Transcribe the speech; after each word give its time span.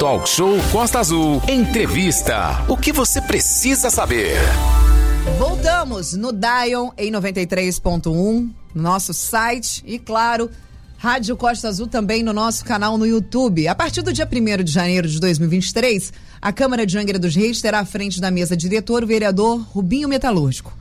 Talk 0.00 0.26
Show 0.26 0.56
Costa 0.72 0.98
Azul. 0.98 1.42
Entrevista. 1.46 2.64
O 2.66 2.74
que 2.74 2.90
você 2.90 3.20
precisa 3.20 3.90
saber? 3.90 4.38
Voltamos 5.38 6.14
no 6.14 6.32
Dial 6.32 6.94
em 6.96 7.12
93.1, 7.12 8.50
no 8.74 8.82
nosso 8.82 9.12
site 9.12 9.84
e, 9.86 9.98
claro, 9.98 10.48
Rádio 10.96 11.36
Costa 11.36 11.68
Azul 11.68 11.86
também 11.86 12.22
no 12.22 12.32
nosso 12.32 12.64
canal 12.64 12.96
no 12.96 13.06
YouTube. 13.06 13.68
A 13.68 13.74
partir 13.74 14.00
do 14.00 14.10
dia 14.10 14.26
1 14.26 14.64
de 14.64 14.72
janeiro 14.72 15.06
de 15.06 15.20
2023, 15.20 16.14
a 16.40 16.50
Câmara 16.50 16.86
de 16.86 16.96
Angra 16.96 17.18
dos 17.18 17.36
Reis 17.36 17.60
terá 17.60 17.80
à 17.80 17.84
frente 17.84 18.22
da 18.22 18.30
mesa 18.30 18.56
diretor 18.56 19.04
o 19.04 19.06
vereador 19.06 19.60
Rubinho 19.70 20.08
Metalúrgico. 20.08 20.74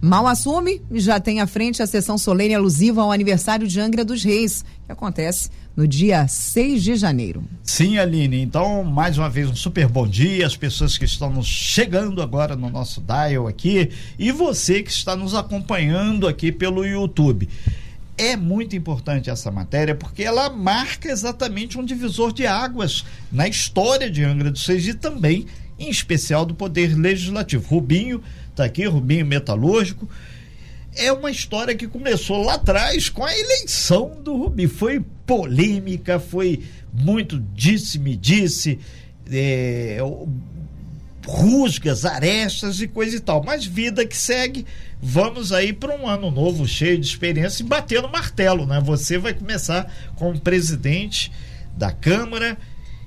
Mal 0.00 0.26
assume 0.26 0.82
já 0.90 1.20
tem 1.20 1.40
à 1.40 1.46
frente 1.46 1.80
a 1.80 1.86
sessão 1.86 2.18
solene 2.18 2.56
alusiva 2.56 3.02
ao 3.02 3.12
aniversário 3.12 3.68
de 3.68 3.80
Angra 3.80 4.04
dos 4.04 4.24
Reis, 4.24 4.64
que 4.84 4.90
acontece 4.90 5.48
no 5.76 5.88
dia 5.88 6.26
6 6.28 6.82
de 6.82 6.96
janeiro. 6.96 7.44
Sim, 7.62 7.98
Aline. 7.98 8.40
Então, 8.40 8.84
mais 8.84 9.18
uma 9.18 9.28
vez, 9.28 9.50
um 9.50 9.56
super 9.56 9.88
bom 9.88 10.06
dia 10.06 10.46
às 10.46 10.56
pessoas 10.56 10.96
que 10.96 11.04
estão 11.04 11.30
nos 11.30 11.46
chegando 11.46 12.22
agora 12.22 12.54
no 12.54 12.70
nosso 12.70 13.00
dial 13.00 13.48
aqui 13.48 13.90
e 14.18 14.30
você 14.30 14.82
que 14.82 14.90
está 14.90 15.16
nos 15.16 15.34
acompanhando 15.34 16.28
aqui 16.28 16.52
pelo 16.52 16.84
YouTube. 16.84 17.48
É 18.16 18.36
muito 18.36 18.76
importante 18.76 19.28
essa 19.28 19.50
matéria 19.50 19.94
porque 19.94 20.22
ela 20.22 20.48
marca 20.48 21.08
exatamente 21.08 21.76
um 21.76 21.84
divisor 21.84 22.32
de 22.32 22.46
águas 22.46 23.04
na 23.32 23.48
história 23.48 24.08
de 24.08 24.22
Angra 24.22 24.52
dos 24.52 24.64
Reis 24.66 24.86
e 24.86 24.94
também, 24.94 25.46
em 25.76 25.90
especial, 25.90 26.46
do 26.46 26.54
Poder 26.54 26.96
Legislativo. 26.96 27.66
Rubinho 27.66 28.22
está 28.50 28.64
aqui, 28.64 28.86
Rubinho 28.86 29.26
Metalúrgico. 29.26 30.08
É 30.96 31.12
uma 31.12 31.30
história 31.30 31.74
que 31.74 31.88
começou 31.88 32.44
lá 32.44 32.54
atrás 32.54 33.08
com 33.08 33.24
a 33.24 33.36
eleição 33.36 34.20
do 34.22 34.36
Rubinho. 34.36 34.68
Foi 34.68 35.04
polêmica, 35.26 36.18
foi 36.18 36.62
muito 36.92 37.42
disse-me 37.54 38.14
disse, 38.14 38.78
é, 39.30 39.98
rusgas, 41.26 42.04
arestas 42.04 42.80
e 42.80 42.86
coisa 42.86 43.16
e 43.16 43.20
tal. 43.20 43.42
Mas 43.42 43.64
vida 43.64 44.06
que 44.06 44.16
segue, 44.16 44.66
vamos 45.00 45.52
aí 45.52 45.72
para 45.72 45.96
um 45.96 46.06
ano 46.06 46.30
novo 46.30 46.66
cheio 46.66 46.98
de 46.98 47.06
experiência 47.06 47.62
e 47.62 47.66
batendo 47.66 48.08
martelo, 48.08 48.66
né? 48.66 48.80
Você 48.84 49.18
vai 49.18 49.34
começar 49.34 49.92
como 50.16 50.38
presidente 50.38 51.32
da 51.76 51.90
Câmara 51.90 52.56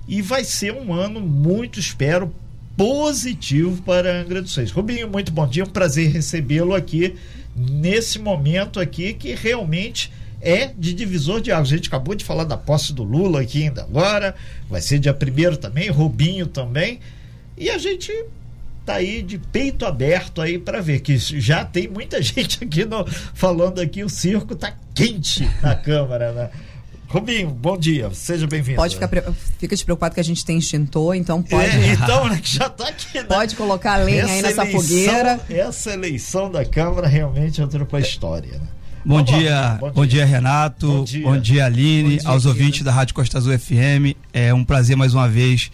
e 0.08 0.22
vai 0.22 0.44
ser 0.44 0.74
um 0.74 0.94
ano 0.94 1.22
muito, 1.22 1.80
espero, 1.80 2.34
positivo 2.76 3.82
para 3.82 4.22
Angra 4.22 4.42
dos 4.42 4.56
Reis. 4.56 4.72
Rubinho, 4.72 5.10
muito 5.10 5.32
bom 5.32 5.48
dia, 5.48 5.64
um 5.64 5.70
prazer 5.70 6.12
recebê-lo 6.12 6.76
aqui 6.76 7.16
nesse 7.58 8.20
momento 8.20 8.80
aqui 8.80 9.14
que 9.14 9.34
realmente 9.34 10.12
é 10.40 10.68
de 10.78 10.94
divisor 10.94 11.42
de 11.42 11.52
águas. 11.52 11.72
A 11.72 11.76
gente 11.76 11.88
acabou 11.88 12.14
de 12.14 12.24
falar 12.24 12.44
da 12.44 12.56
posse 12.56 12.94
do 12.94 13.04
Lula 13.04 13.42
aqui 13.42 13.64
ainda 13.64 13.82
agora, 13.82 14.36
vai 14.70 14.82
ser 14.82 15.00
dia 15.00 15.14
primeiro 15.14 15.58
também, 15.58 15.90
Rubinho 15.90 16.46
também. 16.46 17.00
E 17.58 17.70
a 17.70 17.78
gente 17.78 18.12
tá 18.86 18.96
aí 18.96 19.22
de 19.22 19.38
peito 19.38 19.86
aberto 19.86 20.42
aí 20.42 20.58
para 20.58 20.80
ver 20.80 21.02
que 21.02 21.18
já 21.18 21.66
tem 21.66 21.88
muita 21.88 22.22
gente 22.24 22.64
aqui 22.64 22.86
no, 22.86 23.06
falando 23.34 23.82
aqui 23.82 24.04
o 24.04 24.10
circo 24.10 24.56
tá 24.56 24.74
quente 24.94 25.50
na 25.62 25.76
câmara, 25.76 26.32
né? 26.32 26.50
Rubinho, 27.10 27.50
bom 27.50 27.78
dia, 27.78 28.10
seja 28.14 28.46
bem-vindo. 28.46 28.76
Pode 28.76 28.96
ficar, 28.96 29.10
fica 29.58 29.74
despreocupado 29.74 30.14
que 30.14 30.20
a 30.20 30.24
gente 30.24 30.44
tem 30.44 30.58
extintor, 30.58 31.16
então 31.16 31.42
pode. 31.42 31.66
É, 31.66 31.94
então, 31.94 32.28
né, 32.28 32.38
que 32.44 32.56
já 32.56 32.70
tá 32.70 32.90
aqui. 32.90 33.18
Né? 33.18 33.24
Pode 33.24 33.56
colocar 33.56 33.94
a 33.94 33.98
lenha 33.98 34.24
essa 34.24 34.34
aí 34.34 34.42
nessa 34.42 34.62
eleição, 34.62 34.82
fogueira. 34.82 35.40
Essa 35.50 35.94
eleição 35.94 36.52
da 36.52 36.66
Câmara 36.66 37.08
realmente 37.08 37.62
entrou 37.62 37.86
para 37.86 38.00
a 38.00 38.02
história, 38.02 38.52
né? 38.54 38.68
Bom 39.06 39.22
dia, 39.22 39.78
bom, 39.80 39.92
bom 39.92 40.06
dia, 40.06 40.26
Renato. 40.26 40.88
Bom 40.88 41.04
dia, 41.06 41.24
bom 41.24 41.40
dia 41.40 41.66
Aline, 41.66 42.18
bom 42.18 42.18
dia, 42.18 42.30
aos 42.30 42.46
ouvintes 42.46 42.84
da 42.84 42.92
Rádio 42.92 43.16
Costa 43.16 43.38
Azul 43.38 43.58
FM. 43.58 44.14
É 44.34 44.54
um 44.54 44.66
prazer 44.66 44.98
mais 44.98 45.14
uma 45.14 45.30
vez 45.30 45.72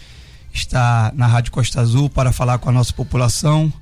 estar 0.52 1.12
na 1.14 1.26
Rádio 1.26 1.50
Costa 1.50 1.80
Azul 1.80 2.08
para 2.08 2.30
falar 2.30 2.58
com 2.58 2.68
a 2.68 2.72
nossa 2.72 2.92
população 2.92 3.72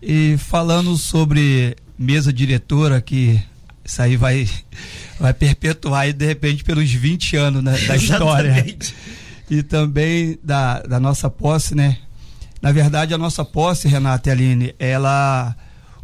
e 0.00 0.36
falando 0.38 0.96
sobre 0.96 1.74
mesa 1.98 2.32
diretora 2.32 3.00
que 3.00 3.42
isso 3.86 4.02
aí 4.02 4.16
vai 4.16 4.48
vai 5.18 5.32
perpetuar 5.32 6.02
aí, 6.02 6.12
de 6.12 6.26
repente 6.26 6.64
pelos 6.64 6.90
20 6.90 7.36
anos 7.36 7.64
né, 7.64 7.78
da 7.86 7.96
história 7.96 8.76
e 9.48 9.62
também 9.62 10.38
da, 10.42 10.80
da 10.80 11.00
nossa 11.00 11.30
posse, 11.30 11.74
né? 11.74 11.98
Na 12.60 12.72
verdade, 12.72 13.14
a 13.14 13.18
nossa 13.18 13.44
posse, 13.44 13.86
Renata 13.86 14.28
e 14.28 14.32
Aline, 14.32 14.74
ela 14.78 15.56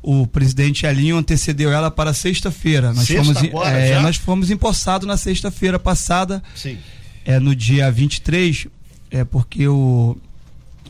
o 0.03 0.26
presidente 0.26 0.84
Elinho 0.84 1.16
antecedeu 1.16 1.72
ela 1.72 1.91
para 1.91 2.12
sexta-feira. 2.12 2.92
Nós, 2.92 3.06
Sexta 3.06 3.34
fomos, 3.34 3.48
agora, 3.48 3.78
é, 3.78 4.00
nós 4.00 4.16
fomos 4.16 4.50
empossados 4.50 5.06
na 5.06 5.16
sexta-feira 5.16 5.78
passada. 5.78 6.42
Sim. 6.56 6.78
É, 7.25 7.38
no 7.38 7.54
dia 7.54 7.91
23, 7.91 8.66
é 9.12 9.22
porque 9.22 9.69
o, 9.69 10.16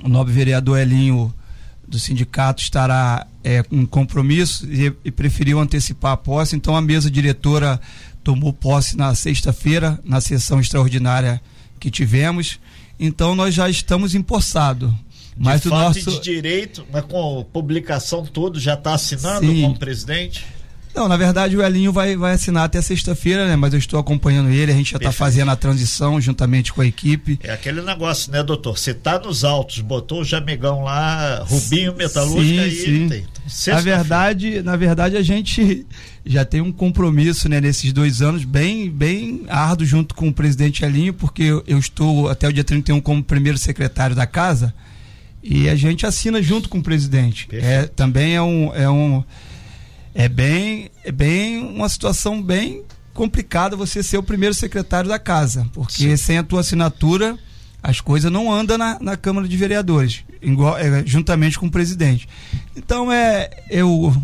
o 0.03 0.09
nobre 0.09 0.33
vereador 0.33 0.79
Elinho 0.79 1.33
do 1.87 1.99
sindicato 1.99 2.63
estará 2.63 3.27
é, 3.45 3.63
com 3.63 3.87
compromisso 3.87 4.67
e, 4.71 4.93
e 5.05 5.11
preferiu 5.11 5.59
antecipar 5.59 6.13
a 6.13 6.17
posse. 6.17 6.57
Então 6.57 6.77
a 6.77 6.81
mesa 6.81 7.11
diretora 7.11 7.81
tomou 8.23 8.53
posse 8.53 8.97
na 8.97 9.15
sexta-feira, 9.15 9.99
na 10.05 10.21
sessão 10.21 10.61
extraordinária 10.61 11.41
que 11.79 11.91
tivemos. 11.91 12.61
Então 12.99 13.35
nós 13.35 13.55
já 13.55 13.69
estamos 13.69 14.15
empossados. 14.15 14.93
Mas 15.37 15.63
de 15.63 15.69
o 15.69 15.71
nosso 15.71 16.11
de 16.11 16.21
direito, 16.21 16.85
mas 16.93 17.05
com 17.05 17.41
a 17.41 17.45
publicação 17.45 18.25
todo 18.25 18.61
já 18.61 18.75
está 18.75 18.95
assinando 18.95 19.47
Sim. 19.47 19.63
como 19.63 19.79
presidente? 19.79 20.45
Não, 20.95 21.09
na 21.09 21.17
verdade 21.17 21.57
o 21.57 21.63
Elinho 21.63 21.93
vai, 21.93 22.17
vai 22.17 22.35
assinar 22.35 22.65
até 22.65 22.81
sexta-feira, 22.83 23.47
né? 23.47 23.57
Mas 23.57 23.73
eu 23.73 23.79
estou 23.79 23.99
acompanhando 23.99 24.51
ele, 24.51 24.73
a 24.73 24.75
gente 24.75 24.91
já 24.91 24.99
está 24.99 25.11
fazendo 25.11 25.51
a 25.51 25.57
transição 25.57 26.21
juntamente 26.21 26.73
com 26.73 26.83
a 26.83 26.87
equipe. 26.87 27.39
É 27.43 27.53
aquele 27.53 27.81
negócio, 27.81 28.31
né, 28.31 28.43
doutor? 28.43 28.79
Você 28.79 28.93
tá 28.93 29.19
nos 29.19 29.43
altos, 29.43 29.81
botou 29.81 30.21
o 30.21 30.25
Jamegão 30.25 30.85
lá, 30.85 31.45
Rubinho 31.45 31.95
Metalúrgica 31.95 32.63
Sim, 32.63 32.69
e 32.69 32.71
sim. 32.71 33.05
Então, 33.05 33.75
Na 33.75 33.81
verdade, 33.81 34.63
na 34.63 34.77
verdade 34.77 35.17
a 35.17 35.23
gente 35.23 35.87
já 36.25 36.45
tem 36.45 36.61
um 36.61 36.71
compromisso, 36.71 37.49
né, 37.49 37.61
nesses 37.61 37.93
dois 37.93 38.23
anos 38.23 38.45
bem, 38.45 38.91
bem 38.91 39.45
árduo 39.49 39.87
junto 39.87 40.15
com 40.15 40.29
o 40.29 40.33
presidente 40.33 40.85
Elinho, 40.85 41.15
porque 41.15 41.43
eu, 41.67 41.79
estou 41.79 42.29
até 42.29 42.47
o 42.47 42.53
dia 42.53 42.65
31 42.65 43.01
como 43.01 43.25
primeiro 43.25 43.59
secretário 43.59 44.15
da 44.15 44.27
casa 44.27 44.75
e 45.43 45.69
a 45.69 45.75
gente 45.75 46.07
assina 46.07 46.41
junto 46.41 46.69
com 46.69 46.79
o 46.79 46.83
presidente. 46.83 47.49
É, 47.51 47.87
também 47.87 48.37
é 48.37 48.43
um, 48.43 48.75
é 48.75 48.89
um 48.89 49.25
é 50.15 50.29
bem, 50.29 50.91
é 51.05 51.13
bem 51.13 51.59
uma 51.59 51.89
situação 51.89 52.43
bem 52.43 52.83
complicada 53.15 53.77
você 53.77 54.03
ser 54.03 54.19
o 54.19 54.23
primeiro 54.23 54.55
secretário 54.55 55.09
da 55.09 55.19
casa, 55.19 55.69
porque 55.73 56.11
Sim. 56.11 56.17
sem 56.17 56.39
a 56.39 56.43
tua 56.43 56.61
assinatura 56.61 57.39
as 57.83 58.01
coisas 58.01 58.31
não 58.31 58.53
andam 58.53 58.79
na, 58.79 58.99
na 59.01 59.17
Câmara 59.17 59.49
de 59.49 59.57
Vereadores, 59.57 60.25
igual, 60.41 60.79
é, 60.79 61.05
juntamente 61.05 61.59
com 61.59 61.67
o 61.67 61.71
presidente. 61.71 62.29
Então 62.77 63.11
é 63.11 63.51
eu 63.69 64.15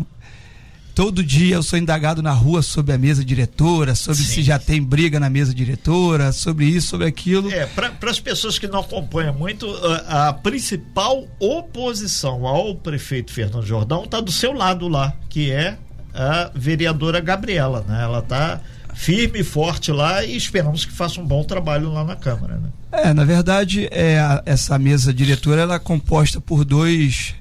todo 0.95 1.23
dia 1.23 1.55
eu 1.55 1.63
sou 1.63 1.79
indagado 1.79 2.21
na 2.21 2.31
rua 2.31 2.61
sobre 2.61 2.93
a 2.93 2.97
mesa 2.97 3.23
diretora, 3.23 3.95
sobre 3.95 4.21
Sim. 4.23 4.33
se 4.33 4.43
já 4.43 4.59
tem 4.59 4.81
briga 4.81 5.19
na 5.19 5.29
mesa 5.29 5.53
diretora, 5.53 6.31
sobre 6.31 6.65
isso, 6.65 6.87
sobre 6.89 7.07
aquilo. 7.07 7.51
É, 7.51 7.65
para 7.65 7.93
as 8.09 8.19
pessoas 8.19 8.59
que 8.59 8.67
não 8.67 8.79
acompanham 8.79 9.33
muito, 9.33 9.67
a, 10.07 10.29
a 10.29 10.33
principal 10.33 11.25
oposição 11.39 12.45
ao 12.45 12.75
prefeito 12.75 13.31
Fernando 13.31 13.65
Jordão 13.65 14.03
está 14.03 14.19
do 14.19 14.31
seu 14.31 14.51
lado 14.53 14.87
lá, 14.87 15.13
que 15.29 15.51
é 15.51 15.77
a 16.13 16.51
vereadora 16.55 17.19
Gabriela, 17.19 17.85
né? 17.87 18.03
Ela 18.03 18.19
está 18.19 18.59
firme 18.95 19.39
e 19.39 19.43
forte 19.43 19.91
lá 19.91 20.25
e 20.25 20.35
esperamos 20.35 20.83
que 20.83 20.91
faça 20.91 21.21
um 21.21 21.25
bom 21.25 21.43
trabalho 21.43 21.91
lá 21.93 22.03
na 22.03 22.15
Câmara, 22.15 22.55
né? 22.57 22.69
É, 22.91 23.13
na 23.13 23.23
verdade, 23.23 23.87
é, 23.91 24.19
a- 24.19 24.41
essa 24.45 24.77
mesa 24.79 25.13
diretora 25.13 25.61
ela 25.61 25.75
é 25.75 25.79
composta 25.79 26.41
por 26.41 26.65
dois, 26.65 27.35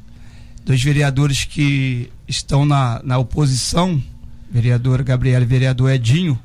dois 0.69 0.83
vereadores 0.83 1.47
que 1.47 2.11
estão 2.29 2.67
na, 2.67 3.01
na 3.03 3.17
oposição, 3.17 4.03
vereadora 4.51 5.03
Gabriela 5.03 5.43
e 5.43 5.49
vereador 5.49 5.91
Edinho. 5.91 6.39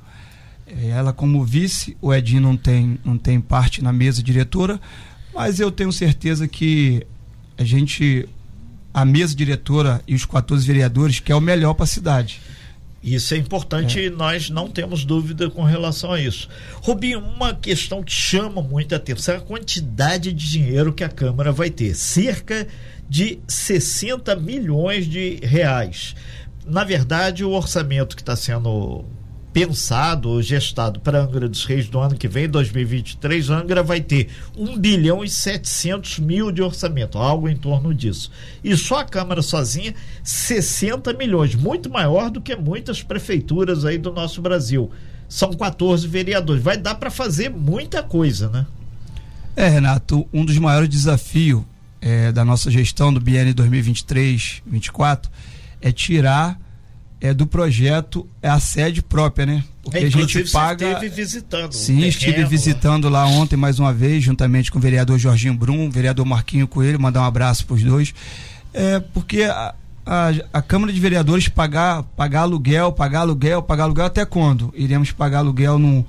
É, 0.66 0.92
Ela 0.92 1.12
como 1.12 1.44
vice, 1.44 1.98
o 2.02 2.14
Edinho 2.14 2.42
não 2.42 2.56
tem, 2.56 2.98
não 3.04 3.18
tem 3.18 3.42
parte 3.42 3.84
na 3.84 3.92
mesa 3.92 4.24
diretora, 4.24 4.80
mas 5.36 5.60
eu 5.60 5.70
tenho 5.70 5.92
certeza 5.92 6.48
que 6.48 7.06
a 7.58 7.66
gente, 7.66 8.26
a 8.94 9.04
mesa 9.04 9.36
diretora 9.36 10.02
e 10.08 10.16
os 10.16 10.24
14 10.24 10.66
vereadores, 10.66 11.20
que 11.20 11.30
é 11.30 11.36
o 11.36 11.42
melhor 11.42 11.74
para 11.74 11.84
a 11.84 11.88
cidade. 11.88 12.40
Isso 13.04 13.34
é 13.34 13.38
importante 13.38 14.00
e 14.00 14.10
nós 14.10 14.50
não 14.50 14.70
temos 14.70 15.04
dúvida 15.04 15.50
com 15.50 15.64
relação 15.64 16.14
a 16.14 16.22
isso. 16.22 16.48
Rubinho, 16.76 17.20
uma 17.20 17.54
questão 17.54 18.02
que 18.02 18.14
chama 18.14 18.62
muita 18.62 18.96
atenção 18.96 19.36
é 19.36 19.38
a 19.40 19.42
quantidade 19.42 20.32
de 20.32 20.50
dinheiro 20.50 20.94
que 20.94 21.04
a 21.04 21.10
Câmara 21.10 21.52
vai 21.52 21.70
ter. 21.70 21.94
Cerca 21.94 22.64
de 22.64 22.70
60 23.48 24.36
milhões 24.36 25.06
de 25.06 25.40
reais. 25.44 26.16
Na 26.66 26.84
verdade, 26.84 27.44
o 27.44 27.52
orçamento 27.52 28.16
que 28.16 28.22
está 28.22 28.36
sendo 28.36 29.06
pensado 29.54 30.42
gestado 30.42 31.00
para 31.00 31.22
Angra 31.22 31.48
dos 31.48 31.64
Reis 31.64 31.88
do 31.88 32.00
ano 32.00 32.16
que 32.16 32.28
vem, 32.28 32.50
2023, 32.50 33.52
Angra 33.52 33.84
vai 33.84 34.02
ter 34.02 34.30
1 34.58 34.80
bilhão 34.80 35.24
e 35.24 35.30
700 35.30 36.18
mil 36.20 36.52
de 36.52 36.62
orçamento, 36.64 37.20
algo 37.20 37.48
em 37.48 37.56
torno 37.56 37.94
disso. 37.94 38.32
E 38.64 38.76
só 38.76 39.02
a 39.02 39.06
Câmara 39.06 39.44
sozinha, 39.44 39.94
60 40.24 41.14
milhões, 41.14 41.54
muito 41.54 41.90
maior 41.90 42.32
do 42.32 42.42
que 42.42 42.56
muitas 42.56 43.04
prefeituras 43.04 43.86
aí 43.86 44.00
do 44.00 44.12
nosso 44.12 44.42
Brasil. 44.42 44.90
São 45.30 45.54
14 45.54 46.08
vereadores. 46.08 46.64
Vai 46.64 46.78
dar 46.78 46.96
para 46.96 47.12
fazer 47.12 47.50
muita 47.50 48.02
coisa, 48.02 48.50
né? 48.50 48.66
É, 49.56 49.68
Renato, 49.68 50.28
um 50.34 50.44
dos 50.44 50.58
maiores 50.58 50.90
desafios 50.90 51.64
é, 52.04 52.34
da 52.34 52.44
nossa 52.44 52.70
gestão 52.70 53.14
do 53.14 53.20
BN 53.22 53.54
2023-24 53.54 55.30
é 55.82 55.92
tirar 55.92 56.60
é, 57.22 57.34
do 57.34 57.48
projeto 57.48 58.28
a 58.42 58.60
sede 58.60 59.02
própria, 59.02 59.46
né? 59.46 59.64
Porque 59.82 60.00
é, 60.00 60.04
a 60.04 60.10
gente 60.10 60.52
paga. 60.52 60.92
Esteve 60.92 61.10
visitando. 61.10 61.72
Sim, 61.72 61.96
terreno, 61.96 62.08
estive 62.10 62.46
visitando 62.46 63.08
lá 63.08 63.26
ontem 63.26 63.56
mais 63.56 63.80
uma 63.80 63.94
vez, 63.94 64.22
juntamente 64.24 64.70
com 64.70 64.78
o 64.78 64.82
vereador 64.82 65.18
Jorginho 65.18 65.54
Brum, 65.54 65.90
vereador 65.90 66.26
Marquinho 66.26 66.68
Coelho, 66.68 67.00
mandar 67.00 67.22
um 67.22 67.26
abraço 67.26 67.66
para 67.66 67.76
os 67.76 67.84
dois. 67.84 68.14
É, 68.74 69.00
porque 69.00 69.44
a, 69.44 69.74
a, 70.06 70.30
a, 70.52 70.62
Câmara 70.62 70.92
de 70.92 71.00
Vereadores 71.00 71.48
pagar, 71.48 72.04
pagar 72.04 72.42
aluguel, 72.42 72.92
pagar 72.92 73.22
aluguel, 73.22 73.62
pagar 73.62 73.84
aluguel 73.86 74.06
até 74.06 74.26
quando? 74.26 74.74
Iremos 74.76 75.12
pagar 75.12 75.40
aluguel 75.40 75.80
num, 75.80 76.04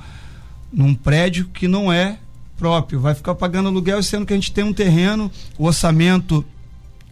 num 0.73 0.95
prédio 0.95 1.47
que 1.55 1.69
não 1.69 1.93
é 1.93 2.19
próprio, 2.57 3.01
vai 3.01 3.15
ficar 3.15 3.35
pagando 3.35 3.69
aluguel 3.69 4.03
sendo 4.03 4.27
que 4.27 4.33
a 4.33 4.37
gente 4.37 4.53
tem 4.53 4.65
um 4.65 4.73
terreno, 4.73 5.31
o 5.59 5.67
orçamento 5.67 6.45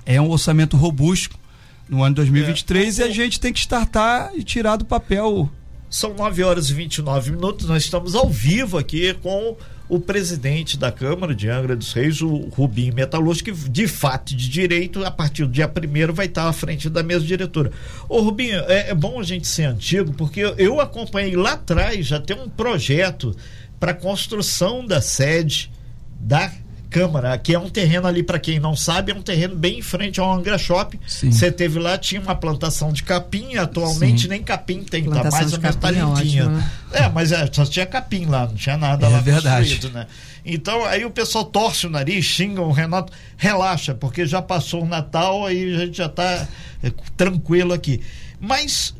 é 0.04 0.20
um 0.20 0.30
orçamento 0.30 0.76
robusto 0.76 1.38
no 1.88 2.02
ano 2.02 2.14
2023 2.16 2.98
é. 2.98 3.02
e 3.02 3.08
a 3.08 3.12
gente 3.12 3.38
tem 3.38 3.52
que 3.52 3.58
startar 3.58 4.30
e 4.34 4.42
tirar 4.42 4.76
do 4.76 4.84
papel. 4.84 5.48
São 5.90 6.14
9 6.14 6.42
horas 6.42 6.70
e 6.70 6.74
29 6.74 7.32
minutos, 7.32 7.68
nós 7.68 7.84
estamos 7.84 8.14
ao 8.14 8.28
vivo 8.28 8.78
aqui 8.78 9.12
com 9.14 9.56
o 9.92 10.00
presidente 10.00 10.78
da 10.78 10.90
Câmara 10.90 11.34
de 11.34 11.50
Angra 11.50 11.76
dos 11.76 11.92
Reis, 11.92 12.22
o 12.22 12.48
Rubinho 12.48 12.94
Metalúrgico, 12.94 13.52
que 13.52 13.68
de 13.68 13.86
fato 13.86 14.34
de 14.34 14.48
direito, 14.48 15.04
a 15.04 15.10
partir 15.10 15.44
do 15.44 15.52
dia 15.52 15.68
primeiro 15.68 16.14
vai 16.14 16.24
estar 16.24 16.48
à 16.48 16.52
frente 16.52 16.88
da 16.88 17.02
mesa 17.02 17.26
diretora. 17.26 17.70
Ô 18.08 18.22
Rubinho, 18.22 18.58
é, 18.68 18.88
é 18.88 18.94
bom 18.94 19.20
a 19.20 19.22
gente 19.22 19.46
ser 19.46 19.64
antigo, 19.64 20.14
porque 20.14 20.40
eu, 20.40 20.54
eu 20.56 20.80
acompanhei 20.80 21.36
lá 21.36 21.52
atrás, 21.52 22.06
já 22.06 22.18
tem 22.18 22.40
um 22.40 22.48
projeto 22.48 23.36
para 23.82 23.92
construção 23.92 24.86
da 24.86 25.02
sede 25.02 25.68
da 26.20 26.52
Câmara, 26.88 27.36
que 27.36 27.52
é 27.52 27.58
um 27.58 27.68
terreno 27.68 28.06
ali, 28.06 28.22
para 28.22 28.38
quem 28.38 28.60
não 28.60 28.76
sabe, 28.76 29.10
é 29.10 29.14
um 29.14 29.22
terreno 29.22 29.56
bem 29.56 29.80
em 29.80 29.82
frente 29.82 30.20
ao 30.20 30.32
Angra 30.32 30.56
Shopping. 30.56 31.00
Você 31.04 31.50
teve 31.50 31.80
lá, 31.80 31.98
tinha 31.98 32.20
uma 32.20 32.36
plantação 32.36 32.92
de 32.92 33.02
capim, 33.02 33.56
atualmente 33.56 34.22
Sim. 34.22 34.28
nem 34.28 34.40
capim 34.40 34.84
tem, 34.84 35.02
tá 35.02 35.28
mais 35.28 35.52
ou 35.52 35.58
menos 35.58 35.74
tá 35.74 35.90
limpinha. 35.90 36.44
É, 36.44 36.46
né? 36.46 36.70
é, 36.92 37.08
mas 37.08 37.32
é, 37.32 37.44
só 37.50 37.64
tinha 37.64 37.84
capim 37.84 38.26
lá, 38.26 38.46
não 38.46 38.54
tinha 38.54 38.76
nada 38.76 39.04
é 39.04 39.08
lá 39.08 39.18
verdade. 39.18 39.90
né? 39.90 40.06
Então, 40.46 40.84
aí 40.84 41.04
o 41.04 41.10
pessoal 41.10 41.44
torce 41.44 41.88
o 41.88 41.90
nariz, 41.90 42.24
xinga 42.24 42.62
o 42.62 42.70
Renato, 42.70 43.12
relaxa, 43.36 43.96
porque 43.96 44.24
já 44.26 44.40
passou 44.40 44.84
o 44.84 44.86
Natal, 44.86 45.44
aí 45.44 45.74
a 45.74 45.78
gente 45.86 45.96
já 45.96 46.08
tá 46.08 46.46
é, 46.84 46.92
tranquilo 47.16 47.72
aqui. 47.72 48.00
Mas 48.38 48.94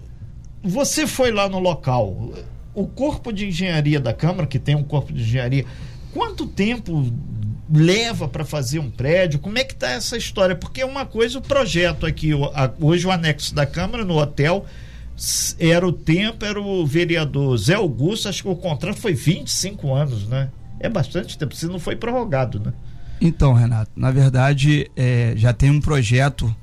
você 0.61 1.06
foi 1.06 1.31
lá 1.31 1.49
no 1.49 1.61
local, 1.61 2.32
o 2.74 2.86
corpo 2.86 3.32
de 3.32 3.46
engenharia 3.46 4.00
da 4.00 4.12
Câmara, 4.12 4.46
que 4.46 4.58
tem 4.58 4.74
um 4.74 4.82
corpo 4.82 5.12
de 5.12 5.22
engenharia, 5.22 5.64
quanto 6.12 6.46
tempo 6.46 7.12
leva 7.72 8.28
para 8.28 8.44
fazer 8.44 8.78
um 8.78 8.90
prédio? 8.90 9.38
Como 9.38 9.58
é 9.58 9.64
que 9.64 9.72
está 9.72 9.90
essa 9.90 10.16
história? 10.16 10.54
Porque 10.54 10.84
uma 10.84 11.06
coisa, 11.06 11.38
o 11.38 11.42
projeto 11.42 12.06
aqui, 12.06 12.30
hoje 12.80 13.06
o 13.06 13.10
anexo 13.10 13.54
da 13.54 13.66
Câmara 13.66 14.04
no 14.04 14.19
hotel, 14.19 14.66
era 15.58 15.86
o 15.86 15.92
tempo, 15.92 16.44
era 16.44 16.60
o 16.60 16.86
vereador 16.86 17.56
Zé 17.56 17.74
Augusto, 17.74 18.28
acho 18.28 18.42
que 18.42 18.48
o 18.48 18.56
contrato 18.56 18.98
foi 18.98 19.14
25 19.14 19.94
anos, 19.94 20.26
né? 20.26 20.48
É 20.80 20.88
bastante 20.88 21.38
tempo, 21.38 21.54
se 21.54 21.66
não 21.66 21.78
foi 21.78 21.94
prorrogado, 21.94 22.58
né? 22.58 22.72
Então, 23.20 23.52
Renato, 23.52 23.90
na 23.94 24.10
verdade, 24.10 24.90
é, 24.96 25.34
já 25.36 25.52
tem 25.52 25.70
um 25.70 25.80
projeto, 25.80 26.54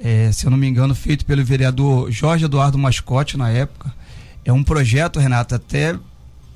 é, 0.00 0.32
se 0.32 0.44
eu 0.44 0.50
não 0.50 0.58
me 0.58 0.66
engano, 0.66 0.92
feito 0.92 1.24
pelo 1.24 1.44
vereador 1.44 2.10
Jorge 2.10 2.46
Eduardo 2.46 2.76
Mascote 2.76 3.36
na 3.36 3.48
época. 3.50 3.94
É 4.48 4.52
um 4.52 4.64
projeto, 4.64 5.20
Renato, 5.20 5.54
até 5.54 5.94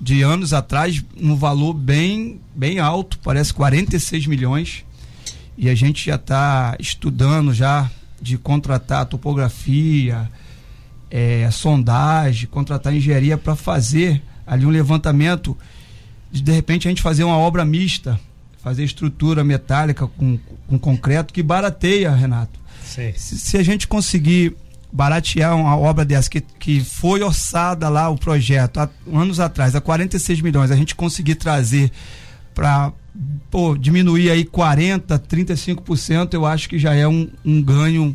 de 0.01 0.23
anos 0.23 0.55
atrás 0.55 1.05
um 1.15 1.37
valor 1.37 1.75
bem, 1.75 2.41
bem 2.57 2.79
alto, 2.79 3.19
parece 3.19 3.53
46 3.53 4.27
milhões. 4.29 4.83
E 5.59 5.69
a 5.69 5.75
gente 5.75 6.07
já 6.07 6.15
está 6.15 6.75
estudando 6.81 7.53
já 7.53 7.91
de 8.19 8.39
contratar 8.39 9.05
topografia, 9.05 10.27
é, 11.11 11.47
sondagem, 11.51 12.49
contratar 12.49 12.95
engenharia 12.95 13.37
para 13.37 13.55
fazer 13.55 14.23
ali 14.47 14.65
um 14.65 14.71
levantamento 14.71 15.55
de 16.31 16.41
de 16.41 16.51
repente 16.51 16.89
a 16.89 16.91
gente 16.91 17.03
fazer 17.03 17.25
uma 17.25 17.37
obra 17.37 17.63
mista, 17.63 18.19
fazer 18.63 18.85
estrutura 18.85 19.45
metálica 19.45 20.07
com, 20.07 20.39
com 20.67 20.79
concreto 20.79 21.31
que 21.31 21.43
barateia, 21.43 22.11
Renato. 22.11 22.59
Se, 23.19 23.39
se, 23.39 23.59
a 23.59 23.63
gente 23.63 23.87
conseguir 23.87 24.57
baratear 24.93 25.57
uma 25.57 25.77
obra 25.77 26.05
dessa 26.05 26.29
que, 26.29 26.41
que 26.41 26.81
foi 26.81 27.23
orçada 27.23 27.89
lá 27.89 28.11
o 28.11 28.19
projeto 28.19 28.79
há, 28.79 28.91
anos 29.13 29.41
atrás, 29.41 29.75
a 29.75 29.81
46 29.81 30.43
milhões, 30.43 30.71
a 30.71 30.77
gente 30.77 30.95
conseguir 30.95 31.37
trazer 31.37 31.91
para 32.55 32.93
diminuir 33.81 34.31
aí 34.31 34.45
40, 34.45 35.19
35%, 35.19 36.35
eu 36.35 36.45
acho 36.45 36.69
que 36.69 36.79
já 36.79 36.95
é 36.95 37.09
um, 37.09 37.29
um 37.45 37.63
ganho 37.63 38.15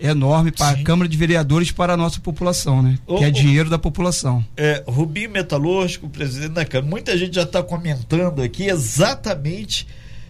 enorme 0.00 0.52
para 0.52 0.70
a 0.70 0.82
Câmara 0.82 1.08
de 1.08 1.16
Vereadores 1.16 1.72
para 1.72 1.94
a 1.94 1.96
nossa 1.96 2.20
população, 2.20 2.82
né? 2.82 2.98
que 3.06 3.24
é 3.24 3.30
dinheiro 3.30 3.68
da 3.68 3.78
população. 3.78 4.44
É, 4.56 4.82
Rubim 4.86 5.26
Metalúrgico, 5.26 6.08
presidente 6.08 6.52
da 6.52 6.64
Câmara, 6.64 6.90
muita 6.90 7.16
gente 7.16 7.34
já 7.34 7.42
está 7.42 7.62
comentando 7.62 8.42
aqui 8.42 8.68
exatamente 8.68 9.86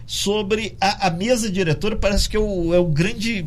sobre 0.07 0.75
a, 0.81 1.07
a, 1.07 1.11
mesa 1.11 1.51
diretora, 1.51 1.95
parece 1.95 2.27
que 2.27 2.35
é 2.35 2.39
o, 2.39 2.73
é 2.73 2.79
o 2.79 2.87
grande 2.87 3.45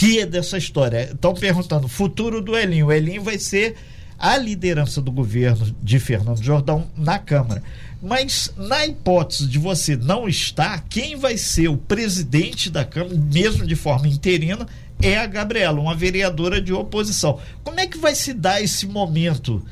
que 0.00 0.18
é 0.18 0.24
dessa 0.24 0.56
história. 0.56 1.10
Estão 1.12 1.34
perguntando, 1.34 1.86
futuro 1.86 2.40
do 2.40 2.56
Elinho. 2.56 2.86
O 2.86 2.92
Elinho 2.92 3.22
vai 3.22 3.38
ser 3.38 3.76
a 4.18 4.34
liderança 4.38 4.98
do 4.98 5.12
governo 5.12 5.76
de 5.82 5.98
Fernando 5.98 6.42
Jordão 6.42 6.86
na 6.96 7.18
Câmara. 7.18 7.62
Mas 8.00 8.50
na 8.56 8.86
hipótese 8.86 9.46
de 9.46 9.58
você 9.58 9.98
não 9.98 10.26
estar, 10.26 10.86
quem 10.88 11.16
vai 11.16 11.36
ser 11.36 11.68
o 11.68 11.76
presidente 11.76 12.70
da 12.70 12.82
Câmara, 12.82 13.14
mesmo 13.14 13.66
de 13.66 13.76
forma 13.76 14.08
interina, 14.08 14.66
é 15.02 15.18
a 15.18 15.26
Gabriela, 15.26 15.78
uma 15.78 15.94
vereadora 15.94 16.62
de 16.62 16.72
oposição. 16.72 17.38
Como 17.62 17.78
é 17.78 17.86
que 17.86 17.98
vai 17.98 18.14
se 18.14 18.32
dar 18.32 18.62
esse 18.62 18.86
momento 18.86 19.62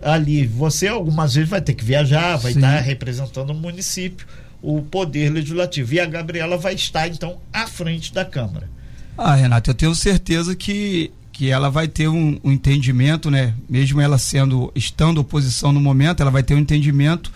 ali? 0.00 0.46
Você 0.46 0.88
algumas 0.88 1.34
vezes 1.34 1.50
vai 1.50 1.60
ter 1.60 1.74
que 1.74 1.84
viajar, 1.84 2.38
vai 2.38 2.54
Sim. 2.54 2.60
estar 2.60 2.80
representando 2.80 3.50
o 3.50 3.54
município, 3.54 4.26
o 4.62 4.80
poder 4.80 5.28
legislativo. 5.28 5.92
E 5.92 6.00
a 6.00 6.06
Gabriela 6.06 6.56
vai 6.56 6.72
estar, 6.72 7.06
então, 7.06 7.36
à 7.52 7.66
frente 7.66 8.14
da 8.14 8.24
Câmara. 8.24 8.72
Ah, 9.16 9.34
Renato, 9.36 9.70
eu 9.70 9.74
tenho 9.74 9.94
certeza 9.94 10.56
que, 10.56 11.12
que 11.32 11.48
ela 11.48 11.70
vai 11.70 11.86
ter 11.86 12.08
um, 12.08 12.38
um, 12.42 12.50
entendimento, 12.50 13.30
né? 13.30 13.54
Mesmo 13.68 14.00
ela 14.00 14.18
sendo, 14.18 14.72
estando 14.74 15.18
oposição 15.18 15.72
no 15.72 15.80
momento, 15.80 16.20
ela 16.20 16.32
vai 16.32 16.42
ter 16.42 16.54
um 16.54 16.58
entendimento 16.58 17.32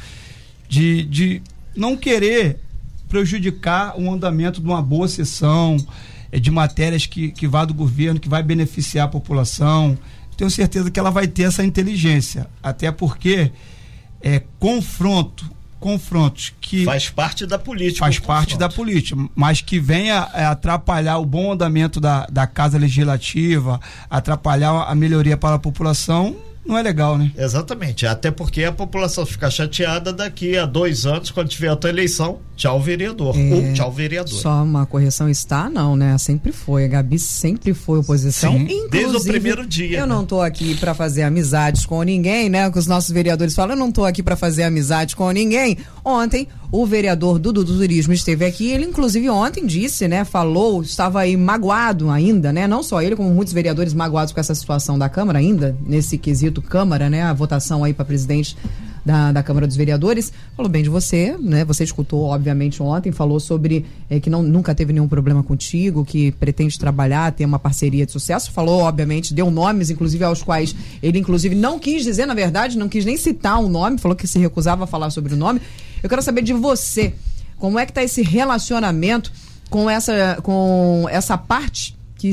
de, 0.68 1.04
de 1.04 1.42
não 1.76 1.96
querer 1.96 2.58
prejudicar 3.08 3.98
o 3.98 4.12
andamento 4.12 4.60
de 4.60 4.66
uma 4.66 4.82
boa 4.82 5.06
sessão, 5.06 5.76
é, 6.32 6.40
de 6.40 6.50
matérias 6.50 7.06
que, 7.06 7.30
que 7.30 7.46
vá 7.46 7.64
do 7.64 7.72
governo, 7.72 8.18
que 8.18 8.28
vai 8.28 8.42
beneficiar 8.42 9.06
a 9.06 9.08
população. 9.10 9.96
Tenho 10.36 10.50
certeza 10.50 10.90
que 10.90 10.98
ela 10.98 11.10
vai 11.10 11.28
ter 11.28 11.44
essa 11.44 11.64
inteligência, 11.64 12.48
até 12.60 12.90
porque 12.90 13.52
é, 14.20 14.42
confronto 14.58 15.48
confrontos 15.80 16.52
que 16.60 16.84
faz 16.84 17.08
parte 17.08 17.46
da 17.46 17.58
política 17.58 18.00
faz 18.00 18.18
parte 18.18 18.58
da 18.58 18.68
política 18.68 19.16
mas 19.34 19.60
que 19.60 19.78
venha 19.78 20.28
é, 20.34 20.44
atrapalhar 20.44 21.18
o 21.18 21.26
bom 21.26 21.52
andamento 21.52 22.00
da, 22.00 22.26
da 22.26 22.46
casa 22.46 22.78
legislativa 22.78 23.80
atrapalhar 24.10 24.82
a 24.82 24.94
melhoria 24.94 25.36
para 25.36 25.56
a 25.56 25.58
população 25.58 26.36
não 26.68 26.76
é 26.76 26.82
legal, 26.82 27.16
né? 27.16 27.32
Exatamente. 27.34 28.06
Até 28.06 28.30
porque 28.30 28.62
a 28.62 28.70
população 28.70 29.24
fica 29.24 29.50
chateada 29.50 30.12
daqui 30.12 30.54
a 30.58 30.66
dois 30.66 31.06
anos, 31.06 31.30
quando 31.30 31.48
tiver 31.48 31.70
outra 31.70 31.88
eleição, 31.88 32.40
tchau 32.54 32.78
vereador. 32.78 33.34
É, 33.34 33.54
ou 33.54 33.72
tchau 33.72 33.90
vereador. 33.90 34.34
Só 34.34 34.62
uma 34.62 34.84
correção 34.84 35.30
está, 35.30 35.70
não, 35.70 35.96
né? 35.96 36.18
Sempre 36.18 36.52
foi. 36.52 36.84
A 36.84 36.88
Gabi 36.88 37.18
sempre 37.18 37.72
foi 37.72 38.00
oposição. 38.00 38.52
Sim, 38.52 38.64
Inclusive, 38.64 38.90
desde 38.90 39.16
o 39.16 39.24
primeiro 39.24 39.66
dia. 39.66 40.00
Eu 40.00 40.06
né? 40.06 40.14
não 40.14 40.24
estou 40.24 40.42
aqui 40.42 40.74
para 40.74 40.92
fazer 40.92 41.22
amizades 41.22 41.86
com 41.86 42.02
ninguém, 42.02 42.50
né? 42.50 42.70
Que 42.70 42.78
os 42.78 42.86
nossos 42.86 43.10
vereadores 43.10 43.54
falam, 43.54 43.74
eu 43.74 43.78
não 43.78 43.88
estou 43.88 44.04
aqui 44.04 44.22
para 44.22 44.36
fazer 44.36 44.64
amizade 44.64 45.16
com 45.16 45.30
ninguém. 45.30 45.78
Ontem, 46.04 46.46
o 46.70 46.84
vereador 46.84 47.38
Dudu 47.38 47.64
do 47.64 47.76
Turismo 47.78 48.12
esteve 48.12 48.44
aqui. 48.44 48.70
Ele, 48.70 48.84
inclusive, 48.84 49.28
ontem 49.30 49.66
disse, 49.66 50.06
né? 50.06 50.24
Falou, 50.24 50.82
estava 50.82 51.20
aí 51.20 51.36
magoado 51.36 52.10
ainda, 52.10 52.52
né? 52.52 52.66
Não 52.66 52.82
só 52.82 53.00
ele, 53.00 53.16
como 53.16 53.30
muitos 53.30 53.54
vereadores 53.54 53.94
magoados 53.94 54.32
com 54.32 54.40
essa 54.40 54.54
situação 54.54 54.98
da 54.98 55.08
Câmara 55.08 55.38
ainda, 55.38 55.74
nesse 55.86 56.18
quesito 56.18 56.60
Câmara, 56.60 57.08
né? 57.08 57.22
A 57.22 57.32
votação 57.32 57.84
aí 57.84 57.94
para 57.94 58.04
presidente 58.04 58.56
da, 59.08 59.32
da 59.32 59.42
Câmara 59.42 59.66
dos 59.66 59.76
Vereadores. 59.76 60.30
Falou 60.54 60.70
bem 60.70 60.82
de 60.82 60.90
você, 60.90 61.34
né? 61.40 61.64
Você 61.64 61.84
escutou, 61.84 62.24
obviamente, 62.24 62.82
ontem, 62.82 63.10
falou 63.10 63.40
sobre 63.40 63.86
é, 64.10 64.20
que 64.20 64.28
não, 64.28 64.42
nunca 64.42 64.74
teve 64.74 64.92
nenhum 64.92 65.08
problema 65.08 65.42
contigo, 65.42 66.04
que 66.04 66.32
pretende 66.32 66.78
trabalhar, 66.78 67.32
ter 67.32 67.46
uma 67.46 67.58
parceria 67.58 68.04
de 68.04 68.12
sucesso. 68.12 68.52
Falou, 68.52 68.82
obviamente, 68.82 69.32
deu 69.32 69.50
nomes, 69.50 69.88
inclusive, 69.88 70.22
aos 70.22 70.42
quais 70.42 70.76
ele, 71.02 71.18
inclusive, 71.18 71.54
não 71.54 71.78
quis 71.78 72.04
dizer, 72.04 72.26
na 72.26 72.34
verdade, 72.34 72.76
não 72.76 72.90
quis 72.90 73.06
nem 73.06 73.16
citar 73.16 73.58
o 73.58 73.66
um 73.66 73.68
nome, 73.70 73.96
falou 73.96 74.14
que 74.14 74.26
se 74.26 74.38
recusava 74.38 74.84
a 74.84 74.86
falar 74.86 75.08
sobre 75.08 75.32
o 75.32 75.36
nome. 75.36 75.62
Eu 76.02 76.08
quero 76.08 76.22
saber 76.22 76.42
de 76.42 76.52
você, 76.52 77.14
como 77.58 77.78
é 77.78 77.84
que 77.84 77.90
está 77.90 78.02
esse 78.02 78.22
relacionamento 78.22 79.32
com 79.70 79.88
essa, 79.88 80.38
com 80.42 81.06
essa 81.10 81.36
parte 81.36 81.96
que 82.18 82.32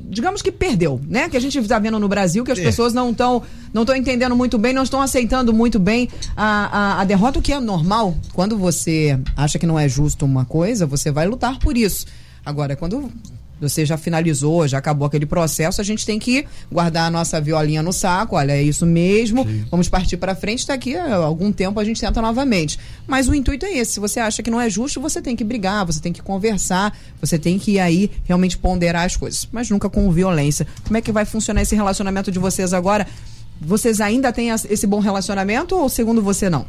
digamos 0.00 0.42
que 0.42 0.52
perdeu, 0.52 1.00
né? 1.08 1.28
Que 1.28 1.36
a 1.36 1.40
gente 1.40 1.58
está 1.58 1.78
vendo 1.78 1.98
no 1.98 2.08
Brasil 2.08 2.44
que 2.44 2.52
as 2.52 2.58
é. 2.58 2.62
pessoas 2.62 2.92
não 2.92 3.10
estão 3.10 3.42
não 3.72 3.82
estão 3.82 3.96
entendendo 3.96 4.36
muito 4.36 4.58
bem, 4.58 4.72
não 4.74 4.82
estão 4.82 5.00
aceitando 5.00 5.52
muito 5.52 5.78
bem 5.78 6.08
a, 6.36 6.96
a, 6.96 7.00
a 7.00 7.04
derrota, 7.04 7.38
o 7.38 7.42
que 7.42 7.52
é 7.52 7.60
normal. 7.60 8.14
Quando 8.34 8.56
você 8.56 9.18
acha 9.34 9.58
que 9.58 9.66
não 9.66 9.78
é 9.78 9.88
justo 9.88 10.26
uma 10.26 10.44
coisa, 10.44 10.86
você 10.86 11.10
vai 11.10 11.26
lutar 11.26 11.58
por 11.58 11.76
isso. 11.76 12.06
Agora, 12.44 12.76
quando 12.76 13.10
você 13.60 13.84
já 13.84 13.96
finalizou, 13.96 14.66
já 14.66 14.78
acabou 14.78 15.06
aquele 15.06 15.26
processo, 15.26 15.80
a 15.80 15.84
gente 15.84 16.04
tem 16.06 16.18
que 16.18 16.46
guardar 16.70 17.06
a 17.06 17.10
nossa 17.10 17.40
violinha 17.40 17.82
no 17.82 17.92
saco, 17.92 18.36
olha, 18.36 18.52
é 18.52 18.62
isso 18.62 18.86
mesmo, 18.86 19.44
Sim. 19.44 19.64
vamos 19.70 19.88
partir 19.88 20.16
para 20.16 20.34
frente, 20.34 20.66
daqui 20.66 20.96
a 20.96 21.16
algum 21.16 21.52
tempo 21.52 21.78
a 21.78 21.84
gente 21.84 22.00
tenta 22.00 22.22
novamente. 22.22 22.78
Mas 23.06 23.28
o 23.28 23.34
intuito 23.34 23.66
é 23.66 23.72
esse, 23.72 23.92
se 23.92 24.00
você 24.00 24.20
acha 24.20 24.42
que 24.42 24.50
não 24.50 24.60
é 24.60 24.68
justo, 24.68 25.00
você 25.00 25.20
tem 25.20 25.34
que 25.34 25.44
brigar, 25.44 25.84
você 25.84 26.00
tem 26.00 26.12
que 26.12 26.22
conversar, 26.22 26.96
você 27.20 27.38
tem 27.38 27.58
que 27.58 27.72
ir 27.72 27.80
aí 27.80 28.10
realmente 28.24 28.56
ponderar 28.56 29.04
as 29.04 29.16
coisas, 29.16 29.48
mas 29.50 29.70
nunca 29.70 29.88
com 29.88 30.10
violência. 30.10 30.66
Como 30.84 30.96
é 30.96 31.00
que 31.00 31.12
vai 31.12 31.24
funcionar 31.24 31.62
esse 31.62 31.74
relacionamento 31.74 32.30
de 32.30 32.38
vocês 32.38 32.72
agora? 32.72 33.06
Vocês 33.60 34.00
ainda 34.00 34.32
têm 34.32 34.50
esse 34.50 34.86
bom 34.86 35.00
relacionamento 35.00 35.76
ou 35.76 35.88
segundo 35.88 36.22
você 36.22 36.48
não? 36.48 36.64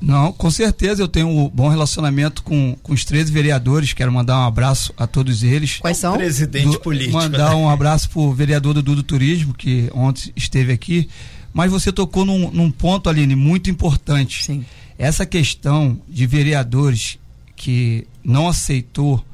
Não, 0.00 0.30
com 0.32 0.50
certeza 0.50 1.02
eu 1.02 1.08
tenho 1.08 1.28
um 1.28 1.48
bom 1.48 1.68
relacionamento 1.68 2.42
com, 2.42 2.76
com 2.82 2.92
os 2.92 3.04
13 3.04 3.32
vereadores. 3.32 3.92
Quero 3.92 4.12
mandar 4.12 4.38
um 4.40 4.46
abraço 4.46 4.92
a 4.96 5.06
todos 5.06 5.42
eles. 5.42 5.78
Quais 5.78 5.96
são? 5.96 6.16
Presidente 6.16 6.72
do, 6.72 6.80
político. 6.80 7.16
Mandar 7.16 7.50
né? 7.50 7.56
um 7.56 7.68
abraço 7.68 8.10
pro 8.10 8.32
vereador 8.32 8.74
do 8.74 8.82
Dudo 8.82 9.02
Turismo, 9.02 9.54
que 9.54 9.90
ontem 9.94 10.32
esteve 10.36 10.72
aqui. 10.72 11.08
Mas 11.52 11.70
você 11.70 11.90
tocou 11.90 12.24
num, 12.24 12.50
num 12.50 12.70
ponto, 12.70 13.08
Aline, 13.08 13.34
muito 13.34 13.70
importante. 13.70 14.44
Sim. 14.44 14.64
Essa 14.98 15.24
questão 15.24 15.98
de 16.08 16.26
vereadores 16.26 17.18
que 17.56 18.06
não 18.22 18.48
aceitou 18.48 19.24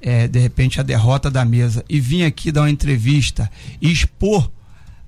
é, 0.00 0.28
de 0.28 0.38
repente 0.38 0.78
a 0.78 0.82
derrota 0.82 1.30
da 1.30 1.44
mesa 1.46 1.82
e 1.88 1.98
vir 1.98 2.24
aqui 2.24 2.52
dar 2.52 2.62
uma 2.62 2.70
entrevista 2.70 3.50
e 3.80 3.90
expor 3.90 4.50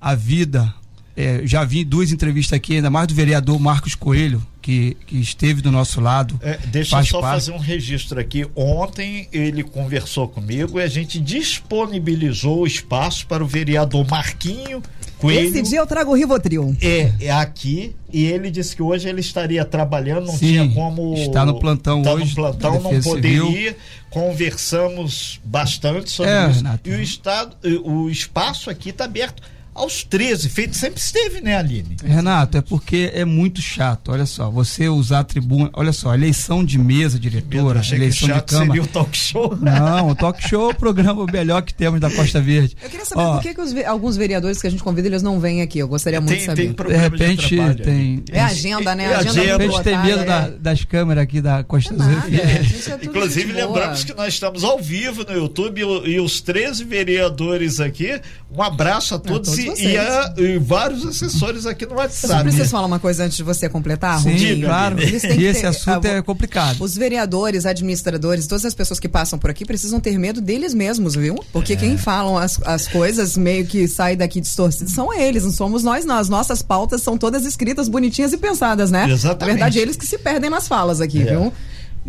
a 0.01 0.15
vida. 0.15 0.73
É, 1.15 1.41
já 1.45 1.63
vi 1.63 1.83
duas 1.83 2.11
entrevistas 2.11 2.55
aqui, 2.57 2.75
ainda 2.75 2.89
mais 2.89 3.07
do 3.07 3.13
vereador 3.13 3.59
Marcos 3.59 3.95
Coelho, 3.95 4.45
que, 4.67 4.97
que 5.05 5.17
esteve 5.17 5.61
do 5.61 5.71
nosso 5.71 6.01
lado. 6.01 6.37
É, 6.43 6.57
deixa 6.65 6.99
eu 6.99 7.05
só 7.05 7.21
parte. 7.21 7.35
fazer 7.35 7.51
um 7.53 7.57
registro 7.57 8.19
aqui. 8.19 8.45
Ontem 8.53 9.29
ele 9.31 9.63
conversou 9.63 10.27
comigo 10.27 10.77
e 10.77 10.83
a 10.83 10.87
gente 10.89 11.21
disponibilizou 11.21 12.63
o 12.63 12.67
espaço 12.67 13.25
para 13.27 13.41
o 13.41 13.47
vereador 13.47 14.05
Marquinho 14.05 14.83
Coelho. 15.19 15.47
Esse 15.47 15.61
dia 15.61 15.79
eu 15.79 15.87
trago 15.87 16.11
o 16.11 16.13
Rivotril. 16.13 16.75
É, 16.81 17.13
é 17.21 17.31
aqui 17.31 17.95
e 18.11 18.25
ele 18.25 18.51
disse 18.51 18.75
que 18.75 18.83
hoje 18.83 19.07
ele 19.07 19.21
estaria 19.21 19.63
trabalhando, 19.63 20.25
não 20.25 20.33
Sim, 20.33 20.47
tinha 20.47 20.69
como. 20.73 21.13
Está 21.13 21.45
no 21.45 21.57
plantão 21.61 22.01
tá 22.01 22.11
hoje. 22.11 22.25
no 22.25 22.35
plantão, 22.35 22.81
não 22.81 23.01
poderia. 23.01 23.45
Civil. 23.45 23.75
Conversamos 24.09 25.39
bastante 25.45 26.11
sobre 26.11 26.33
é, 26.33 26.49
isso. 26.49 26.57
Renato. 26.57 26.89
E 26.89 26.93
o, 26.93 27.01
estado, 27.01 27.55
o 27.85 28.09
espaço 28.09 28.69
aqui 28.69 28.89
está 28.89 29.05
aberto 29.05 29.41
aos 29.77 30.03
13, 30.03 30.49
feito 30.49 30.75
sempre 30.75 30.99
esteve, 30.99 31.39
né, 31.39 31.55
Aline? 31.55 31.95
Renato, 32.03 32.57
é 32.57 32.61
porque 32.61 33.11
é 33.13 33.23
muito 33.23 33.61
chato. 33.61 34.11
Olha 34.11 34.25
só, 34.25 34.49
você 34.49 34.89
usar 34.89 35.19
a 35.19 35.23
tribuna. 35.23 35.69
Olha 35.73 35.93
só, 35.93 36.13
eleição 36.13 36.65
de 36.65 36.77
mesa, 36.79 37.19
diretora, 37.19 37.81
eleição 37.91 38.27
de 38.27 38.41
câmara. 38.41 38.67
Seria 38.67 38.81
o 38.81 38.87
talk 38.87 39.15
show. 39.15 39.57
Não, 39.61 40.09
o 40.09 40.15
talk 40.15 40.41
show 40.47 40.69
é 40.69 40.73
o 40.73 40.75
programa 40.75 41.25
melhor 41.31 41.61
que 41.61 41.73
temos 41.73 41.99
da 41.99 42.09
Costa 42.09 42.41
Verde. 42.41 42.75
Eu 42.81 42.89
queria 42.89 43.05
saber 43.05 43.21
Ó, 43.21 43.33
por 43.35 43.41
que, 43.43 43.53
que 43.53 43.61
os, 43.61 43.75
alguns 43.85 44.17
vereadores 44.17 44.59
que 44.59 44.67
a 44.67 44.69
gente 44.69 44.83
convida, 44.83 45.07
eles 45.07 45.21
não 45.21 45.39
vêm 45.39 45.61
aqui. 45.61 45.79
Eu 45.79 45.87
gostaria 45.87 46.19
muito 46.19 46.31
tem, 46.31 46.39
de 46.39 46.45
saber. 46.45 46.73
Tem 46.73 46.87
de 46.87 46.95
repente, 46.95 47.49
de 47.49 47.83
tem. 47.83 48.23
É 48.31 48.41
agenda, 48.41 48.95
né? 48.95 49.13
A 49.13 49.19
agenda, 49.19 49.29
agenda 49.29 49.57
de 49.57 49.63
repente 49.63 49.83
tem 49.83 49.99
medo 49.99 50.21
é. 50.21 50.25
da, 50.25 50.49
das 50.49 50.83
câmeras 50.83 51.23
aqui 51.23 51.39
da 51.39 51.63
Costa 51.63 51.93
é 51.95 51.97
Verde. 51.97 52.41
É 52.41 53.05
Inclusive, 53.05 53.53
lembramos 53.53 54.03
que 54.03 54.13
nós 54.13 54.33
estamos 54.33 54.63
ao 54.63 54.79
vivo 54.79 55.23
no 55.23 55.33
YouTube 55.33 55.81
e, 55.81 56.09
e 56.11 56.19
os 56.19 56.41
13 56.41 56.83
vereadores 56.83 57.79
aqui. 57.79 58.19
Um 58.51 58.61
abraço 58.61 59.13
a 59.15 59.19
todos, 59.19 59.49
a 59.49 59.55
todos 59.55 59.59
e, 59.59 59.66
e 59.75 59.97
a 59.97 60.33
e 60.37 60.57
vários 60.57 61.05
assessores 61.05 61.65
aqui 61.65 61.85
no 61.85 61.95
WhatsApp. 61.95 62.33
Eu 62.33 62.43
preciso 62.43 62.69
falar 62.69 62.87
uma 62.87 62.99
coisa 62.99 63.23
antes 63.23 63.37
de 63.37 63.43
você 63.43 63.67
completar, 63.69 64.19
Sim, 64.19 64.31
Rubinho? 64.31 64.67
claro. 64.67 64.97
e 65.01 65.45
esse 65.45 65.61
ter, 65.61 65.67
assunto 65.67 66.05
é 66.05 66.21
complicado. 66.21 66.81
Os 66.81 66.95
vereadores, 66.95 67.65
administradores, 67.65 68.47
todas 68.47 68.65
as 68.65 68.73
pessoas 68.73 68.99
que 68.99 69.09
passam 69.09 69.37
por 69.39 69.49
aqui 69.49 69.65
precisam 69.65 69.99
ter 69.99 70.17
medo 70.17 70.41
deles 70.41 70.73
mesmos, 70.73 71.15
viu? 71.15 71.35
Porque 71.51 71.73
é. 71.73 71.75
quem 71.75 71.97
falam 71.97 72.37
as, 72.37 72.59
as 72.65 72.87
coisas 72.87 73.37
meio 73.37 73.65
que 73.65 73.87
sai 73.87 74.15
daqui 74.15 74.41
distorcidas 74.41 74.91
são 74.93 75.13
eles, 75.13 75.43
não 75.43 75.51
somos 75.51 75.83
nós, 75.83 76.05
não. 76.05 76.17
As 76.17 76.29
nossas 76.29 76.61
pautas 76.61 77.01
são 77.01 77.17
todas 77.17 77.45
escritas, 77.45 77.87
bonitinhas 77.87 78.33
e 78.33 78.37
pensadas, 78.37 78.91
né? 78.91 79.09
Exatamente. 79.09 79.39
Na 79.39 79.45
verdade, 79.45 79.79
eles 79.79 79.95
que 79.95 80.05
se 80.05 80.17
perdem 80.17 80.49
nas 80.49 80.67
falas 80.67 81.01
aqui, 81.01 81.21
é. 81.21 81.25
viu? 81.25 81.53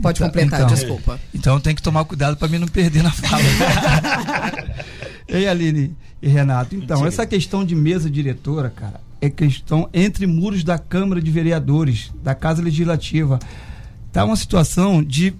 Pode 0.00 0.18
então, 0.18 0.28
completar, 0.28 0.60
então, 0.60 0.74
desculpa. 0.74 1.20
Então 1.34 1.60
tem 1.60 1.74
que 1.74 1.82
tomar 1.82 2.04
cuidado 2.04 2.36
para 2.36 2.46
mim 2.48 2.58
não 2.58 2.68
perder 2.68 3.02
na 3.02 3.10
fala. 3.10 3.42
Ei, 5.26 5.46
Aline 5.48 5.96
Renato, 6.20 6.74
então, 6.74 7.06
essa 7.06 7.24
questão 7.24 7.64
de 7.64 7.74
mesa 7.74 8.10
diretora, 8.10 8.70
cara, 8.70 9.00
é 9.20 9.30
questão 9.30 9.88
entre 9.92 10.26
muros 10.26 10.64
da 10.64 10.78
Câmara 10.78 11.20
de 11.22 11.30
Vereadores, 11.30 12.12
da 12.22 12.34
Casa 12.34 12.62
Legislativa. 12.62 13.38
Tá 14.12 14.24
uma 14.24 14.36
situação 14.36 15.02
de 15.02 15.34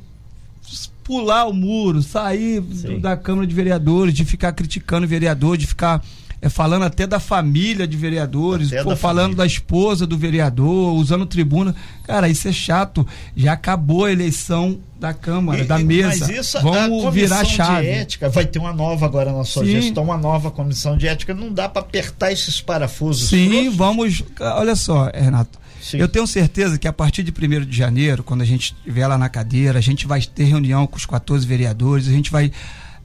pular 1.02 1.47
o 1.47 1.52
muro, 1.54 2.02
sair 2.02 2.61
do, 2.61 3.00
da 3.00 3.16
Câmara 3.16 3.47
de 3.47 3.54
Vereadores, 3.54 4.14
de 4.14 4.25
ficar 4.25 4.52
criticando 4.52 5.06
o 5.06 5.08
vereador, 5.08 5.56
de 5.56 5.66
ficar 5.66 6.04
é, 6.40 6.49
falando 6.49 6.85
até 6.85 7.07
da 7.07 7.18
família 7.18 7.87
de 7.87 7.97
vereadores, 7.97 8.71
pô, 8.71 8.90
da 8.90 8.97
falando 8.97 9.23
família. 9.23 9.37
da 9.38 9.47
esposa 9.47 10.07
do 10.07 10.16
vereador, 10.16 10.95
usando 10.95 11.26
tribuna. 11.26 11.75
Cara, 12.04 12.28
isso 12.28 12.47
é 12.47 12.52
chato. 12.52 13.07
Já 13.37 13.54
acabou 13.54 14.04
a 14.04 14.12
eleição 14.12 14.78
da 14.99 15.12
Câmara, 15.12 15.62
e, 15.62 15.64
da 15.64 15.78
mesa. 15.78 16.26
Mas 16.26 16.38
isso, 16.38 16.61
Vamos 16.61 17.04
a 17.04 17.11
virar 17.11 17.45
chave. 17.45 17.83
De 17.83 17.88
ética, 17.88 18.28
vai 18.28 18.47
ter 18.47 18.59
uma 18.59 18.73
nova 18.73 19.04
agora 19.07 19.33
na 19.33 19.45
sua 19.45 19.64
Sim. 19.64 19.80
gestão, 19.80 20.04
uma 20.04 20.16
nova 20.16 20.50
comissão 20.50 20.97
de 20.97 21.09
ética. 21.09 21.35
Não 21.35 21.52
dá 21.52 21.68
para 21.68 21.83
apertar 21.83 22.33
esses 22.33 22.61
parafusos. 22.61 23.28
Sim, 23.28 23.71
vamos. 23.71 24.23
Olha 24.40 24.76
só, 24.76 25.11
Renato. 25.12 25.59
Sim. 25.80 25.99
Eu 25.99 26.09
tenho 26.09 26.26
certeza 26.26 26.78
que 26.78 26.87
a 26.87 26.92
partir 26.92 27.23
de 27.23 27.33
1 27.33 27.64
de 27.64 27.76
janeiro, 27.76 28.23
quando 28.23 28.42
a 28.42 28.45
gente 28.45 28.75
estiver 28.76 29.07
lá 29.07 29.16
na 29.16 29.28
cadeira, 29.28 29.78
a 29.78 29.83
gente 29.83 30.07
vai 30.07 30.21
ter 30.21 30.45
reunião 30.45 30.87
com 30.87 30.97
os 30.97 31.07
14 31.07 31.47
vereadores, 31.47 32.09
a 32.09 32.12
gente 32.12 32.30
vai 32.30 32.52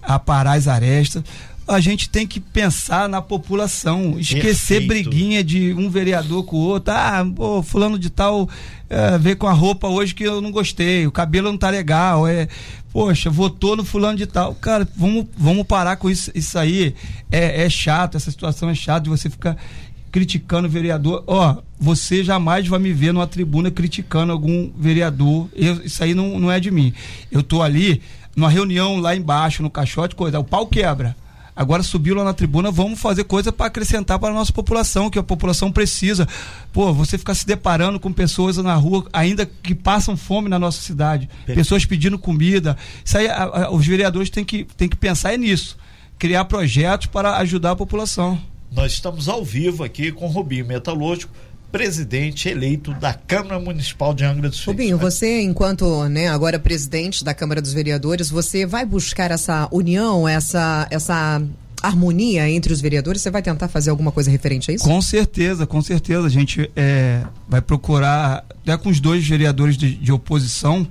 aparar 0.01 0.57
as 0.57 0.67
arestas 0.67 1.23
a 1.67 1.79
gente 1.79 2.09
tem 2.09 2.27
que 2.27 2.39
pensar 2.39 3.07
na 3.07 3.21
população, 3.21 4.19
esquecer 4.19 4.85
Perfeito. 4.85 5.09
briguinha 5.09 5.43
de 5.43 5.73
um 5.73 5.89
vereador 5.89 6.43
com 6.43 6.57
o 6.57 6.59
outro. 6.59 6.93
Ah, 6.93 7.25
pô, 7.35 7.63
fulano 7.63 7.97
de 7.97 8.09
tal 8.09 8.49
é, 8.89 9.17
veio 9.17 9.37
com 9.37 9.47
a 9.47 9.53
roupa 9.53 9.87
hoje 9.87 10.13
que 10.13 10.23
eu 10.23 10.41
não 10.41 10.51
gostei, 10.51 11.07
o 11.07 11.11
cabelo 11.11 11.49
não 11.49 11.57
tá 11.57 11.69
legal, 11.69 12.27
é, 12.27 12.47
poxa, 12.91 13.29
votou 13.29 13.75
no 13.75 13.83
fulano 13.83 14.17
de 14.17 14.27
tal. 14.27 14.53
Cara, 14.55 14.87
vamos, 14.95 15.25
vamos 15.37 15.65
parar 15.65 15.95
com 15.95 16.09
isso, 16.09 16.31
isso 16.35 16.59
aí. 16.59 16.93
É, 17.31 17.65
é 17.65 17.69
chato, 17.69 18.17
essa 18.17 18.29
situação 18.29 18.69
é 18.69 18.75
chata 18.75 19.01
de 19.01 19.09
você 19.09 19.29
ficar 19.29 19.57
criticando 20.11 20.67
o 20.67 20.71
vereador. 20.71 21.23
Ó, 21.25 21.57
você 21.79 22.23
jamais 22.23 22.67
vai 22.67 22.79
me 22.79 22.93
ver 22.93 23.13
numa 23.13 23.25
tribuna 23.25 23.71
criticando 23.71 24.31
algum 24.31 24.69
vereador. 24.77 25.49
Eu, 25.55 25.83
isso 25.83 26.03
aí 26.03 26.13
não, 26.13 26.39
não 26.39 26.51
é 26.51 26.59
de 26.59 26.69
mim. 26.69 26.93
Eu 27.31 27.41
tô 27.41 27.63
ali 27.63 28.01
numa 28.35 28.49
reunião 28.49 28.97
lá 28.97 29.15
embaixo, 29.15 29.63
no 29.63 29.69
caixote, 29.69 30.15
coisa, 30.15 30.39
o 30.39 30.43
pau 30.43 30.67
quebra 30.67 31.15
Agora 31.55 31.83
subiu 31.83 32.15
lá 32.15 32.23
na 32.23 32.33
tribuna, 32.33 32.71
vamos 32.71 32.99
fazer 32.99 33.23
coisa 33.25 33.51
para 33.51 33.67
acrescentar 33.67 34.17
para 34.17 34.29
a 34.29 34.33
nossa 34.33 34.51
população, 34.51 35.09
que 35.09 35.19
a 35.19 35.23
população 35.23 35.71
precisa. 35.71 36.27
Pô, 36.71 36.91
você 36.91 37.17
ficar 37.17 37.35
se 37.35 37.45
deparando 37.45 37.99
com 37.99 38.11
pessoas 38.11 38.57
na 38.57 38.73
rua, 38.73 39.05
ainda 39.13 39.45
que 39.45 39.75
passam 39.75 40.17
fome 40.17 40.49
na 40.49 40.57
nossa 40.57 40.81
cidade, 40.81 41.27
Perfeito. 41.27 41.57
pessoas 41.57 41.85
pedindo 41.85 42.17
comida. 42.17 42.75
Isso 43.05 43.17
aí, 43.17 43.27
a, 43.27 43.43
a, 43.43 43.71
os 43.71 43.85
vereadores 43.85 44.29
têm 44.29 44.43
que, 44.43 44.63
têm 44.75 44.89
que 44.89 44.97
pensar 44.97 45.37
nisso. 45.37 45.77
Criar 46.17 46.45
projetos 46.45 47.07
para 47.07 47.37
ajudar 47.37 47.71
a 47.71 47.75
população. 47.75 48.39
Nós 48.71 48.93
estamos 48.93 49.29
ao 49.29 49.43
vivo 49.45 49.83
aqui 49.83 50.11
com 50.11 50.25
o 50.25 50.29
Rubinho 50.29 50.65
Metalúrgico 50.65 51.31
presidente 51.73 52.47
eleito 52.47 52.93
da 52.93 53.15
Câmara 53.15 53.59
Municipal 53.59 54.13
de 54.13 54.23
Angra 54.23 54.47
dos 54.47 54.59
Reis. 54.59 54.67
Rubinho, 54.67 54.95
você, 54.95 55.41
enquanto 55.41 56.07
né, 56.07 56.27
agora 56.27 56.59
presidente 56.59 57.23
da 57.23 57.33
Câmara 57.33 57.59
dos 57.59 57.73
Vereadores, 57.73 58.29
você 58.29 58.63
vai 58.63 58.85
buscar 58.85 59.31
essa 59.31 59.67
união, 59.71 60.27
essa, 60.27 60.87
essa 60.91 61.41
harmonia 61.81 62.47
entre 62.47 62.71
os 62.71 62.79
vereadores? 62.79 63.23
Você 63.23 63.31
vai 63.31 63.41
tentar 63.41 63.67
fazer 63.69 63.89
alguma 63.89 64.11
coisa 64.11 64.29
referente 64.29 64.69
a 64.69 64.73
isso? 64.75 64.83
Com 64.83 65.01
certeza, 65.01 65.65
com 65.65 65.81
certeza. 65.81 66.27
A 66.27 66.29
gente 66.29 66.69
é, 66.75 67.23
vai 67.49 67.59
procurar, 67.59 68.45
até 68.61 68.77
com 68.77 68.89
os 68.89 68.99
dois 68.99 69.27
vereadores 69.27 69.75
de, 69.75 69.95
de 69.95 70.11
oposição, 70.11 70.87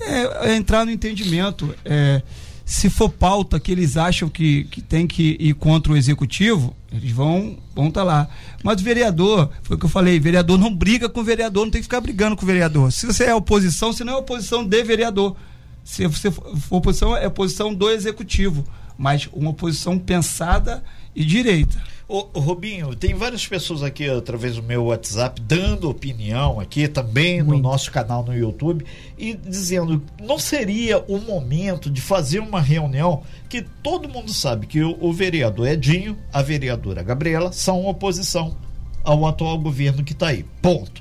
é, 0.00 0.52
é 0.52 0.54
entrar 0.54 0.84
no 0.84 0.92
entendimento. 0.92 1.74
É, 1.84 2.22
se 2.70 2.88
for 2.88 3.10
pauta 3.10 3.58
que 3.58 3.72
eles 3.72 3.96
acham 3.96 4.28
que, 4.28 4.62
que 4.70 4.80
tem 4.80 5.04
que 5.04 5.36
ir 5.40 5.54
contra 5.54 5.92
o 5.92 5.96
executivo, 5.96 6.72
eles 6.92 7.10
vão 7.10 7.58
estar 7.76 7.90
tá 7.90 8.04
lá. 8.04 8.28
Mas 8.62 8.80
o 8.80 8.84
vereador, 8.84 9.50
foi 9.64 9.74
o 9.74 9.78
que 9.78 9.86
eu 9.86 9.90
falei, 9.90 10.20
vereador 10.20 10.56
não 10.56 10.72
briga 10.72 11.08
com 11.08 11.18
o 11.18 11.24
vereador, 11.24 11.64
não 11.64 11.72
tem 11.72 11.80
que 11.80 11.86
ficar 11.86 12.00
brigando 12.00 12.36
com 12.36 12.44
o 12.44 12.46
vereador. 12.46 12.92
Se 12.92 13.06
você 13.06 13.24
é 13.24 13.34
oposição, 13.34 13.92
você 13.92 14.04
não 14.04 14.12
é 14.12 14.16
oposição 14.16 14.64
de 14.64 14.84
vereador. 14.84 15.34
Se 15.82 16.06
você 16.06 16.30
for 16.30 16.76
oposição, 16.76 17.16
é 17.16 17.26
oposição 17.26 17.74
do 17.74 17.90
executivo, 17.90 18.64
mas 18.96 19.28
uma 19.32 19.50
oposição 19.50 19.98
pensada 19.98 20.80
e 21.12 21.24
direita. 21.24 21.76
Ô, 22.12 22.28
Robinho, 22.34 22.92
tem 22.96 23.14
várias 23.14 23.46
pessoas 23.46 23.84
aqui 23.84 24.10
através 24.10 24.56
do 24.56 24.64
meu 24.64 24.86
WhatsApp 24.86 25.40
dando 25.42 25.88
opinião 25.88 26.58
aqui 26.58 26.88
também 26.88 27.40
Muito. 27.40 27.52
no 27.52 27.62
nosso 27.62 27.88
canal 27.92 28.24
no 28.24 28.36
YouTube 28.36 28.84
e 29.16 29.32
dizendo 29.32 30.02
não 30.20 30.36
seria 30.36 30.98
o 31.06 31.20
momento 31.20 31.88
de 31.88 32.00
fazer 32.00 32.40
uma 32.40 32.60
reunião 32.60 33.22
que 33.48 33.62
todo 33.62 34.08
mundo 34.08 34.32
sabe 34.32 34.66
que 34.66 34.82
o, 34.82 34.98
o 35.00 35.12
vereador 35.12 35.68
Edinho, 35.68 36.18
a 36.32 36.42
vereadora 36.42 37.00
Gabriela 37.04 37.52
são 37.52 37.86
oposição 37.86 38.56
ao 39.04 39.24
atual 39.24 39.56
governo 39.56 40.02
que 40.02 40.12
está 40.12 40.30
aí. 40.30 40.44
Ponto. 40.60 41.00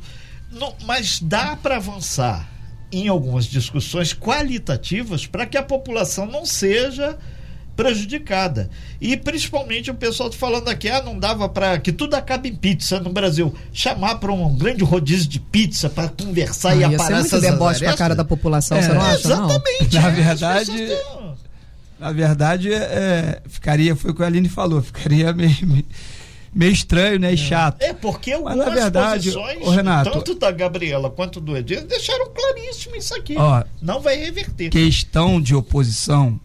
Não, 0.51 0.75
mas 0.85 1.19
dá 1.19 1.55
para 1.55 1.77
avançar 1.77 2.47
em 2.91 3.07
algumas 3.07 3.45
discussões 3.45 4.13
qualitativas 4.13 5.25
para 5.25 5.47
que 5.47 5.57
a 5.57 5.63
população 5.63 6.27
não 6.27 6.45
seja 6.45 7.17
prejudicada. 7.79 8.69
E 8.99 9.15
principalmente 9.15 9.89
o 9.89 9.93
pessoal 9.93 10.29
falando 10.33 10.67
aqui, 10.67 10.89
ah, 10.89 11.01
não 11.01 11.17
dava 11.17 11.47
para 11.47 11.79
que 11.79 11.93
tudo 11.93 12.13
acabe 12.13 12.49
em 12.49 12.55
pizza 12.55 12.99
no 12.99 13.09
Brasil. 13.09 13.55
Chamar 13.71 14.15
para 14.15 14.33
um 14.33 14.53
grande 14.53 14.83
rodízio 14.83 15.29
de 15.29 15.39
pizza 15.39 15.89
para 15.89 16.09
conversar 16.09 16.71
ah, 16.71 16.75
e 16.75 16.83
aparar 16.83 17.21
essas 17.21 17.41
deboche 17.41 17.79
para 17.79 17.91
a 17.91 17.97
cara 17.97 18.15
da 18.15 18.25
população, 18.25 18.77
é, 18.77 18.81
você 18.81 18.93
não 18.93 19.01
acha? 19.01 19.27
Exatamente. 19.27 19.95
Não? 19.95 20.01
Na 20.01 20.07
é, 20.09 20.11
verdade, 20.11 20.97
na 21.97 22.11
verdade, 22.11 22.73
é, 22.73 23.41
ficaria, 23.47 23.95
foi 23.95 24.11
o 24.11 24.13
que 24.13 24.23
a 24.23 24.25
Aline 24.25 24.49
falou, 24.49 24.81
ficaria 24.81 25.31
meio, 25.31 25.85
meio 26.53 26.71
estranho, 26.73 27.17
né? 27.17 27.31
E 27.31 27.35
é. 27.35 27.37
chato. 27.37 27.81
É, 27.81 27.93
porque 27.93 28.33
algumas 28.33 28.57
Mas, 28.57 28.67
na 28.67 28.73
verdade, 28.73 29.31
posições, 29.31 29.65
o 29.65 29.69
Renato, 29.69 30.11
tanto 30.11 30.35
da 30.35 30.51
Gabriela 30.51 31.09
quanto 31.09 31.39
do 31.39 31.55
Edinho, 31.55 31.87
deixaram 31.87 32.29
claríssimo 32.29 32.97
isso 32.97 33.15
aqui. 33.15 33.35
Ó, 33.37 33.63
não 33.81 34.01
vai 34.01 34.17
reverter. 34.17 34.69
Questão 34.69 35.39
de 35.39 35.55
oposição 35.55 36.37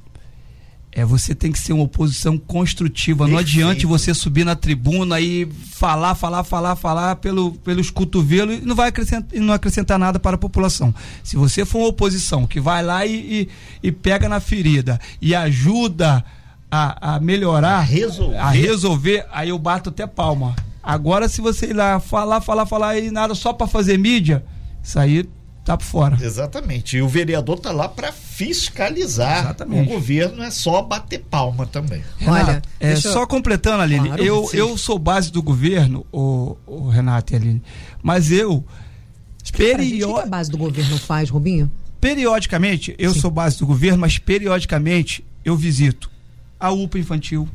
é, 0.95 1.05
você 1.05 1.35
tem 1.35 1.51
que 1.51 1.59
ser 1.59 1.73
uma 1.73 1.83
oposição 1.83 2.39
construtiva. 2.39 3.25
Perfeito. 3.25 3.33
Não 3.33 3.39
adianta 3.39 3.87
você 3.87 4.15
subir 4.15 4.45
na 4.45 4.55
tribuna 4.55 5.21
e 5.21 5.45
falar, 5.45 6.15
falar, 6.15 6.45
falar, 6.45 6.77
falar 6.77 7.17
pelo, 7.17 7.53
pelos 7.53 7.91
cotovelos 7.91 8.59
e 8.59 8.61
não 8.61 8.77
vai 8.77 8.91
acrescentar, 8.91 9.41
não 9.41 9.53
acrescentar 9.53 9.99
nada 9.99 10.21
para 10.21 10.37
a 10.37 10.39
população. 10.39 10.95
Se 11.25 11.37
você 11.37 11.65
for 11.65 11.81
uma 11.81 11.89
oposição 11.89 12.47
que 12.47 12.61
vai 12.61 12.81
lá 12.81 13.05
e, 13.05 13.49
e, 13.83 13.89
e 13.89 13.93
pega 13.93 14.29
na 14.29 14.39
ferida 14.39 15.01
e 15.21 15.35
ajuda 15.35 16.25
a, 16.71 17.17
a 17.17 17.21
melhorar, 17.21 17.79
a 17.79 17.81
resolver. 17.81 18.37
a 18.37 18.51
resolver, 18.51 19.27
aí 19.33 19.49
eu 19.49 19.59
bato 19.59 19.91
até 19.91 20.07
palma. 20.07 20.55
Agora, 20.81 21.29
se 21.29 21.41
você 21.41 21.71
ir 21.71 21.73
lá 21.73 21.99
falar, 21.99 22.41
falar, 22.41 22.67
falar 22.67 22.99
e 22.99 23.11
nada 23.11 23.35
só 23.35 23.53
para 23.53 23.67
fazer 23.67 23.99
mídia, 23.99 24.45
isso 24.81 24.97
aí 24.97 25.29
tá 25.65 25.77
por 25.77 25.85
fora. 25.85 26.19
Exatamente. 26.21 26.97
E 26.97 27.03
o 27.03 27.09
vereador 27.09 27.59
tá 27.59 27.73
lá 27.73 27.89
para 27.89 28.13
fiscalizar. 28.13 29.45
Exatamente. 29.45 29.91
O 29.91 29.95
governo 29.95 30.43
é 30.43 30.51
só 30.51 30.83
bater 30.83 31.21
palma 31.21 31.67
também. 31.67 32.05
Renato, 32.19 32.51
Olha, 32.51 32.63
é, 32.79 32.97
só 32.97 33.27
completando, 33.27 33.83
Aline, 33.83 34.09
claro, 34.09 34.23
eu, 34.23 34.51
eu 34.53 34.77
sou 34.77 34.99
base 34.99 35.33
do 35.33 35.43
governo, 35.43 36.07
o, 36.13 36.57
o 36.67 36.89
Renato 36.89 37.33
e 37.33 37.37
Aline, 37.37 37.63
mas 38.03 38.31
eu 38.31 38.65
period... 39.53 40.05
O 40.05 40.15
que 40.15 40.21
a 40.21 40.27
base 40.27 40.51
do 40.51 40.59
governo 40.59 40.99
faz, 40.99 41.31
Rubinho? 41.31 41.71
Periodicamente, 42.01 42.95
eu 42.99 43.15
Sim. 43.15 43.21
sou 43.21 43.31
base 43.31 43.59
do 43.59 43.67
governo, 43.67 43.99
mas 43.99 44.19
periodicamente 44.19 45.25
eu 45.45 45.57
visito 45.57 46.11
a 46.61 46.71
UPA 46.71 46.99
infantil, 46.99 47.49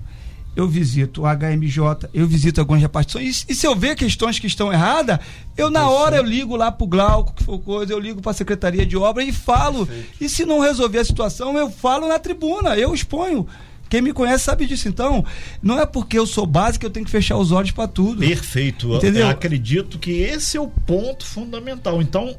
eu 0.55 0.67
visito 0.67 1.21
o 1.21 1.25
HMJ, 1.25 2.09
eu 2.13 2.27
visito 2.27 2.59
algumas 2.59 2.81
repartições. 2.81 3.45
E, 3.47 3.51
e 3.51 3.55
se 3.55 3.65
eu 3.65 3.75
ver 3.75 3.95
questões 3.95 4.39
que 4.39 4.47
estão 4.47 4.71
erradas, 4.71 5.19
eu 5.55 5.69
na 5.69 5.89
hora 5.89 6.17
eu 6.17 6.23
ligo 6.23 6.55
lá 6.55 6.71
pro 6.71 6.87
Glauco, 6.87 7.33
que 7.33 7.43
for 7.43 7.59
coisa, 7.59 7.93
eu 7.93 7.99
ligo 7.99 8.21
para 8.21 8.31
a 8.31 8.35
Secretaria 8.35 8.85
de 8.85 8.97
Obra 8.97 9.23
e 9.23 9.31
falo. 9.31 9.85
Perfeito. 9.85 10.09
E 10.19 10.29
se 10.29 10.45
não 10.45 10.59
resolver 10.59 10.99
a 10.99 11.05
situação, 11.05 11.57
eu 11.57 11.69
falo 11.69 12.07
na 12.07 12.19
tribuna, 12.19 12.75
eu 12.77 12.93
exponho. 12.93 13.47
Quem 13.89 14.01
me 14.01 14.13
conhece 14.13 14.43
sabe 14.43 14.67
disso. 14.67 14.87
Então, 14.87 15.25
não 15.63 15.79
é 15.79 15.85
porque 15.85 16.17
eu 16.17 16.27
sou 16.27 16.45
base 16.45 16.77
que 16.77 16.85
eu 16.85 16.91
tenho 16.91 17.05
que 17.05 17.11
fechar 17.11 17.37
os 17.37 17.51
olhos 17.51 17.71
para 17.71 17.87
tudo. 17.87 18.19
Perfeito. 18.19 18.95
Entendeu? 18.95 19.23
Eu 19.23 19.29
acredito 19.29 19.97
que 19.97 20.11
esse 20.11 20.57
é 20.57 20.61
o 20.61 20.67
ponto 20.67 21.25
fundamental. 21.25 21.99
Então, 21.99 22.37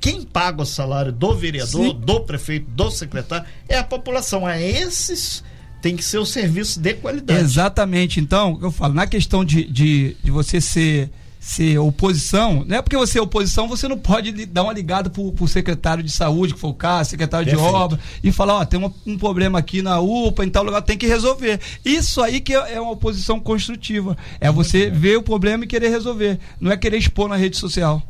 quem 0.00 0.22
paga 0.22 0.62
o 0.62 0.66
salário 0.66 1.12
do 1.12 1.34
vereador, 1.34 1.86
Sim. 1.86 2.00
do 2.00 2.20
prefeito, 2.20 2.70
do 2.70 2.90
secretário 2.90 3.46
é 3.68 3.76
a 3.78 3.84
população. 3.84 4.48
É 4.48 4.62
esses 4.62 5.42
tem 5.82 5.96
que 5.96 6.04
ser 6.04 6.18
o 6.18 6.24
serviço 6.24 6.80
de 6.80 6.94
qualidade. 6.94 7.40
Exatamente. 7.40 8.20
Então, 8.20 8.58
eu 8.62 8.70
falo, 8.70 8.94
na 8.94 9.06
questão 9.06 9.44
de, 9.44 9.64
de, 9.64 10.16
de 10.22 10.30
você 10.30 10.60
ser 10.60 11.10
ser 11.42 11.76
oposição, 11.76 12.64
não 12.68 12.76
é 12.76 12.80
porque 12.80 12.96
você 12.96 13.18
é 13.18 13.20
oposição, 13.20 13.66
você 13.66 13.88
não 13.88 13.98
pode 13.98 14.30
dar 14.46 14.62
uma 14.62 14.72
ligada 14.72 15.10
pro, 15.10 15.32
pro 15.32 15.48
secretário 15.48 16.00
de 16.00 16.12
saúde, 16.12 16.54
que 16.54 16.60
foi 16.60 16.70
o 16.70 16.74
caso, 16.74 17.10
secretário 17.10 17.44
Perfeito. 17.44 17.68
de 17.68 17.74
obra, 17.74 17.98
e 18.22 18.30
falar, 18.30 18.58
ó, 18.58 18.64
tem 18.64 18.78
uma, 18.78 18.94
um 19.04 19.18
problema 19.18 19.58
aqui 19.58 19.82
na 19.82 19.98
UPA, 19.98 20.44
em 20.44 20.48
tal 20.48 20.62
lugar, 20.62 20.82
tem 20.82 20.96
que 20.96 21.08
resolver. 21.08 21.58
Isso 21.84 22.22
aí 22.22 22.40
que 22.40 22.54
é, 22.54 22.74
é 22.74 22.80
uma 22.80 22.92
oposição 22.92 23.40
construtiva. 23.40 24.16
É 24.40 24.52
você 24.52 24.88
ver 24.88 25.16
o 25.16 25.22
problema 25.22 25.64
e 25.64 25.66
querer 25.66 25.88
resolver. 25.88 26.38
Não 26.60 26.70
é 26.70 26.76
querer 26.76 26.98
expor 26.98 27.28
na 27.28 27.34
rede 27.34 27.56
social. 27.56 28.00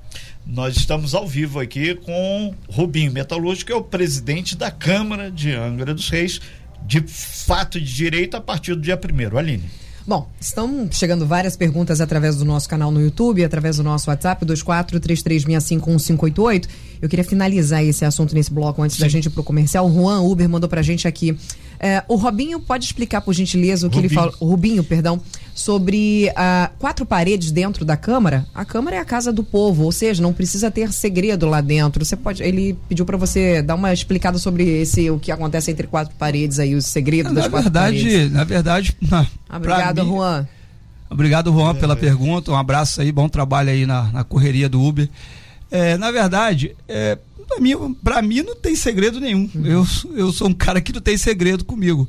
Nós 0.47 0.77
estamos 0.77 1.15
ao 1.15 1.27
vivo 1.27 1.59
aqui 1.59 1.95
com 1.95 2.55
Rubinho 2.69 3.13
Metalúrgico, 3.13 3.69
que 3.69 3.73
é 3.73 3.77
o 3.77 3.83
presidente 3.83 4.57
da 4.57 4.71
Câmara 4.71 5.31
de 5.31 5.53
Angra 5.53 5.95
dos 5.95 6.11
Reis, 6.11 6.39
de 6.87 7.01
fato 7.07 7.81
de 7.81 7.95
direito 7.95 8.37
a 8.37 8.41
partir 8.41 8.75
do 8.75 8.81
dia 8.81 8.97
primeiro. 8.97 9.39
Aline. 9.39 9.71
Bom, 10.07 10.29
estão 10.41 10.89
chegando 10.91 11.25
várias 11.25 11.57
perguntas 11.57 12.01
através 12.01 12.37
do 12.37 12.45
nosso 12.45 12.69
canal 12.69 12.91
no 12.91 13.01
YouTube, 13.01 13.45
através 13.45 13.77
do 13.77 13.85
nosso 13.85 14.11
WhatsApp, 14.11 14.45
2433651588. 14.45 16.67
Eu 17.01 17.09
queria 17.09 17.25
finalizar 17.25 17.85
esse 17.85 18.05
assunto 18.05 18.35
nesse 18.35 18.53
bloco 18.53 18.83
antes 18.83 18.97
Sim. 18.97 19.03
da 19.03 19.09
gente 19.09 19.27
ir 19.27 19.31
pro 19.31 19.45
comercial. 19.45 19.89
O 19.89 19.95
Juan 19.95 20.23
Uber 20.23 20.49
mandou 20.49 20.69
pra 20.69 20.83
gente 20.83 21.07
aqui. 21.07 21.39
É, 21.85 22.05
o 22.07 22.15
Robinho 22.15 22.61
pode 22.61 22.85
explicar, 22.85 23.21
por 23.21 23.33
gentileza, 23.33 23.89
o 23.89 23.91
que 23.91 23.97
Rubinho. 23.97 24.09
ele 24.09 24.15
fala. 24.15 24.33
O 24.39 24.47
Rubinho, 24.47 24.85
perdão, 24.85 25.21
sobre 25.53 26.31
uh, 26.31 26.73
quatro 26.79 27.05
paredes 27.05 27.51
dentro 27.51 27.85
da 27.85 27.97
Câmara. 27.97 28.47
A 28.55 28.65
Câmara 28.65 28.95
é 28.95 28.99
a 29.01 29.05
casa 29.05 29.33
do 29.33 29.43
povo, 29.43 29.83
ou 29.83 29.91
seja, 29.91 30.23
não 30.23 30.33
precisa 30.33 30.71
ter 30.71 30.93
segredo 30.93 31.49
lá 31.49 31.61
dentro. 31.61 32.05
Você 32.05 32.15
pode. 32.15 32.41
Ele 32.41 32.79
pediu 32.89 33.05
para 33.05 33.17
você 33.17 33.61
dar 33.63 33.75
uma 33.75 33.93
explicada 33.93 34.39
sobre 34.39 34.63
esse 34.63 35.11
o 35.11 35.19
que 35.19 35.33
acontece 35.33 35.73
entre 35.73 35.89
quatro 35.89 36.15
paredes 36.17 36.61
aí, 36.61 36.77
os 36.77 36.87
segredos 36.87 37.33
das 37.33 37.49
quatro 37.49 37.65
verdade, 37.65 38.01
paredes. 38.01 38.33
Na 38.33 38.45
verdade, 38.45 38.97
na 39.01 39.19
verdade. 39.19 39.39
Obrigado, 39.51 40.05
Juan. 40.07 40.49
Obrigado, 41.11 41.53
Juan, 41.53 41.75
pela 41.75 41.95
é. 41.95 41.97
pergunta. 41.97 42.53
Um 42.53 42.57
abraço 42.57 43.01
aí, 43.01 43.11
bom 43.11 43.29
trabalho 43.29 43.71
aí 43.71 43.85
na, 43.87 44.05
na 44.13 44.23
correria 44.23 44.69
do 44.69 44.81
Uber. 44.81 45.09
É, 45.69 45.97
na 45.97 46.11
verdade, 46.11 46.77
é, 46.87 47.19
para 47.43 47.61
mim, 47.61 47.95
pra 48.03 48.23
mim 48.23 48.43
não 48.43 48.57
tem 48.57 48.75
segredo 48.75 49.21
nenhum. 49.21 49.49
Uhum. 49.55 49.67
Eu, 49.67 49.87
eu 50.15 50.33
sou 50.33 50.49
um 50.49 50.55
cara 50.55 50.81
que 50.81 50.93
não 50.93 51.01
tem 51.01 51.17
segredo 51.17 51.65
comigo. 51.65 52.09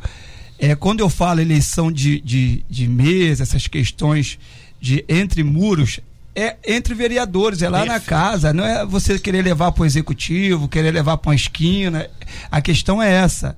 É, 0.58 0.76
quando 0.76 1.02
eu 1.02 1.10
falo 1.10 1.42
eleição 1.42 1.92
de, 1.92 2.20
de, 2.22 2.64
de 2.70 2.88
mesa, 2.88 3.44
essas 3.44 3.68
questões 3.68 4.40
de 4.80 5.04
entre 5.10 5.44
muros, 5.44 6.00
é 6.36 6.56
entre 6.66 6.94
vereadores, 6.94 7.62
é 7.62 7.70
lá 7.70 7.86
na 7.86 8.00
casa, 8.00 8.54
não 8.54 8.66
é 8.66 8.86
você 8.86 9.20
querer 9.20 9.44
levar 9.44 9.72
para 9.72 9.84
o 9.84 9.86
executivo, 9.86 10.68
querer 10.68 10.92
levar 10.92 11.18
para 11.18 11.30
uma 11.30 11.36
esquina. 11.36 12.10
A 12.50 12.62
questão 12.62 13.02
é 13.02 13.12
essa. 13.12 13.58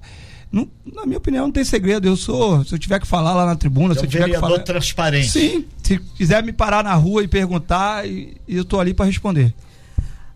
Não, 0.52 0.68
na 0.94 1.06
minha 1.06 1.18
opinião, 1.18 1.46
não 1.46 1.52
tem 1.52 1.64
segredo. 1.64 2.08
Eu 2.08 2.16
sou, 2.16 2.64
se 2.64 2.74
eu 2.74 2.80
tiver 2.80 3.00
que 3.00 3.08
falar 3.08 3.34
lá 3.34 3.46
na 3.46 3.56
tribuna, 3.56 3.94
é 3.94 3.98
se 3.98 4.06
eu 4.06 4.10
tiver 4.10 4.30
que 4.30 4.40
falar. 4.40 4.60
transparente. 4.60 5.30
Sim, 5.30 5.66
se 5.84 6.00
quiser 6.16 6.44
me 6.44 6.54
parar 6.54 6.84
na 6.84 6.94
rua 6.94 7.24
e 7.24 7.28
perguntar, 7.28 8.08
eu 8.08 8.62
estou 8.62 8.80
ali 8.80 8.94
para 8.94 9.06
responder. 9.06 9.54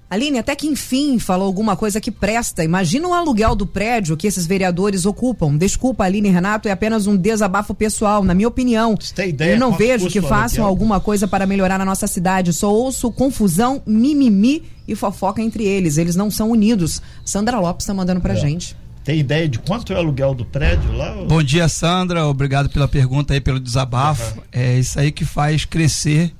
Aline, 0.09 0.39
até 0.39 0.55
que 0.55 0.65
enfim 0.65 1.19
falou 1.19 1.45
alguma 1.45 1.75
coisa 1.75 2.01
que 2.01 2.09
presta. 2.09 2.63
Imagina 2.63 3.07
o 3.07 3.13
aluguel 3.13 3.55
do 3.55 3.67
prédio 3.67 4.17
que 4.17 4.25
esses 4.25 4.47
vereadores 4.47 5.05
ocupam. 5.05 5.55
Desculpa, 5.55 6.03
Aline 6.03 6.29
e 6.29 6.31
Renato, 6.31 6.67
é 6.67 6.71
apenas 6.71 7.05
um 7.05 7.15
desabafo 7.15 7.75
pessoal, 7.75 8.23
na 8.23 8.33
minha 8.33 8.47
opinião. 8.47 8.95
Você 8.99 9.13
tem 9.13 9.29
ideia 9.29 9.53
Eu 9.53 9.59
não 9.59 9.71
vejo 9.71 10.07
que 10.09 10.19
façam 10.19 10.65
alguma 10.65 10.99
coisa 10.99 11.27
para 11.27 11.45
melhorar 11.45 11.77
na 11.77 11.85
nossa 11.85 12.07
cidade. 12.07 12.53
Só 12.53 12.73
ouço 12.73 13.11
confusão, 13.11 13.83
mimimi 13.85 14.63
e 14.87 14.95
fofoca 14.95 15.43
entre 15.43 15.63
eles. 15.63 15.97
Eles 15.97 16.15
não 16.15 16.31
são 16.31 16.49
unidos. 16.49 16.99
Sandra 17.23 17.59
Lopes 17.59 17.83
está 17.83 17.93
mandando 17.93 18.19
pra 18.19 18.33
é. 18.33 18.37
gente. 18.37 18.75
Tem 19.03 19.19
ideia 19.19 19.47
de 19.47 19.59
quanto 19.59 19.93
é 19.93 19.95
o 19.95 19.99
aluguel 19.99 20.33
do 20.33 20.43
prédio 20.43 20.91
lá? 20.91 21.15
Bom 21.27 21.43
dia, 21.43 21.69
Sandra. 21.69 22.25
Obrigado 22.25 22.69
pela 22.69 22.87
pergunta 22.87 23.33
aí, 23.33 23.39
pelo 23.39 23.59
desabafo. 23.59 24.37
Uhum. 24.37 24.43
É 24.51 24.77
isso 24.79 24.99
aí 24.99 25.11
que 25.11 25.23
faz 25.23 25.65
crescer 25.65 26.33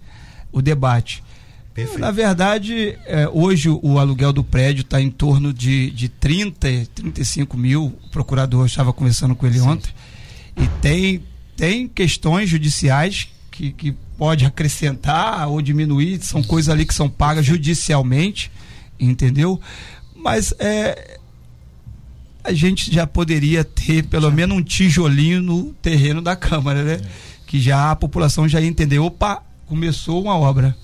o 0.51 0.61
debate. 0.61 1.23
Perfeito. 1.79 1.99
Na 1.99 2.11
verdade, 2.11 2.97
é, 3.05 3.27
hoje 3.31 3.69
o 3.69 3.97
aluguel 3.97 4.33
do 4.33 4.43
prédio 4.43 4.81
está 4.81 5.01
em 5.01 5.09
torno 5.09 5.53
de, 5.53 5.91
de 5.91 6.09
30, 6.09 6.67
35 6.93 7.57
mil. 7.57 7.85
O 8.03 8.09
procurador 8.09 8.65
estava 8.65 8.91
conversando 8.91 9.35
com 9.35 9.45
ele 9.45 9.59
Sim. 9.59 9.67
ontem. 9.67 9.91
E 10.57 10.67
tem, 10.81 11.23
tem 11.55 11.87
questões 11.87 12.49
judiciais 12.49 13.29
que, 13.49 13.71
que 13.71 13.95
pode 14.17 14.45
acrescentar 14.45 15.47
ou 15.47 15.61
diminuir, 15.61 16.21
são 16.21 16.43
coisas 16.43 16.69
ali 16.69 16.85
que 16.85 16.93
são 16.93 17.09
pagas 17.09 17.45
judicialmente, 17.45 18.51
entendeu? 18.99 19.59
Mas 20.13 20.53
é, 20.59 21.17
a 22.43 22.51
gente 22.51 22.93
já 22.93 23.07
poderia 23.07 23.63
ter 23.63 24.03
pelo 24.05 24.29
menos 24.31 24.57
um 24.57 24.61
tijolinho 24.61 25.41
no 25.41 25.73
terreno 25.75 26.21
da 26.21 26.35
Câmara, 26.35 26.83
né? 26.83 26.93
É. 26.95 27.01
Que 27.47 27.59
já 27.59 27.91
a 27.91 27.95
população 27.95 28.47
já 28.47 28.59
ia 28.59 28.67
entender, 28.67 28.99
opa, 28.99 29.41
começou 29.65 30.21
uma 30.21 30.37
obra 30.37 30.75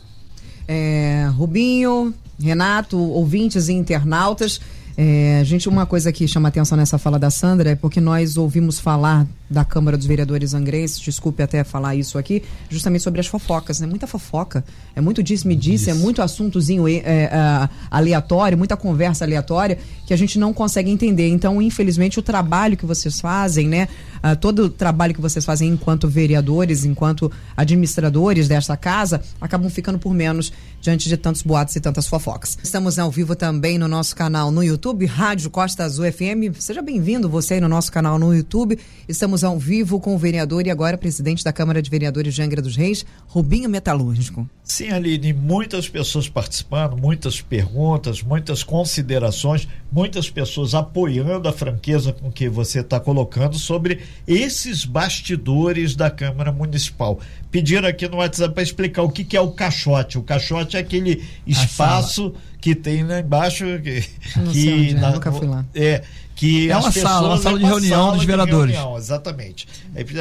é, 0.68 1.30
Rubinho, 1.36 2.14
Renato, 2.40 2.98
ouvintes 2.98 3.68
e 3.68 3.74
internautas. 3.74 4.60
É, 4.98 5.42
gente, 5.44 5.68
uma 5.68 5.86
coisa 5.86 6.12
que 6.12 6.28
chama 6.28 6.48
atenção 6.48 6.78
nessa 6.78 6.98
fala 6.98 7.20
da 7.20 7.30
Sandra 7.30 7.72
é 7.72 7.76
porque 7.76 8.00
nós 8.00 8.38
ouvimos 8.38 8.80
falar 8.80 9.28
da 9.50 9.64
Câmara 9.64 9.98
dos 9.98 10.08
Vereadores 10.08 10.54
Angrenses, 10.54 11.00
desculpe 11.00 11.44
até 11.44 11.64
falar 11.64 11.96
isso 11.96 12.18
aqui, 12.18 12.44
justamente 12.70 13.04
sobre 13.04 13.20
as 13.20 13.28
fofocas, 13.28 13.80
né? 13.80 13.88
Muita 13.88 14.08
fofoca, 14.08 14.64
é 14.96 15.02
muito 15.02 15.22
disse-me-disse, 15.22 15.90
é 15.90 15.94
muito 15.94 16.22
assuntozinho 16.22 16.88
é, 16.88 16.96
é, 16.96 17.70
aleatório, 17.92 18.58
muita 18.58 18.76
conversa 18.76 19.26
aleatória 19.26 19.78
que 20.06 20.14
a 20.14 20.18
gente 20.18 20.40
não 20.40 20.54
consegue 20.54 20.90
entender. 20.90 21.28
Então, 21.30 21.62
infelizmente, 21.62 22.20
o 22.20 22.22
trabalho 22.22 22.78
que 22.78 22.86
vocês 22.86 23.20
fazem, 23.20 23.68
né? 23.68 23.88
Uh, 24.18 24.36
todo 24.36 24.66
o 24.66 24.70
trabalho 24.70 25.14
que 25.14 25.22
vocês 25.22 25.46
fazem 25.46 25.70
enquanto 25.70 26.08
vereadores, 26.08 26.84
enquanto 26.84 27.32
administradores 27.56 28.48
desta 28.48 28.76
casa, 28.76 29.22
acabam 29.40 29.70
ficando 29.70 30.00
por 30.00 30.14
menos 30.14 30.52
diante 30.82 31.10
de 31.10 31.18
tantos 31.18 31.42
boatos 31.42 31.76
e 31.76 31.80
tantas 31.80 32.08
fofocas. 32.08 32.58
Estamos 32.64 32.98
ao 33.00 33.12
vivo 33.12 33.36
também 33.36 33.78
no 33.78 33.88
nosso 33.88 34.16
canal 34.16 34.52
no 34.52 34.64
YouTube, 34.64 35.06
Rádio 35.06 35.50
Costa 35.50 35.84
Azul 35.84 36.12
FM. 36.12 36.56
Seja 36.60 36.82
bem-vindo 36.82 37.28
você 37.28 37.56
aí 37.56 37.62
no 37.62 37.68
nosso 37.68 37.92
canal 37.92 38.20
no 38.20 38.34
YouTube. 38.34 38.78
Estamos 39.08 39.35
ao 39.44 39.60
vivo 39.60 40.00
com 40.00 40.16
o 40.16 40.18
vereador 40.18 40.66
e 40.66 40.72
agora 40.72 40.98
presidente 40.98 41.44
da 41.44 41.52
Câmara 41.52 41.82
de 41.82 41.90
Vereadores 41.90 42.34
de 42.34 42.42
Angra 42.42 42.62
dos 42.62 42.76
Reis, 42.76 43.06
Rubinho 43.28 43.70
Metalúrgico. 43.70 44.50
Sim, 44.64 44.90
Aline, 44.90 45.34
muitas 45.34 45.88
pessoas 45.88 46.28
participando, 46.28 46.98
muitas 46.98 47.42
perguntas, 47.42 48.24
muitas 48.24 48.64
considerações, 48.64 49.68
muitas 49.92 50.30
pessoas 50.30 50.74
apoiando 50.74 51.48
a 51.48 51.54
franqueza 51.54 52.12
com 52.12 52.32
que 52.32 52.50
você 52.50 52.80
está 52.80 53.00
colocando 53.00 53.58
sobre 53.58 54.02
esses 54.28 54.86
bastidores 54.86 55.96
da 55.96 56.10
Câmara 56.10 56.52
Municipal. 56.52 57.20
Pediram 57.52 57.88
aqui 57.88 58.08
no 58.08 58.18
WhatsApp 58.18 58.54
para 58.54 58.64
explicar 58.64 59.04
o 59.04 59.10
que, 59.10 59.24
que, 59.24 59.38
é 59.38 59.42
o 59.42 59.52
caixote. 59.52 60.18
O 60.18 60.24
caixote 60.24 60.76
é 60.76 60.80
aquele 60.80 61.24
espaço 61.48 62.34
que 62.60 62.74
tem 62.74 63.04
lá 63.04 63.20
embaixo. 63.20 63.64
Que, 63.82 64.02
que 64.02 64.54
sei 64.54 64.74
onde, 64.74 64.90
é, 64.90 64.94
na, 64.96 65.12
nunca 65.12 65.32
fui 65.32 65.48
lá. 65.48 65.66
É, 65.74 66.04
que 66.36 66.70
é 66.70 66.78
uma 66.78 66.92
sala, 66.92 67.28
uma 67.30 67.38
sala 67.38 67.58
de 67.58 67.66
reunião 67.66 68.14
dos 68.14 68.26
vereadores. 68.26 68.76
Reunião, 68.76 68.98
exatamente. 68.98 69.68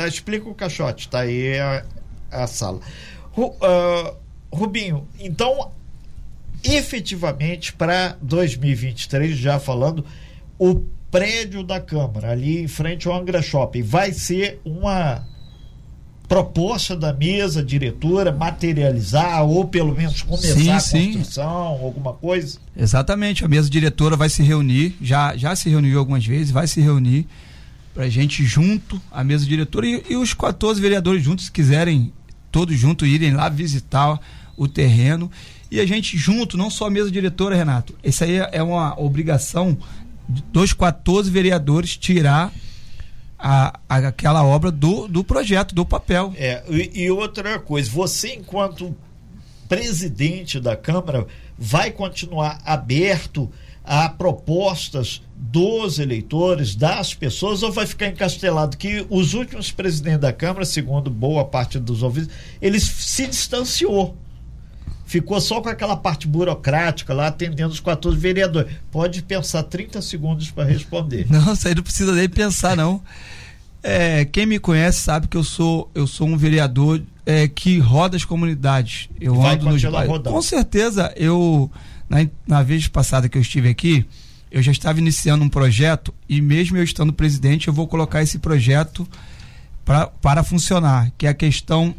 Explica 0.07 0.49
o 0.49 0.55
caixote, 0.55 1.09
tá 1.09 1.21
aí 1.21 1.59
a, 1.59 1.85
a 2.31 2.47
sala. 2.47 2.81
Uh, 3.37 4.15
Rubinho, 4.53 5.09
então, 5.19 5.73
efetivamente, 6.63 7.73
para 7.73 8.17
2023, 8.23 9.37
já 9.37 9.59
falando, 9.59 10.07
o 10.57 10.77
prédio 11.11 11.65
da 11.65 11.81
Câmara, 11.81 12.31
ali 12.31 12.63
em 12.63 12.69
frente 12.69 13.09
ao 13.09 13.15
Angra 13.15 13.43
Shopping, 13.43 13.83
vai 13.83 14.13
ser 14.13 14.61
uma 14.65 15.27
proposta 16.27 16.97
da 16.97 17.13
mesa 17.13 17.63
diretora 17.63 18.33
materializar 18.33 19.45
ou 19.45 19.67
pelo 19.67 19.95
menos 19.95 20.23
começar 20.23 20.81
sim, 20.81 21.03
a 21.03 21.13
construção, 21.13 21.77
sim. 21.77 21.85
alguma 21.85 22.13
coisa? 22.13 22.59
Exatamente, 22.77 23.45
a 23.45 23.49
mesa 23.49 23.69
diretora 23.69 24.17
vai 24.17 24.29
se 24.29 24.43
reunir, 24.43 24.97
já, 25.01 25.37
já 25.37 25.55
se 25.55 25.69
reuniu 25.69 25.99
algumas 25.99 26.25
vezes, 26.25 26.51
vai 26.51 26.67
se 26.67 26.81
reunir 26.81 27.27
para 27.93 28.05
a 28.05 28.09
gente 28.09 28.45
junto, 28.45 29.01
a 29.11 29.23
mesa 29.23 29.47
diretora 29.47 29.87
e, 29.87 30.03
e, 30.11 30.17
os 30.17 30.35
14 30.35 30.81
vereadores 30.81 31.23
juntos, 31.23 31.45
se 31.45 31.53
quiserem 31.53 32.13
todos 32.51 32.77
juntos 32.79 33.07
irem 33.07 33.33
lá 33.35 33.49
visitar 33.49 34.19
o 34.57 34.67
terreno 34.67 35.31
e 35.71 35.81
a 35.81 35.87
gente 35.87 36.17
junto, 36.17 36.57
não 36.57 36.71
só 36.71 36.87
a 36.87 36.91
mesa 36.91 37.11
diretora, 37.11 37.55
Renato. 37.55 37.95
Isso 38.03 38.25
aí 38.25 38.37
é 38.53 38.63
uma 38.63 38.99
obrigação 38.99 39.77
dos 40.53 40.73
14 40.73 41.31
vereadores 41.31 41.97
tirar 41.97 42.53
a, 43.47 43.79
a, 43.87 43.97
aquela 43.99 44.43
obra 44.43 44.71
do, 44.71 45.07
do 45.07 45.23
projeto, 45.23 45.75
do 45.75 45.85
papel. 45.85 46.33
É, 46.35 46.65
e, 46.67 47.03
e 47.03 47.11
outra 47.11 47.59
coisa, 47.59 47.91
você 47.91 48.35
enquanto 48.35 48.97
presidente 49.69 50.59
da 50.59 50.75
Câmara 50.75 51.27
vai 51.59 51.91
continuar 51.91 52.59
aberto 52.65 53.53
a 53.85 54.09
propostas 54.09 55.21
dos 55.37 55.99
eleitores, 55.99 56.75
das 56.75 57.13
pessoas, 57.13 57.63
ou 57.63 57.71
vai 57.71 57.87
ficar 57.87 58.09
encastelado 58.09 58.79
que 58.79 59.07
os 59.11 59.35
últimos 59.35 59.71
presidentes 59.71 60.21
da 60.21 60.33
Câmara, 60.33 60.65
segundo 60.65 61.11
boa 61.11 61.45
parte 61.45 61.79
dos 61.79 62.03
ouvidos, 62.03 62.31
eles 62.63 62.83
se 62.83 63.27
distanciou 63.27 64.17
ficou 65.15 65.41
só 65.41 65.61
com 65.61 65.69
aquela 65.69 65.97
parte 65.97 66.27
burocrática 66.27 67.15
lá 67.15 67.29
atendendo 67.29 67.73
os 67.73 67.79
14 67.79 68.19
vereadores. 68.19 68.73
Pode 68.91 69.23
pensar 69.23 69.63
30 69.63 70.03
segundos 70.03 70.51
para 70.51 70.65
responder. 70.65 71.27
Não, 71.31 71.53
isso 71.53 71.69
aí 71.69 71.75
não 71.75 71.85
precisa 71.85 72.13
nem 72.13 72.29
pensar, 72.29 72.77
não. 72.77 73.01
É, 73.81 74.25
quem 74.25 74.45
me 74.45 74.59
conhece 74.59 75.01
sabe 75.01 75.29
que 75.29 75.37
eu 75.37 75.45
sou, 75.45 75.89
eu 75.95 76.07
sou 76.07 76.27
um 76.27 76.37
vereador 76.37 77.01
é, 77.25 77.47
que 77.47 77.79
roda 77.79 78.17
as 78.17 78.25
comunidades. 78.25 79.09
Eu 79.21 79.37
Vai 79.37 79.55
ando 79.55 79.71
nos 79.71 79.85
bairros. 79.85 80.23
Com 80.23 80.43
certeza, 80.43 81.13
eu 81.17 81.71
na, 82.09 82.27
na 82.47 82.63
vez 82.63 82.89
passada 82.89 83.29
que 83.29 83.39
eu 83.39 83.43
estive 83.43 83.69
aqui, 83.69 84.05
eu 84.51 84.63
já 84.63 84.73
estava 84.73 84.99
iniciando 84.99 85.45
um 85.45 85.49
projeto 85.49 86.13
e 86.29 86.41
mesmo 86.41 86.77
eu 86.77 86.83
estando 86.83 87.13
presidente, 87.13 87.69
eu 87.69 87.75
vou 87.75 87.87
colocar 87.87 88.23
esse 88.23 88.39
projeto 88.39 89.07
pra, 89.85 90.07
para 90.07 90.43
funcionar, 90.43 91.13
que 91.17 91.27
é 91.27 91.31
a 91.31 91.35
questão 91.35 91.95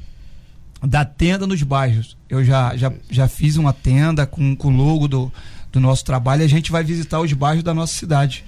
da 0.86 1.04
tenda 1.06 1.48
nos 1.48 1.62
bairros. 1.64 2.18
Eu 2.30 2.44
já, 2.44 2.76
já, 2.76 2.92
já 3.10 3.28
fiz 3.28 3.58
uma 3.58 3.74
tenda 3.74 4.26
com, 4.26 4.56
com 4.56 4.68
o 4.70 4.76
logo 4.76 5.08
do, 5.08 5.32
do 5.72 5.80
nosso 5.80 6.04
trabalho 6.06 6.42
e 6.42 6.46
a 6.46 6.50
gente 6.50 6.72
vai 6.72 6.84
visitar 6.84 7.20
os 7.20 7.32
bairros 7.34 7.64
da 7.64 7.74
nossa 7.74 7.94
cidade. 7.94 8.44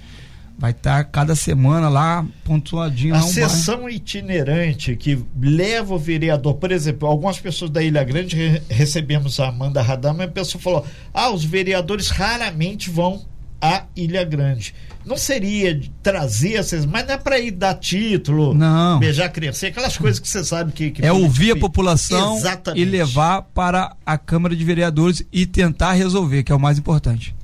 Vai 0.58 0.72
estar 0.72 1.04
cada 1.04 1.36
semana 1.36 1.88
lá 1.88 2.26
pontuadinho. 2.42 3.14
A 3.14 3.22
sessão 3.22 3.82
bairro. 3.82 3.90
itinerante 3.90 4.96
que 4.96 5.24
leva 5.40 5.94
o 5.94 5.98
vereador, 5.98 6.54
por 6.54 6.72
exemplo, 6.72 7.06
algumas 7.06 7.38
pessoas 7.38 7.70
da 7.70 7.80
Ilha 7.80 8.02
Grande 8.02 8.34
re 8.34 8.62
recebemos 8.68 9.38
a 9.38 9.48
Amanda 9.48 9.80
Radama 9.80 10.24
e 10.24 10.26
a 10.26 10.30
pessoa 10.30 10.60
falou: 10.60 10.84
ah, 11.14 11.30
os 11.30 11.44
vereadores 11.44 12.08
raramente 12.08 12.90
vão 12.90 13.24
à 13.60 13.84
Ilha 13.96 14.24
Grande 14.24 14.74
não 15.08 15.16
seria 15.16 15.80
trazer 16.02 16.54
essas, 16.54 16.84
mas 16.84 17.06
não 17.06 17.14
é 17.14 17.16
para 17.16 17.40
ir 17.40 17.50
dar 17.50 17.74
título, 17.74 18.54
não. 18.54 18.98
beijar 18.98 19.30
criança, 19.30 19.66
aquelas 19.66 19.96
coisas 19.96 20.20
que 20.20 20.28
você 20.28 20.44
sabe 20.44 20.70
que, 20.72 20.90
que 20.90 21.04
é 21.04 21.10
ouvir 21.10 21.52
a 21.52 21.56
população 21.56 22.36
Exatamente. 22.36 22.82
e 22.82 22.84
levar 22.84 23.42
para 23.42 23.96
a 24.04 24.18
Câmara 24.18 24.54
de 24.54 24.62
Vereadores 24.62 25.24
e 25.32 25.46
tentar 25.46 25.94
resolver, 25.94 26.42
que 26.42 26.52
é 26.52 26.54
o 26.54 26.60
mais 26.60 26.78
importante. 26.78 27.34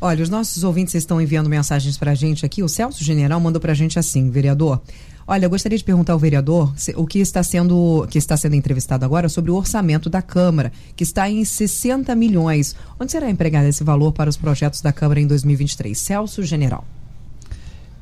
Olha, 0.00 0.22
os 0.22 0.28
nossos 0.28 0.64
ouvintes 0.64 0.94
estão 0.94 1.20
enviando 1.20 1.48
mensagens 1.48 1.96
para 1.96 2.10
a 2.10 2.14
gente 2.14 2.44
aqui. 2.44 2.62
O 2.62 2.68
Celso 2.68 3.02
General 3.04 3.38
mandou 3.40 3.60
para 3.60 3.72
a 3.72 3.74
gente 3.74 3.98
assim, 3.98 4.30
vereador. 4.30 4.82
Olha, 5.26 5.46
eu 5.46 5.50
gostaria 5.50 5.78
de 5.78 5.84
perguntar 5.84 6.12
ao 6.12 6.18
vereador 6.18 6.74
o 6.96 7.06
que 7.06 7.18
está 7.18 7.42
sendo 7.42 8.06
que 8.10 8.18
está 8.18 8.36
sendo 8.36 8.54
entrevistado 8.54 9.04
agora 9.04 9.28
sobre 9.28 9.50
o 9.50 9.54
orçamento 9.54 10.10
da 10.10 10.20
Câmara, 10.20 10.70
que 10.94 11.02
está 11.02 11.28
em 11.30 11.44
60 11.44 12.14
milhões. 12.14 12.76
Onde 13.00 13.10
será 13.10 13.30
empregado 13.30 13.66
esse 13.66 13.82
valor 13.82 14.12
para 14.12 14.28
os 14.28 14.36
projetos 14.36 14.82
da 14.82 14.92
Câmara 14.92 15.20
em 15.20 15.26
2023? 15.26 15.96
Celso 15.96 16.42
General. 16.42 16.84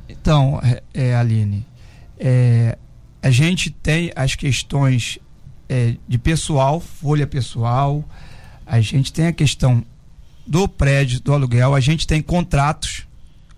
Então, 0.09 0.59
é, 0.61 0.83
é, 0.93 1.15
Aline, 1.15 1.65
é, 2.19 2.77
a 3.21 3.29
gente 3.29 3.71
tem 3.71 4.11
as 4.15 4.35
questões 4.35 5.17
é, 5.69 5.95
de 6.07 6.17
pessoal, 6.17 6.79
folha 6.79 7.25
pessoal, 7.25 8.03
a 8.65 8.81
gente 8.81 9.13
tem 9.13 9.27
a 9.27 9.33
questão 9.33 9.83
do 10.45 10.67
prédio, 10.67 11.21
do 11.21 11.33
aluguel, 11.33 11.73
a 11.73 11.79
gente 11.79 12.05
tem 12.05 12.21
contratos 12.21 13.07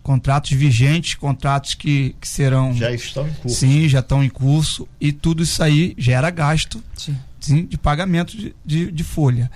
contratos 0.05 0.51
vigentes, 0.51 1.15
contratos 1.15 1.73
que, 1.73 2.15
que 2.21 2.27
serão. 2.27 2.71
Já 2.75 2.91
estão 2.91 3.27
em 3.27 3.33
curso. 3.33 3.57
Sim, 3.57 3.89
já 3.89 3.99
estão 4.01 4.23
em 4.23 4.29
curso. 4.29 4.87
E 5.01 5.11
tudo 5.11 5.41
isso 5.41 5.63
aí 5.63 5.95
gera 5.97 6.29
gasto 6.29 6.81
sim. 6.95 7.65
de 7.65 7.75
pagamento 7.75 8.37
de, 8.37 8.55
de, 8.63 8.91
de, 8.91 9.03
folha. 9.03 9.49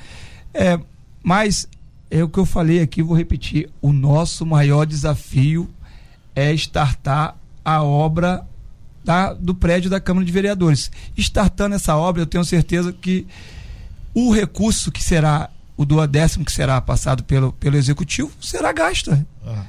É, 0.51 0.79
mas 1.21 1.67
é 2.09 2.23
o 2.23 2.27
que 2.27 2.39
eu 2.39 2.47
falei 2.47 2.81
aqui, 2.81 3.03
vou 3.03 3.15
repetir. 3.15 3.69
O 3.79 3.93
nosso 3.93 4.43
maior 4.43 4.87
desafio 4.87 5.69
é 6.35 6.51
startar 6.53 7.37
a 7.63 7.83
obra 7.83 8.43
da, 9.05 9.33
do 9.33 9.53
prédio 9.53 9.87
da 9.87 9.99
Câmara 9.99 10.25
de 10.25 10.31
Vereadores. 10.31 10.89
Startando 11.15 11.75
essa 11.75 11.95
obra, 11.95 12.23
eu 12.23 12.25
tenho 12.25 12.43
certeza 12.43 12.91
que 12.91 13.27
o 14.15 14.33
recurso 14.33 14.91
que 14.91 15.03
será 15.03 15.51
o 15.77 15.85
duodécimo 15.85 16.43
que 16.43 16.51
será 16.51 16.81
passado 16.81 17.23
pelo, 17.23 17.53
pelo 17.53 17.77
executivo 17.77 18.31
será 18.41 18.73
gasto. 18.73 19.11
Ah. 19.45 19.63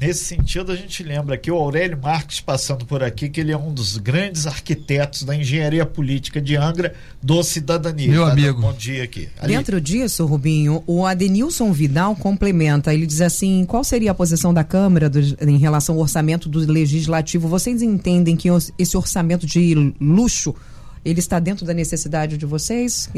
Nesse 0.00 0.24
sentido, 0.24 0.72
a 0.72 0.76
gente 0.76 1.02
lembra 1.02 1.36
que 1.36 1.50
o 1.50 1.56
Aurélio 1.56 1.98
Marques 2.02 2.40
passando 2.40 2.86
por 2.86 3.02
aqui, 3.02 3.28
que 3.28 3.38
ele 3.38 3.52
é 3.52 3.58
um 3.58 3.70
dos 3.70 3.98
grandes 3.98 4.46
arquitetos 4.46 5.24
da 5.24 5.36
engenharia 5.36 5.84
política 5.84 6.40
de 6.40 6.56
Angra 6.56 6.94
do 7.22 7.42
Cidadania. 7.42 8.08
Meu 8.08 8.24
tá 8.24 8.32
amigo. 8.32 8.62
Bom 8.62 8.72
dia 8.72 9.04
aqui. 9.04 9.28
Ali. 9.38 9.54
Dentro 9.54 9.78
disso, 9.78 10.24
Rubinho, 10.24 10.82
o 10.86 11.04
Adenilson 11.04 11.70
Vidal 11.70 12.16
complementa. 12.16 12.94
Ele 12.94 13.04
diz 13.04 13.20
assim: 13.20 13.66
qual 13.66 13.84
seria 13.84 14.12
a 14.12 14.14
posição 14.14 14.54
da 14.54 14.64
Câmara 14.64 15.10
do, 15.10 15.20
em 15.46 15.58
relação 15.58 15.96
ao 15.96 16.00
orçamento 16.00 16.48
do 16.48 16.60
Legislativo? 16.60 17.46
Vocês 17.46 17.82
entendem 17.82 18.36
que 18.36 18.48
esse 18.78 18.96
orçamento 18.96 19.46
de 19.46 19.94
luxo 20.00 20.54
ele 21.04 21.18
está 21.18 21.38
dentro 21.38 21.64
da 21.64 21.72
necessidade 21.72 22.36
de 22.36 22.46
vocês? 22.46 23.08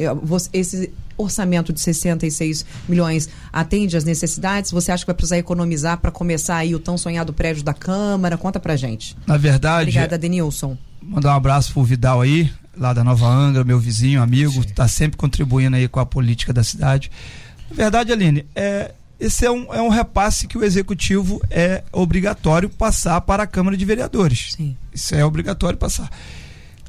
Esse 0.53 0.93
orçamento 1.17 1.73
de 1.73 1.81
66 1.81 2.65
milhões 2.89 3.29
atende 3.53 3.97
às 3.97 4.05
necessidades? 4.05 4.71
Você 4.71 4.93
acha 4.93 5.05
que 5.05 5.09
vai 5.09 5.15
precisar 5.15 5.39
economizar 5.39 5.99
para 5.99 6.11
começar 6.11 6.57
aí 6.57 6.75
o 6.75 6.79
tão 6.79 6.97
sonhado 6.97 7.33
prédio 7.33 7.63
da 7.63 7.75
Câmara? 7.75 8.39
Conta 8.39 8.61
pra 8.61 8.77
gente. 8.77 9.17
Na 9.27 9.37
verdade. 9.37 9.91
Obrigada, 9.91 10.17
Denilson. 10.17 10.77
Mandar 11.03 11.33
um 11.33 11.37
abraço 11.37 11.73
pro 11.73 11.83
Vidal 11.83 12.21
aí, 12.21 12.51
lá 12.77 12.93
da 12.93 13.03
Nova 13.03 13.27
Angra, 13.27 13.65
meu 13.65 13.79
vizinho, 13.79 14.23
amigo, 14.23 14.61
está 14.61 14.87
sempre 14.87 15.17
contribuindo 15.17 15.77
aí 15.77 15.89
com 15.89 15.99
a 15.99 16.07
política 16.07 16.53
da 16.53 16.63
cidade. 16.63 17.11
Na 17.69 17.77
verdade, 17.77 18.13
Aline, 18.13 18.47
é, 18.55 18.93
esse 19.19 19.45
é 19.45 19.51
um, 19.51 19.73
é 19.75 19.83
um 19.83 19.89
repasse 19.89 20.47
que 20.47 20.57
o 20.57 20.65
executivo 20.65 21.41
é 21.51 21.83
obrigatório 21.93 22.69
passar 22.69 23.21
para 23.21 23.43
a 23.43 23.47
Câmara 23.47 23.77
de 23.77 23.85
Vereadores. 23.85 24.53
Sim. 24.57 24.77
Isso 24.93 25.15
é 25.15 25.25
obrigatório 25.25 25.79
passar. 25.79 26.11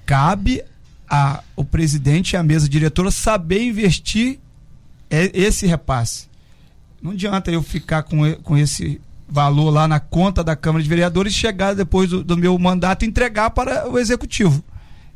Cabe 0.05 0.63
a, 1.09 1.43
o 1.55 1.63
presidente 1.63 2.33
e 2.33 2.37
a 2.37 2.43
mesa 2.43 2.67
diretora 2.67 3.11
saber 3.11 3.63
investir 3.63 4.39
esse 5.09 5.67
repasse. 5.67 6.27
Não 7.01 7.11
adianta 7.11 7.51
eu 7.51 7.61
ficar 7.61 8.03
com, 8.03 8.33
com 8.35 8.57
esse 8.57 8.99
valor 9.27 9.69
lá 9.69 9.87
na 9.87 9.99
conta 9.99 10.43
da 10.43 10.55
Câmara 10.55 10.81
de 10.81 10.89
Vereadores 10.89 11.33
e 11.33 11.35
chegar 11.35 11.75
depois 11.75 12.09
do, 12.09 12.23
do 12.23 12.37
meu 12.37 12.57
mandato 12.57 13.05
entregar 13.05 13.51
para 13.51 13.89
o 13.89 13.99
executivo 13.99 14.63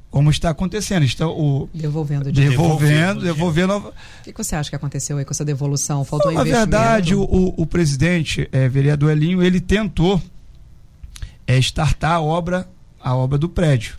como 0.10 0.30
está 0.30 0.50
acontecendo. 0.50 1.04
Estão 1.04 1.30
o 1.30 1.70
devolvendo, 1.74 2.32
devolvendo, 2.32 3.22
devolvendo. 3.22 3.78
O 3.78 3.94
que, 4.24 4.34
que, 4.34 4.44
você 4.44 4.56
acha 4.56 4.70
que 4.70 4.76
aconteceu 4.76 5.18
aí 5.18 5.26
com 5.26 5.32
essa 5.32 5.46
devolução? 5.46 6.04
Faltou 6.04 6.32
Não, 6.32 6.40
Na 6.40 6.44
verdade, 6.44 7.14
o, 7.14 7.54
o, 7.56 7.66
presidente, 7.66 8.48
é, 8.52 8.68
vereador 8.68 9.12
Elinho, 9.12 9.44
ele 9.44 9.60
tentou 9.60 10.22
é, 11.46 11.58
startar 11.60 12.14
a 12.14 12.22
obra, 12.22 12.68
a 13.00 13.16
obra 13.16 13.38
do 13.38 13.48
prédio. 13.50 13.96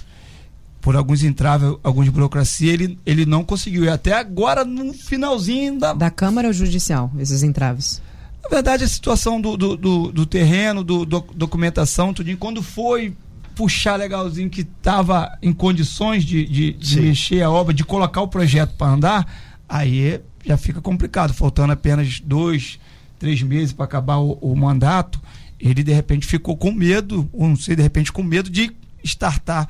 Por 0.81 0.97
alguns 0.97 1.23
entraves, 1.23 1.75
algumas 1.83 2.09
burocracia, 2.09 2.73
ele, 2.73 2.99
ele 3.05 3.27
não 3.27 3.45
conseguiu. 3.45 3.85
E 3.85 3.89
até 3.89 4.13
agora, 4.13 4.65
no 4.65 4.93
finalzinho 4.93 5.79
da. 5.79 5.93
Da 5.93 6.11
Câmara 6.11 6.49
ou 6.49 6.55
Judicial, 6.55 7.11
esses 7.19 7.43
entraves? 7.43 8.01
Na 8.43 8.49
verdade, 8.49 8.85
a 8.85 8.89
situação 8.89 9.41
do, 9.41 9.57
do, 9.57 9.77
do, 9.77 10.13
do 10.13 10.27
terreno, 10.27 10.83
do, 10.85 11.05
do, 11.05 11.21
documentação, 11.35 12.15
tudo, 12.15 12.35
quando 12.37 12.63
foi 12.63 13.15
puxar 13.55 13.97
legalzinho 13.97 14.49
que 14.49 14.61
estava 14.61 15.37
em 15.43 15.53
condições 15.53 16.25
de, 16.25 16.47
de, 16.47 16.73
de 16.73 17.01
mexer 17.01 17.43
a 17.43 17.51
obra, 17.51 17.75
de 17.75 17.85
colocar 17.85 18.23
o 18.23 18.29
projeto 18.29 18.75
para 18.77 18.93
andar, 18.93 19.35
aí 19.69 20.21
já 20.45 20.57
fica 20.57 20.81
complicado, 20.81 21.35
faltando 21.35 21.73
apenas 21.73 22.21
dois, 22.21 22.79
três 23.19 23.43
meses 23.43 23.73
para 23.73 23.85
acabar 23.85 24.19
o, 24.19 24.39
o, 24.41 24.57
mandato, 24.57 25.21
ele 25.59 25.83
de 25.83 25.93
repente 25.93 26.25
ficou 26.25 26.57
com 26.57 26.71
medo, 26.71 27.29
ou 27.33 27.49
não 27.49 27.57
sei, 27.57 27.75
de 27.75 27.83
repente 27.83 28.13
com 28.13 28.23
medo 28.23 28.49
de 28.49 28.71
startar. 29.03 29.69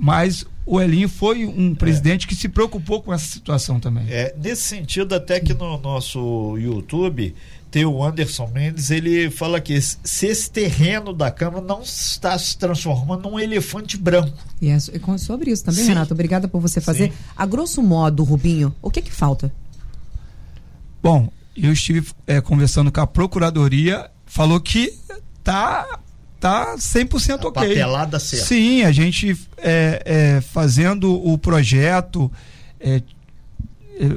Mas 0.00 0.46
o 0.64 0.80
Elinho 0.80 1.10
foi 1.10 1.44
um 1.44 1.74
presidente 1.74 2.24
é. 2.24 2.28
que 2.28 2.34
se 2.34 2.48
preocupou 2.48 3.02
com 3.02 3.12
essa 3.12 3.26
situação 3.26 3.78
também. 3.78 4.06
É, 4.08 4.34
nesse 4.42 4.62
sentido, 4.62 5.14
até 5.14 5.38
que 5.38 5.52
no 5.52 5.76
nosso 5.76 6.56
YouTube 6.56 7.34
tem 7.70 7.84
o 7.84 8.02
Anderson 8.02 8.46
Mendes, 8.46 8.90
ele 8.90 9.30
fala 9.30 9.60
que 9.60 9.78
se 9.78 10.26
esse 10.26 10.50
terreno 10.50 11.12
da 11.12 11.30
Câmara 11.30 11.62
não 11.62 11.82
está 11.82 12.36
se 12.38 12.56
transformando 12.56 13.28
num 13.28 13.38
elefante 13.38 13.98
branco. 13.98 14.38
E 14.58 14.70
é 14.70 14.78
sobre 15.18 15.50
isso 15.50 15.64
também, 15.64 15.82
Sim. 15.82 15.90
Renato. 15.90 16.14
Obrigada 16.14 16.48
por 16.48 16.60
você 16.62 16.80
fazer. 16.80 17.10
Sim. 17.10 17.18
A 17.36 17.44
grosso 17.44 17.82
modo, 17.82 18.24
Rubinho, 18.24 18.74
o 18.80 18.90
que 18.90 19.02
que 19.02 19.12
falta? 19.12 19.52
Bom, 21.02 21.30
eu 21.54 21.72
estive 21.72 22.08
é, 22.26 22.40
conversando 22.40 22.90
com 22.90 23.02
a 23.02 23.06
Procuradoria, 23.06 24.10
falou 24.24 24.58
que 24.58 24.94
tá 25.44 26.00
tá 26.40 26.74
100% 26.76 27.44
a 27.44 27.48
ok. 27.48 27.68
Papelada 27.68 28.18
certa. 28.18 28.46
Sim, 28.46 28.82
a 28.82 28.90
gente 28.90 29.36
é, 29.58 30.02
é, 30.04 30.40
fazendo 30.40 31.14
o 31.14 31.36
projeto, 31.36 32.32
é, 32.80 33.02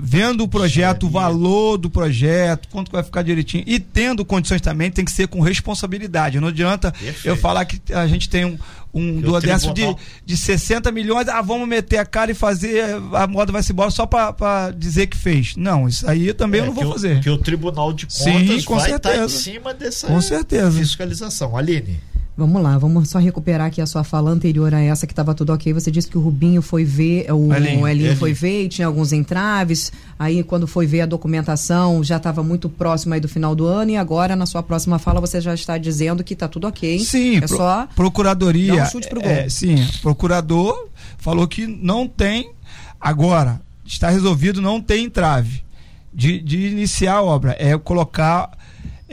vendo 0.02 0.46
o 0.46 0.48
projeto, 0.48 1.08
o 1.08 1.10
valor 1.10 1.78
do 1.78 1.90
projeto, 1.90 2.70
quanto 2.70 2.90
vai 2.90 3.04
ficar 3.04 3.22
direitinho 3.22 3.66
e 3.68 3.80
tendo 3.80 4.24
condições 4.24 4.62
também, 4.62 4.90
tem 4.90 5.04
que 5.04 5.12
ser 5.12 5.28
com 5.28 5.42
responsabilidade. 5.42 6.40
Não 6.40 6.48
adianta 6.48 6.92
Perfeito. 6.94 7.28
eu 7.28 7.36
falar 7.36 7.66
que 7.66 7.82
a 7.94 8.08
gente 8.08 8.30
tem 8.30 8.46
um, 8.46 8.58
um 8.94 9.20
duodécimo 9.20 9.74
de, 9.74 9.94
de 10.26 10.38
60 10.38 10.90
milhões, 10.92 11.28
ah, 11.28 11.42
vamos 11.42 11.68
meter 11.68 11.98
a 11.98 12.06
cara 12.06 12.32
e 12.32 12.34
fazer, 12.34 12.96
a 13.14 13.28
moda 13.28 13.52
vai 13.52 13.62
se 13.62 13.74
embora 13.74 13.92
só 13.92 14.06
para 14.06 14.72
dizer 14.72 15.08
que 15.08 15.18
fez. 15.18 15.58
Não, 15.58 15.90
isso 15.90 16.10
aí 16.10 16.34
também 16.34 16.62
é, 16.62 16.64
eu 16.64 16.68
não 16.68 16.74
vou 16.74 16.94
fazer. 16.94 17.20
Que 17.20 17.30
o 17.30 17.38
Tribunal 17.38 17.92
de 17.92 18.06
Contas 18.06 18.24
Sim, 18.24 18.66
vai 18.66 18.80
certeza. 18.80 18.96
estar 18.96 19.26
em 19.26 19.28
cima 19.28 19.74
dessa 19.74 20.08
com 20.08 20.22
certeza. 20.22 20.80
fiscalização. 20.80 21.58
Aline. 21.58 22.00
Vamos 22.36 22.64
lá, 22.64 22.80
vamos 22.80 23.10
só 23.10 23.20
recuperar 23.20 23.68
aqui 23.68 23.80
a 23.80 23.86
sua 23.86 24.04
fala 24.04 24.32
anterior 24.32 24.74
a 24.74 24.82
essa 24.82 25.06
que 25.06 25.14
estava 25.14 25.36
tudo 25.36 25.54
ok. 25.54 25.72
Você 25.72 25.92
disse 25.92 26.10
que 26.10 26.18
o 26.18 26.22
Rubinho 26.22 26.64
foi 26.64 26.84
ver, 26.84 27.32
o 27.32 27.54
Elinho, 27.54 27.88
Elinho 27.88 28.18
foi 28.18 28.34
ver 28.34 28.64
e 28.64 28.70
tinha 28.70 28.88
alguns 28.88 29.14
entraves. 29.14 29.92
Aí, 30.18 30.44
quando 30.44 30.66
foi 30.66 30.88
ver 30.88 31.02
a 31.02 31.06
documentação, 31.06 32.04
já 32.04 32.18
estava 32.18 32.42
muito 32.42 32.68
próximo 32.68 33.14
aí 33.14 33.20
do 33.20 33.30
final 33.30 33.54
do 33.54 33.68
ano. 33.68 33.92
E 33.92 33.98
agora, 33.98 34.36
na 34.36 34.48
sua 34.48 34.64
próxima 34.64 34.98
fala, 34.98 35.22
você 35.22 35.40
já 35.40 35.54
está 35.54 35.78
dizendo 35.78 36.24
que 36.24 36.34
está 36.34 36.48
tudo 36.48 36.66
ok. 36.66 37.00
Sim, 37.00 37.38
é 37.38 37.42
pro, 37.42 37.56
só. 37.56 37.88
Procuradoria. 37.96 38.78
Dar 38.78 38.88
um 38.88 38.90
chute 38.90 39.10
pro 39.10 39.22
gol. 39.22 39.30
É, 39.30 39.48
sim, 39.48 39.76
procurador 40.02 40.90
falou 41.20 41.48
que 41.48 41.68
não 41.68 42.08
tem. 42.08 42.52
Agora, 43.00 43.62
está 43.86 44.10
resolvido, 44.10 44.60
não 44.60 44.82
tem 44.82 45.06
entrave 45.06 45.64
de, 46.12 46.40
de 46.40 46.68
iniciar 46.68 47.18
a 47.18 47.22
obra. 47.22 47.56
É 47.60 47.78
colocar 47.78 48.58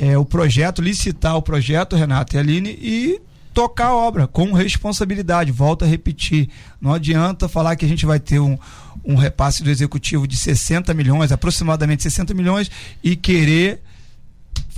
é, 0.00 0.16
o 0.16 0.24
projeto, 0.24 0.80
licitar 0.80 1.36
o 1.36 1.42
projeto, 1.42 1.94
Renato 1.94 2.34
e 2.34 2.38
Aline, 2.38 2.70
e 2.70 3.20
tocar 3.52 3.88
a 3.88 3.94
obra 3.94 4.26
com 4.26 4.50
responsabilidade. 4.54 5.52
Volto 5.52 5.84
a 5.84 5.88
repetir. 5.88 6.48
Não 6.80 6.94
adianta 6.94 7.50
falar 7.50 7.76
que 7.76 7.84
a 7.84 7.88
gente 7.88 8.06
vai 8.06 8.18
ter 8.18 8.40
um, 8.40 8.56
um 9.04 9.14
repasse 9.14 9.62
do 9.62 9.68
executivo 9.68 10.26
de 10.26 10.38
60 10.38 10.94
milhões, 10.94 11.30
aproximadamente 11.30 12.02
60 12.02 12.32
milhões, 12.32 12.70
e 13.04 13.14
querer 13.14 13.82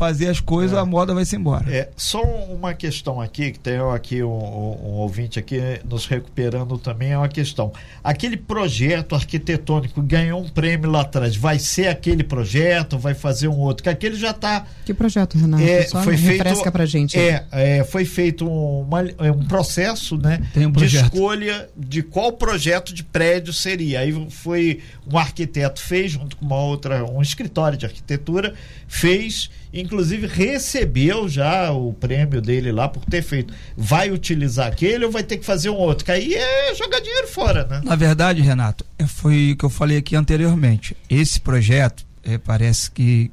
fazer 0.03 0.29
as 0.29 0.41
coisas, 0.41 0.77
é. 0.77 0.81
a 0.81 0.85
moda 0.85 1.15
vai 1.15 1.25
se 1.25 1.37
embora. 1.37 1.65
É, 1.73 1.89
só 1.97 2.21
uma 2.23 2.75
questão 2.75 3.21
aqui, 3.21 3.53
que 3.53 3.59
tem 3.61 3.79
aqui 3.95 4.21
um, 4.21 4.29
um, 4.29 4.95
ouvinte 4.95 5.39
aqui 5.39 5.61
nos 5.89 6.07
recuperando 6.07 6.77
também, 6.77 7.13
é 7.13 7.19
uma 7.19 7.29
questão. 7.29 7.73
Aquele 8.03 8.37
projeto 8.37 9.15
arquitetônico 9.15 10.03
ganhou 10.03 10.41
um 10.41 10.49
prêmio 10.49 10.91
lá 10.91 11.03
atrás, 11.03 11.37
vai 11.37 11.61
ser 11.61 11.87
aquele 11.87 12.25
projeto, 12.25 12.99
vai 12.99 13.15
fazer 13.15 13.47
um 13.47 13.59
outro, 13.59 13.85
que 13.85 13.89
aquele 13.89 14.17
já 14.17 14.31
está... 14.31 14.67
Que 14.85 14.93
projeto, 14.93 15.39
Renato? 15.39 15.63
É, 15.63 15.83
só 15.83 16.03
foi 16.03 16.17
refresca 16.17 16.55
feito, 16.55 16.73
pra 16.73 16.85
gente. 16.85 17.17
É, 17.17 17.47
é, 17.53 17.85
foi 17.85 18.05
feito 18.05 18.45
uma, 18.49 19.03
é 19.03 19.31
um 19.31 19.47
processo, 19.47 20.17
né, 20.17 20.41
um 20.57 20.73
de 20.73 20.87
escolha 20.87 21.69
de 21.77 22.03
qual 22.03 22.33
projeto 22.33 22.93
de 22.93 23.05
prédio 23.05 23.53
seria. 23.53 24.01
Aí 24.01 24.13
foi 24.31 24.81
um 25.09 25.17
arquiteto 25.17 25.81
fez, 25.81 26.11
junto 26.11 26.37
com 26.37 26.45
uma 26.45 26.61
outra, 26.61 27.05
um 27.05 27.23
escritório 27.23 27.79
de 27.79 27.87
arquitetura, 27.87 28.55
fez 28.89 29.49
inclusive 29.73 30.27
recebeu 30.27 31.29
já 31.29 31.73
o 31.73 31.93
prêmio 31.93 32.41
dele 32.43 32.71
lá 32.71 32.89
por 32.89 33.05
ter 33.05 33.23
feito. 33.23 33.55
Vai 33.77 34.11
utilizar 34.11 34.67
aquele 34.67 35.05
ou 35.05 35.11
vai 35.11 35.23
ter 35.23 35.39
que 35.39 35.45
fazer 35.45 35.71
um 35.71 35.77
outro? 35.77 36.05
Que 36.05 36.13
aí 36.13 36.35
é 36.35 36.75
jogar 36.75 37.01
dinheiro 37.01 37.29
fora, 37.29 37.67
né? 37.67 37.81
Na 37.85 37.97
verdade, 37.97 38.43
Renato, 38.43 38.85
é, 38.99 39.07
foi 39.07 39.53
o 39.53 39.57
que 39.57 39.65
eu 39.65 39.71
falei 39.71 39.97
aqui 39.97 40.15
anteriormente. 40.15 40.97
Esse 41.09 41.41
projeto 41.41 42.05
é, 42.23 42.37
parece 42.37 42.91
que 42.91 43.31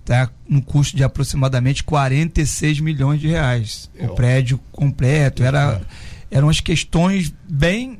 está 0.00 0.30
no 0.48 0.62
custo 0.62 0.96
de 0.96 1.02
aproximadamente 1.02 1.82
46 1.84 2.80
milhões 2.80 3.20
de 3.20 3.28
reais. 3.28 3.90
Eu... 3.94 4.12
O 4.12 4.14
prédio 4.14 4.60
completo. 4.70 5.42
Era, 5.42 5.80
eram 6.30 6.48
as 6.48 6.60
questões 6.60 7.32
bem, 7.48 7.98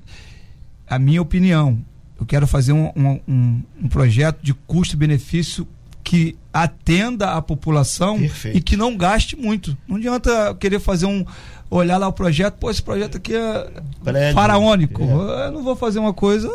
a 0.88 0.98
minha 0.98 1.22
opinião. 1.22 1.78
Eu 2.18 2.26
quero 2.26 2.46
fazer 2.46 2.72
um, 2.72 2.92
um, 3.26 3.62
um 3.82 3.88
projeto 3.88 4.40
de 4.42 4.54
custo-benefício 4.54 5.66
que 6.02 6.36
atenda 6.52 7.30
a 7.30 7.42
população 7.42 8.18
Perfeito. 8.18 8.58
e 8.58 8.60
que 8.60 8.76
não 8.76 8.96
gaste 8.96 9.36
muito. 9.36 9.76
Não 9.88 9.96
adianta 9.96 10.54
querer 10.58 10.80
fazer 10.80 11.06
um. 11.06 11.24
olhar 11.70 11.98
lá 11.98 12.08
o 12.08 12.12
projeto, 12.12 12.54
pô, 12.54 12.70
esse 12.70 12.82
projeto 12.82 13.16
aqui 13.16 13.34
é 13.34 13.70
Prédio. 14.02 14.34
faraônico. 14.34 15.02
É. 15.02 15.46
Eu 15.46 15.52
não 15.52 15.62
vou 15.62 15.76
fazer 15.76 15.98
uma 15.98 16.12
coisa. 16.12 16.50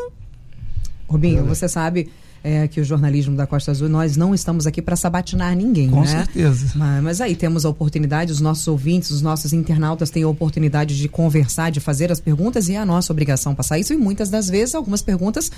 Rubinho, 1.08 1.46
você 1.46 1.68
sabe. 1.68 2.10
É, 2.44 2.66
que 2.66 2.80
o 2.80 2.84
jornalismo 2.84 3.36
da 3.36 3.46
Costa 3.46 3.72
Azul, 3.72 3.90
nós 3.90 4.16
não 4.16 4.34
estamos 4.34 4.66
aqui 4.66 4.82
para 4.82 4.96
sabatinar 4.96 5.54
ninguém, 5.54 5.90
Com 5.90 6.02
né? 6.02 6.08
certeza. 6.08 6.72
Mas, 6.76 7.04
mas, 7.04 7.20
aí 7.20 7.36
temos 7.36 7.66
a 7.66 7.70
oportunidade, 7.70 8.32
os 8.32 8.40
nossos 8.40 8.66
ouvintes, 8.68 9.10
os 9.10 9.22
nossos 9.22 9.52
internautas 9.52 10.10
têm 10.12 10.24
a 10.24 10.30
oportunidade 10.30 10.96
de 10.96 11.10
conversar, 11.10 11.72
de 11.72 11.82
fazer 11.82 12.10
as 12.10 12.22
perguntas 12.22 12.70
e 12.70 12.76
é 12.76 12.78
a 12.78 12.86
nossa 12.86 13.12
obrigação 13.12 13.54
passar 13.54 13.80
isso. 13.80 13.92
E 13.92 13.98
muitas 13.98 14.30
das 14.30 14.48
vezes, 14.48 14.76
algumas 14.76 15.02
perguntas 15.02 15.52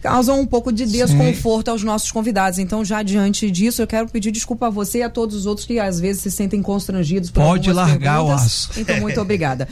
causam 0.00 0.40
um 0.40 0.46
pouco 0.46 0.72
de 0.72 0.86
desconforto 0.86 1.66
Sim. 1.66 1.72
aos 1.72 1.82
nossos 1.82 2.10
convidados. 2.10 2.58
Então, 2.58 2.84
já 2.84 3.02
diante 3.02 3.50
disso, 3.50 3.82
eu 3.82 3.86
quero 3.86 4.08
pedir 4.08 4.30
desculpa 4.30 4.66
a 4.66 4.70
você 4.70 4.98
e 4.98 5.02
a 5.02 5.10
todos 5.10 5.36
os 5.36 5.46
outros 5.46 5.66
que 5.66 5.78
às 5.78 6.00
vezes 6.00 6.22
se 6.22 6.30
sentem 6.30 6.62
constrangidos 6.62 7.30
por 7.30 7.42
Pode 7.42 7.72
largar 7.72 8.18
perguntas. 8.18 8.42
o 8.42 8.46
aço. 8.46 8.70
Então, 8.76 9.00
muito 9.00 9.20
obrigada. 9.20 9.68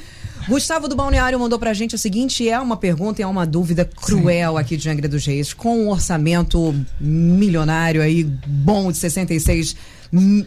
Gustavo 0.49 0.89
do 0.89 0.97
Balneário 0.97 1.39
mandou 1.39 1.59
pra 1.59 1.75
gente 1.75 1.95
o 1.95 1.99
seguinte: 1.99 2.49
é 2.49 2.59
uma 2.59 2.77
pergunta 2.77 3.21
e 3.21 3.23
é 3.23 3.27
uma 3.27 3.47
dúvida 3.47 3.85
cruel 3.85 4.53
Sim. 4.55 4.59
aqui 4.59 4.77
de 4.77 4.89
Angra 4.89 5.09
dos 5.09 5.27
Reis. 5.27 5.53
Com 5.53 5.85
um 5.85 5.91
orçamento 5.91 6.75
milionário 7.01 8.01
aí, 8.01 8.25
bom 8.25 8.91
de 8.91 8.97
66 8.99 9.77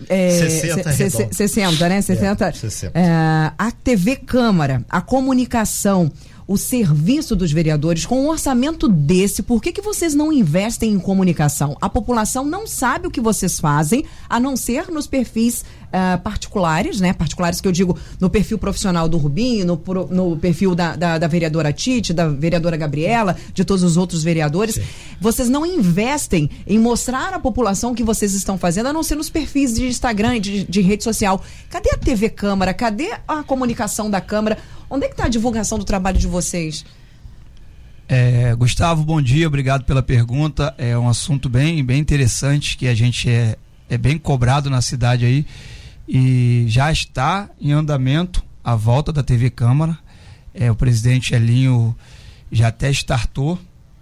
é, 0.10 0.30
60, 0.32 0.92
60, 1.32 1.90
né? 1.90 2.02
60. 2.02 2.48
É, 2.48 2.52
60. 2.52 3.00
É, 3.00 3.52
a 3.58 3.72
TV 3.72 4.16
Câmara, 4.16 4.84
a 4.90 5.02
comunicação, 5.02 6.12
o 6.52 6.58
serviço 6.58 7.34
dos 7.34 7.50
vereadores 7.50 8.06
com 8.06 8.26
um 8.26 8.28
orçamento 8.28 8.90
desse, 8.90 9.42
por 9.42 9.62
que, 9.62 9.72
que 9.72 9.82
vocês 9.82 10.14
não 10.14 10.34
investem 10.34 10.92
em 10.92 11.00
comunicação? 11.00 11.78
A 11.80 11.88
população 11.88 12.44
não 12.44 12.68
sabe 12.68 13.08
o 13.08 13.12
que 13.12 13.22
vocês 13.22 13.58
fazem, 13.58 14.04
a 14.30 14.38
não 14.38 14.58
ser 14.58 14.92
nos 14.92 15.08
perfis 15.08 15.62
uh, 15.62 16.22
particulares, 16.22 17.00
né? 17.00 17.14
Particulares 17.14 17.62
que 17.62 17.68
eu 17.70 17.72
digo 17.72 17.98
no 18.20 18.30
perfil 18.30 18.58
profissional 18.58 19.08
do 19.08 19.18
Rubinho, 19.18 19.66
no, 19.66 19.82
no 20.10 20.36
perfil 20.36 20.76
da, 20.76 20.98
da, 20.98 21.18
da, 21.18 21.28
vereadora 21.28 21.72
Tite, 21.72 22.12
da 22.12 22.28
vereadora 22.28 22.76
Gabriela, 22.76 23.38
de 23.54 23.64
todos 23.64 23.82
os 23.82 23.96
outros 23.96 24.22
vereadores. 24.22 24.76
Sim. 24.76 24.84
Vocês 25.22 25.48
não 25.48 25.66
investem 25.66 26.50
em 26.68 26.78
mostrar 26.78 27.34
à 27.34 27.40
população 27.40 27.94
o 27.94 27.96
que 27.96 28.04
vocês 28.04 28.34
estão 28.34 28.58
fazendo, 28.58 28.88
a 28.88 28.94
não 28.94 29.04
ser 29.04 29.16
nos 29.16 29.30
perfis 29.30 29.74
de 29.74 29.88
Instagram, 29.88 30.38
de, 30.42 30.66
de 30.66 30.82
rede 30.82 31.04
social. 31.04 31.42
Cadê 31.70 31.92
a 31.92 31.98
TV 31.98 32.30
Câmara? 32.30 32.74
Cadê 32.74 33.10
a 33.26 33.42
comunicação 33.42 34.10
da 34.10 34.20
Câmara? 34.20 34.58
Onde 34.92 35.06
é 35.06 35.08
que 35.08 35.14
está 35.14 35.24
a 35.24 35.30
divulgação 35.30 35.80
do 35.80 35.86
trabalho 35.86 36.20
de 36.20 36.28
vocês? 36.28 36.84
É, 38.10 38.54
Gustavo, 38.56 39.06
bom 39.06 39.22
dia, 39.22 39.48
obrigado 39.48 39.86
pela 39.86 40.04
pergunta. 40.04 40.76
É 40.78 40.98
um 40.98 41.08
assunto 41.08 41.48
bem, 41.48 41.82
bem 41.82 41.98
interessante 41.98 42.78
que 42.78 42.90
a 42.90 42.94
gente 42.94 43.30
é, 43.30 43.56
é 43.90 43.98
bem 43.98 44.18
cobrado 44.18 44.70
na 44.70 44.82
cidade 44.82 45.24
aí 45.24 45.46
e 46.06 46.66
já 46.68 46.92
está 46.92 47.50
em 47.58 47.72
andamento 47.72 48.44
a 48.62 48.76
volta 48.76 49.14
da 49.14 49.24
TV 49.24 49.50
Câmara. 49.50 49.98
É, 50.54 50.70
o 50.70 50.76
presidente 50.76 51.34
Elinho 51.34 51.96
já 52.52 52.68
até 52.68 52.92
startou 52.92 53.58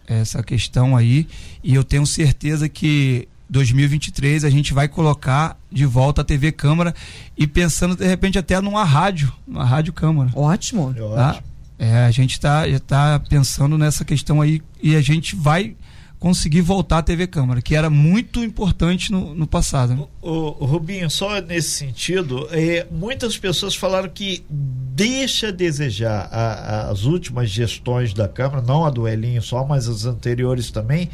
essa 0.08 0.42
questão 0.42 0.98
aí 0.98 1.28
e 1.64 1.76
eu 1.76 1.84
tenho 1.84 2.04
certeza 2.08 2.68
que 2.68 3.29
2023 3.50 4.46
a 4.46 4.50
gente 4.50 4.74
vai 4.74 4.88
colocar 4.88 5.58
de 5.72 5.86
volta 5.86 6.22
a 6.22 6.24
TV 6.24 6.52
Câmara 6.52 6.94
e 7.38 7.48
pensando 7.48 7.96
de 7.96 8.06
repente 8.06 8.38
até 8.38 8.62
numa 8.62 8.84
rádio, 8.84 9.32
numa 9.48 9.66
rádio 9.66 9.92
Câmara. 9.92 10.30
Ótimo. 10.36 10.94
Tá? 10.94 11.40
É, 11.78 12.06
a 12.06 12.12
gente 12.12 12.34
está 12.34 12.70
já 12.70 12.80
tá 12.80 13.22
pensando 13.28 13.78
nessa 13.78 14.06
questão 14.06 14.42
aí 14.42 14.62
e 14.82 14.96
a 14.96 15.02
gente 15.02 15.36
vai 15.36 15.76
conseguir 16.20 16.62
voltar 16.62 16.98
à 16.98 17.02
TV 17.02 17.26
Câmara, 17.26 17.62
que 17.62 17.74
era 17.74 17.90
muito 17.90 18.44
importante 18.44 19.12
no, 19.12 19.34
no 19.34 19.48
passado. 19.48 19.96
Né? 19.96 20.04
O, 20.22 20.64
o, 20.64 20.66
Rubinho, 20.66 21.10
só 21.10 21.40
nesse 21.40 21.70
sentido, 21.70 22.48
é, 22.52 22.86
muitas 22.92 23.38
pessoas 23.38 23.74
falaram 23.74 24.10
que 24.10 24.44
deixa 24.50 25.48
a 25.48 25.52
desejar 25.52 26.28
a, 26.30 26.52
a, 26.52 26.92
as 26.92 27.06
últimas 27.06 27.50
gestões 27.50 28.14
da 28.14 28.28
Câmara, 28.28 28.62
não 28.62 28.86
a 28.86 28.90
do 28.90 29.08
Elinho 29.08 29.42
só, 29.42 29.66
mas 29.66 29.88
as 29.88 30.06
anteriores 30.06 30.70
também, 30.70 31.10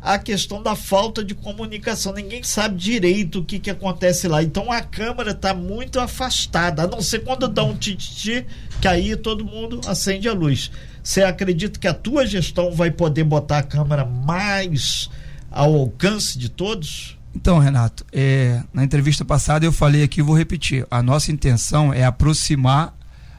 a 0.00 0.18
questão 0.18 0.62
da 0.62 0.76
falta 0.76 1.24
de 1.24 1.34
comunicação. 1.34 2.12
Ninguém 2.12 2.42
sabe 2.42 2.76
direito 2.76 3.40
o 3.40 3.44
que, 3.44 3.58
que 3.58 3.70
acontece 3.70 4.28
lá. 4.28 4.42
Então 4.42 4.70
a 4.70 4.80
Câmara 4.80 5.32
está 5.32 5.52
muito 5.52 5.98
afastada, 5.98 6.84
a 6.84 6.86
não 6.86 7.00
ser 7.00 7.20
quando 7.20 7.48
dá 7.48 7.64
um 7.64 7.76
tititi, 7.76 8.46
que 8.80 8.88
aí 8.88 9.16
todo 9.16 9.44
mundo 9.44 9.80
acende 9.86 10.28
a 10.28 10.32
luz. 10.32 10.70
Você 11.02 11.22
acredita 11.22 11.78
que 11.78 11.88
a 11.88 11.94
tua 11.94 12.26
gestão 12.26 12.72
vai 12.72 12.90
poder 12.90 13.24
botar 13.24 13.58
a 13.58 13.62
Câmara 13.62 14.04
mais 14.04 15.10
ao 15.50 15.74
alcance 15.74 16.38
de 16.38 16.48
todos? 16.48 17.16
Então, 17.34 17.58
Renato, 17.58 18.04
é, 18.12 18.62
na 18.72 18.84
entrevista 18.84 19.24
passada 19.24 19.64
eu 19.64 19.72
falei 19.72 20.02
aqui, 20.02 20.22
vou 20.22 20.36
repetir. 20.36 20.86
A 20.90 21.02
nossa 21.02 21.30
intenção 21.30 21.92
é 21.92 22.04
aproximar 22.04 22.96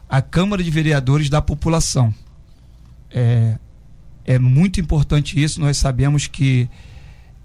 a 0.08 0.22
Câmara 0.22 0.63
de 0.63 0.72
Vereadores 0.72 1.30
da 1.30 1.41
população. 1.41 2.13
É, 3.12 3.58
é 4.25 4.38
muito 4.38 4.79
importante 4.79 5.41
isso. 5.41 5.60
Nós 5.60 5.77
sabemos 5.77 6.27
que 6.27 6.69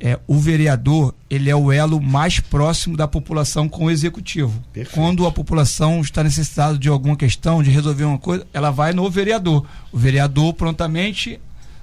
é, 0.01 0.19
o 0.27 0.39
vereador 0.39 1.15
ele 1.31 1.49
é 1.49 1.57
o 1.57 1.73
elo 1.73 2.01
mais 2.01 2.41
próximo 2.41 2.97
da 2.97 3.09
população 3.09 3.69
com 3.69 3.87
o 3.87 3.91
executivo. 3.91 4.63
Perfeito. 4.73 4.95
Quando 4.95 5.27
a 5.27 5.33
população 5.33 6.01
está 6.01 6.23
necessitada 6.23 6.77
de 6.77 6.89
alguma 6.89 7.17
questão, 7.17 7.63
de 7.63 7.71
resolver 7.71 8.05
uma 8.05 8.19
coisa, 8.19 8.47
ela 8.53 8.71
vai 8.71 8.93
no 8.93 9.09
vereador. 9.11 9.67
O 9.93 9.99
vereador 9.99 10.53
prontamente 10.53 11.41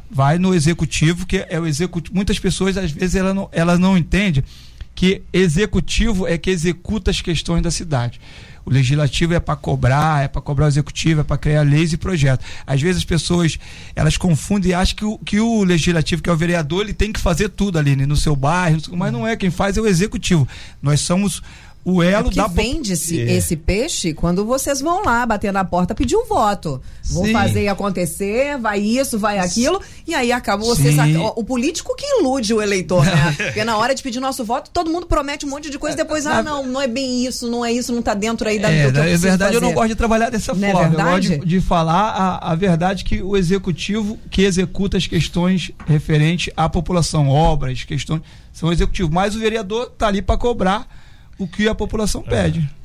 vai 0.10 0.38
no 0.38 0.54
executivo, 0.54 1.26
que 1.26 1.46
é 1.50 1.60
o 1.60 1.66
executivo. 1.66 2.16
Muitas 2.16 2.38
pessoas 2.38 2.78
às 2.78 2.92
vezes 2.92 3.16
elas 3.16 3.34
não, 3.34 3.50
elas 3.52 3.80
não 3.80 3.98
entendem 3.98 4.44
que 4.94 5.24
executivo 5.32 6.28
é 6.28 6.38
que 6.38 6.50
executa 6.50 7.10
as 7.10 7.22
questões 7.22 7.64
da 7.64 7.72
cidade. 7.72 8.20
O 8.66 8.72
legislativo 8.72 9.34
é 9.34 9.40
para 9.40 9.56
cobrar, 9.56 10.24
é 10.24 10.28
para 10.28 10.42
cobrar 10.42 10.66
o 10.66 10.68
executivo, 10.68 11.22
é 11.22 11.24
para 11.24 11.38
criar 11.38 11.62
leis 11.62 11.94
e 11.94 11.98
projetos. 11.98 12.46
Às 12.66 12.82
vezes 12.82 12.98
as 12.98 13.06
pessoas 13.06 13.58
elas 13.96 14.18
confundem 14.18 14.72
e 14.72 14.74
acham 14.74 14.96
que 14.96 15.06
o, 15.06 15.18
que 15.20 15.40
o 15.40 15.64
legislativo, 15.64 16.22
que 16.22 16.30
é 16.30 16.34
o 16.34 16.38
vereador, 16.38 16.82
ele 16.82 16.94
tem 16.94 17.12
que 17.12 17.20
fazer 17.20 17.50
tudo 17.50 17.78
ali 17.78 17.96
né, 17.96 18.06
no 18.06 18.16
seu 18.16 18.36
bairro, 18.36 18.80
mas 18.92 19.12
não 19.12 19.28
é. 19.28 19.36
Quem 19.36 19.50
faz 19.50 19.78
é 19.78 19.82
o 19.82 19.88
executivo. 19.88 20.48
Nós 20.82 21.02
somos 21.02 21.42
o 21.84 22.04
elo 22.04 22.30
é 22.30 22.36
da 22.36 22.48
vende-se 22.48 23.20
é. 23.20 23.34
esse 23.34 23.56
peixe 23.56 24.14
quando 24.14 24.46
vocês 24.46 24.82
vão 24.82 25.04
lá 25.04 25.26
bater 25.26 25.52
na 25.52 25.66
porta 25.66 25.96
pedir 25.96 26.16
um 26.16 26.26
voto. 26.26 26.80
Vou 27.10 27.26
Sim. 27.26 27.34
fazer 27.34 27.68
acontecer, 27.68 28.58
vai 28.58 28.80
isso, 28.80 29.18
vai 29.18 29.40
aquilo, 29.40 29.82
e 30.08 30.14
aí 30.14 30.32
acaba 30.32 30.64
vocês. 30.64 30.96
O 31.36 31.44
político 31.44 31.96
que 31.96 32.06
ilude 32.20 32.54
o 32.54 32.62
eleitor, 32.62 33.04
né? 33.04 33.36
Porque 33.38 33.64
na 33.64 33.78
hora 33.78 33.96
de 33.96 34.04
pedir 34.04 34.20
nosso 34.20 34.44
voto, 34.44 34.70
todo 34.72 34.92
mundo 34.92 35.08
promete 35.08 35.46
um 35.46 35.50
monte 35.50 35.70
de 35.70 35.80
coisa, 35.80 35.98
depois, 35.98 36.26
ah, 36.28 36.44
não, 36.44 36.66
não 36.66 36.82
é 36.82 36.88
bem 36.88 37.26
isso, 37.26 37.50
não 37.50 37.66
é 37.66 37.72
isso, 37.72 37.92
não 37.92 38.02
tá 38.02 38.14
dentro 38.14 38.48
aí 38.48 38.60
da 38.60 38.70
é, 38.70 38.92
que 38.92 38.98
É 39.00 39.18
verdade, 39.18 39.38
fazer. 39.38 39.56
eu 39.56 39.62
não 39.62 39.74
gosto 39.74 39.90
de 39.90 39.96
trabalhar 39.96 40.30
dessa 40.30 40.54
não 40.54 40.68
é 40.68 40.72
forma. 40.72 40.96
É 40.96 41.02
eu 41.02 41.12
gosto 41.12 41.40
de, 41.40 41.46
de 41.46 41.62
falar 41.62 42.10
a, 42.12 42.52
a 42.52 42.56
verdade 42.56 43.04
que 43.04 43.22
o 43.22 43.36
executivo 43.36 44.20
que 44.30 44.44
executa 44.44 44.98
as 44.98 45.08
questões 45.08 45.72
referentes 45.88 46.54
à 46.56 46.70
população, 46.70 47.28
obras, 47.28 47.84
questões, 47.84 48.22
são 48.54 48.70
o 48.70 48.72
executivo. 48.72 49.10
Mas 49.12 49.36
o 49.36 49.40
vereador 49.40 49.90
tá 49.98 50.08
ali 50.08 50.22
para 50.22 50.38
cobrar 50.38 50.88
o 51.38 51.48
que 51.48 51.68
a 51.68 51.76
população 51.76 52.22
pede. 52.22 52.60
É. 52.78 52.82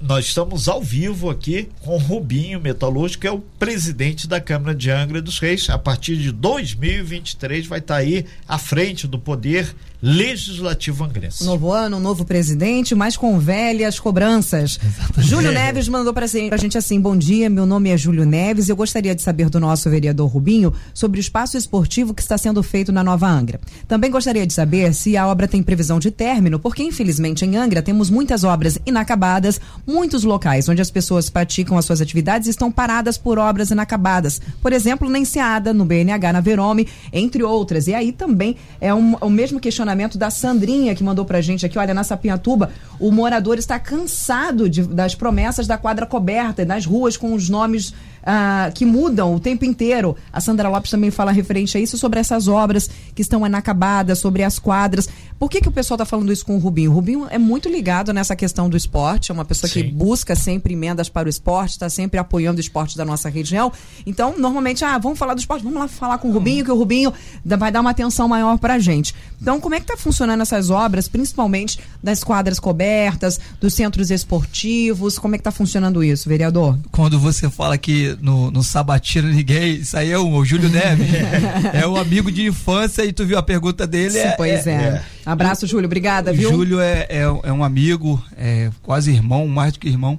Nós 0.00 0.26
estamos 0.26 0.68
ao 0.68 0.80
vivo 0.80 1.28
aqui 1.28 1.68
com 1.80 1.96
o 1.96 1.98
Rubinho 1.98 2.60
Metalúrgico, 2.60 3.22
que 3.22 3.26
é 3.26 3.32
o 3.32 3.40
presidente 3.40 4.28
da 4.28 4.40
Câmara 4.40 4.72
de 4.72 4.90
Angra 4.90 5.20
dos 5.20 5.40
Reis. 5.40 5.68
A 5.68 5.76
partir 5.76 6.16
de 6.16 6.30
2023 6.30 7.66
vai 7.66 7.80
estar 7.80 7.96
aí 7.96 8.24
à 8.46 8.58
frente 8.58 9.08
do 9.08 9.18
poder 9.18 9.74
Legislativo 10.00 11.02
Angrense. 11.02 11.44
Novo 11.44 11.72
ano, 11.72 11.98
novo 11.98 12.24
presidente, 12.24 12.94
mas 12.94 13.16
com 13.16 13.36
velhas 13.40 13.98
cobranças. 13.98 14.78
Exatamente. 14.80 15.28
Júlio 15.28 15.50
Neves 15.50 15.88
mandou 15.88 16.14
para 16.14 16.24
a 16.24 16.56
gente 16.56 16.78
assim: 16.78 17.00
bom 17.00 17.16
dia, 17.16 17.50
meu 17.50 17.66
nome 17.66 17.90
é 17.90 17.96
Júlio 17.96 18.24
Neves. 18.24 18.68
Eu 18.68 18.76
gostaria 18.76 19.12
de 19.12 19.22
saber 19.22 19.50
do 19.50 19.58
nosso 19.58 19.90
vereador 19.90 20.28
Rubinho 20.28 20.72
sobre 20.94 21.18
o 21.18 21.20
espaço 21.20 21.56
esportivo 21.56 22.14
que 22.14 22.22
está 22.22 22.38
sendo 22.38 22.62
feito 22.62 22.92
na 22.92 23.02
Nova 23.02 23.26
Angra. 23.26 23.60
Também 23.88 24.08
gostaria 24.08 24.46
de 24.46 24.52
saber 24.52 24.94
se 24.94 25.16
a 25.16 25.26
obra 25.26 25.48
tem 25.48 25.64
previsão 25.64 25.98
de 25.98 26.12
término, 26.12 26.60
porque 26.60 26.84
infelizmente 26.84 27.44
em 27.44 27.56
Angra 27.56 27.82
temos 27.82 28.08
muitas 28.08 28.44
obras 28.44 28.78
inacabadas, 28.86 29.60
muitos 29.84 30.22
locais 30.22 30.68
onde 30.68 30.80
as 30.80 30.92
pessoas 30.92 31.28
praticam 31.28 31.76
as 31.76 31.84
suas 31.84 32.00
atividades 32.00 32.46
estão 32.46 32.70
paradas 32.70 33.18
por 33.18 33.36
obras 33.36 33.72
inacabadas. 33.72 34.40
Por 34.62 34.72
exemplo, 34.72 35.10
na 35.10 35.18
Enseada, 35.18 35.74
no 35.74 35.84
BNH, 35.84 36.32
na 36.32 36.40
Verome, 36.40 36.86
entre 37.12 37.42
outras. 37.42 37.88
E 37.88 37.94
aí 37.94 38.12
também 38.12 38.54
é 38.80 38.94
um, 38.94 39.16
o 39.16 39.28
mesmo 39.28 39.58
questionamento 39.58 39.87
questionamento 39.88 40.18
da 40.18 40.28
Sandrinha, 40.28 40.94
que 40.94 41.02
mandou 41.02 41.24
pra 41.24 41.40
gente 41.40 41.64
aqui. 41.64 41.78
Olha, 41.78 41.94
na 41.94 42.04
Sapinhatuba, 42.04 42.70
o 43.00 43.10
morador 43.10 43.58
está 43.58 43.78
cansado 43.78 44.68
de, 44.68 44.82
das 44.82 45.14
promessas 45.14 45.66
da 45.66 45.78
quadra 45.78 46.04
coberta, 46.04 46.64
nas 46.64 46.84
ruas 46.84 47.16
com 47.16 47.32
os 47.32 47.48
nomes 47.48 47.94
ah, 48.30 48.70
que 48.74 48.84
mudam 48.84 49.34
o 49.34 49.40
tempo 49.40 49.64
inteiro. 49.64 50.14
A 50.30 50.38
Sandra 50.38 50.68
Lopes 50.68 50.90
também 50.90 51.10
fala 51.10 51.32
referente 51.32 51.78
a 51.78 51.80
isso, 51.80 51.96
sobre 51.96 52.20
essas 52.20 52.46
obras 52.46 52.90
que 53.14 53.22
estão 53.22 53.46
inacabadas, 53.46 54.18
sobre 54.18 54.42
as 54.42 54.58
quadras. 54.58 55.08
Por 55.38 55.48
que, 55.48 55.62
que 55.62 55.68
o 55.68 55.72
pessoal 55.72 55.96
está 55.96 56.04
falando 56.04 56.30
isso 56.30 56.44
com 56.44 56.54
o 56.56 56.58
Rubinho? 56.58 56.90
O 56.90 56.94
Rubinho 56.94 57.26
é 57.30 57.38
muito 57.38 57.70
ligado 57.70 58.12
nessa 58.12 58.36
questão 58.36 58.68
do 58.68 58.76
esporte, 58.76 59.30
é 59.30 59.34
uma 59.34 59.46
pessoa 59.46 59.70
Sim. 59.70 59.82
que 59.82 59.88
busca 59.90 60.36
sempre 60.36 60.74
emendas 60.74 61.08
para 61.08 61.26
o 61.26 61.30
esporte, 61.30 61.70
está 61.70 61.88
sempre 61.88 62.20
apoiando 62.20 62.58
o 62.58 62.60
esporte 62.60 62.98
da 62.98 63.04
nossa 63.04 63.30
região. 63.30 63.72
Então, 64.04 64.34
normalmente, 64.36 64.84
ah, 64.84 64.98
vamos 64.98 65.18
falar 65.18 65.32
do 65.32 65.40
esporte, 65.40 65.64
vamos 65.64 65.78
lá 65.78 65.88
falar 65.88 66.18
com 66.18 66.28
o 66.28 66.32
Rubinho, 66.32 66.66
que 66.66 66.70
o 66.70 66.76
Rubinho 66.76 67.14
vai 67.42 67.72
dar 67.72 67.80
uma 67.80 67.90
atenção 67.90 68.28
maior 68.28 68.58
para 68.58 68.74
a 68.74 68.78
gente. 68.78 69.14
Então, 69.40 69.58
como 69.58 69.74
é 69.74 69.78
que 69.78 69.84
está 69.84 69.96
funcionando 69.96 70.42
essas 70.42 70.68
obras, 70.68 71.08
principalmente 71.08 71.78
das 72.02 72.22
quadras 72.22 72.60
cobertas, 72.60 73.40
dos 73.58 73.72
centros 73.72 74.10
esportivos? 74.10 75.18
Como 75.18 75.34
é 75.34 75.38
que 75.38 75.40
está 75.40 75.52
funcionando 75.52 76.04
isso, 76.04 76.28
vereador? 76.28 76.78
Quando 76.90 77.18
você 77.18 77.48
fala 77.48 77.78
que 77.78 78.17
no, 78.20 78.50
no 78.50 78.62
Sabatina 78.62 79.28
ninguém. 79.28 79.76
Isso 79.76 79.96
aí 79.96 80.10
é 80.10 80.18
o, 80.18 80.28
o 80.28 80.44
Júlio 80.44 80.68
Neves. 80.68 81.08
é 81.72 81.86
um 81.86 81.96
amigo 81.96 82.30
de 82.30 82.46
infância 82.46 83.04
e 83.04 83.12
tu 83.12 83.24
viu 83.24 83.38
a 83.38 83.42
pergunta 83.42 83.86
dele. 83.86 84.10
Sim, 84.10 84.18
é, 84.18 84.30
pois 84.32 84.66
é. 84.66 84.72
é. 84.72 85.02
Abraço, 85.24 85.66
Júlio. 85.66 85.86
Obrigada, 85.86 86.32
viu? 86.32 86.50
Júlio 86.50 86.80
é, 86.80 87.06
é, 87.08 87.22
é, 87.22 87.52
um 87.52 87.64
amigo, 87.64 88.22
é 88.36 88.70
quase 88.82 89.10
irmão, 89.12 89.46
mais 89.46 89.72
do 89.72 89.78
que 89.78 89.88
irmão. 89.88 90.18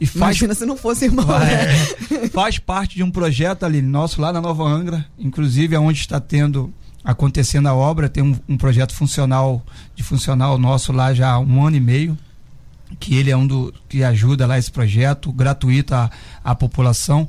E 0.00 0.06
faz, 0.06 0.36
Imagina 0.36 0.54
se 0.54 0.64
não 0.64 0.76
fosse 0.76 1.04
irmão. 1.04 1.26
É, 1.42 2.28
faz 2.28 2.58
parte 2.58 2.96
de 2.96 3.02
um 3.02 3.10
projeto 3.10 3.64
ali 3.64 3.82
nosso 3.82 4.20
lá 4.20 4.32
na 4.32 4.40
Nova 4.40 4.64
Angra, 4.64 5.04
inclusive 5.18 5.76
aonde 5.76 6.00
está 6.00 6.18
tendo 6.18 6.72
acontecendo 7.04 7.66
a 7.66 7.74
obra, 7.74 8.08
tem 8.08 8.22
um, 8.22 8.38
um 8.48 8.56
projeto 8.56 8.94
funcional 8.94 9.64
de 9.94 10.02
funcional 10.02 10.58
nosso 10.58 10.92
lá 10.92 11.14
já 11.14 11.30
há 11.32 11.38
um 11.38 11.66
ano 11.66 11.76
e 11.76 11.80
meio 11.80 12.16
que 12.98 13.14
ele 13.14 13.30
é 13.30 13.36
um 13.36 13.46
do 13.46 13.72
que 13.88 14.02
ajuda 14.02 14.46
lá 14.46 14.58
esse 14.58 14.70
projeto 14.70 15.32
gratuito 15.32 15.94
à, 15.94 16.10
à 16.42 16.54
população 16.54 17.28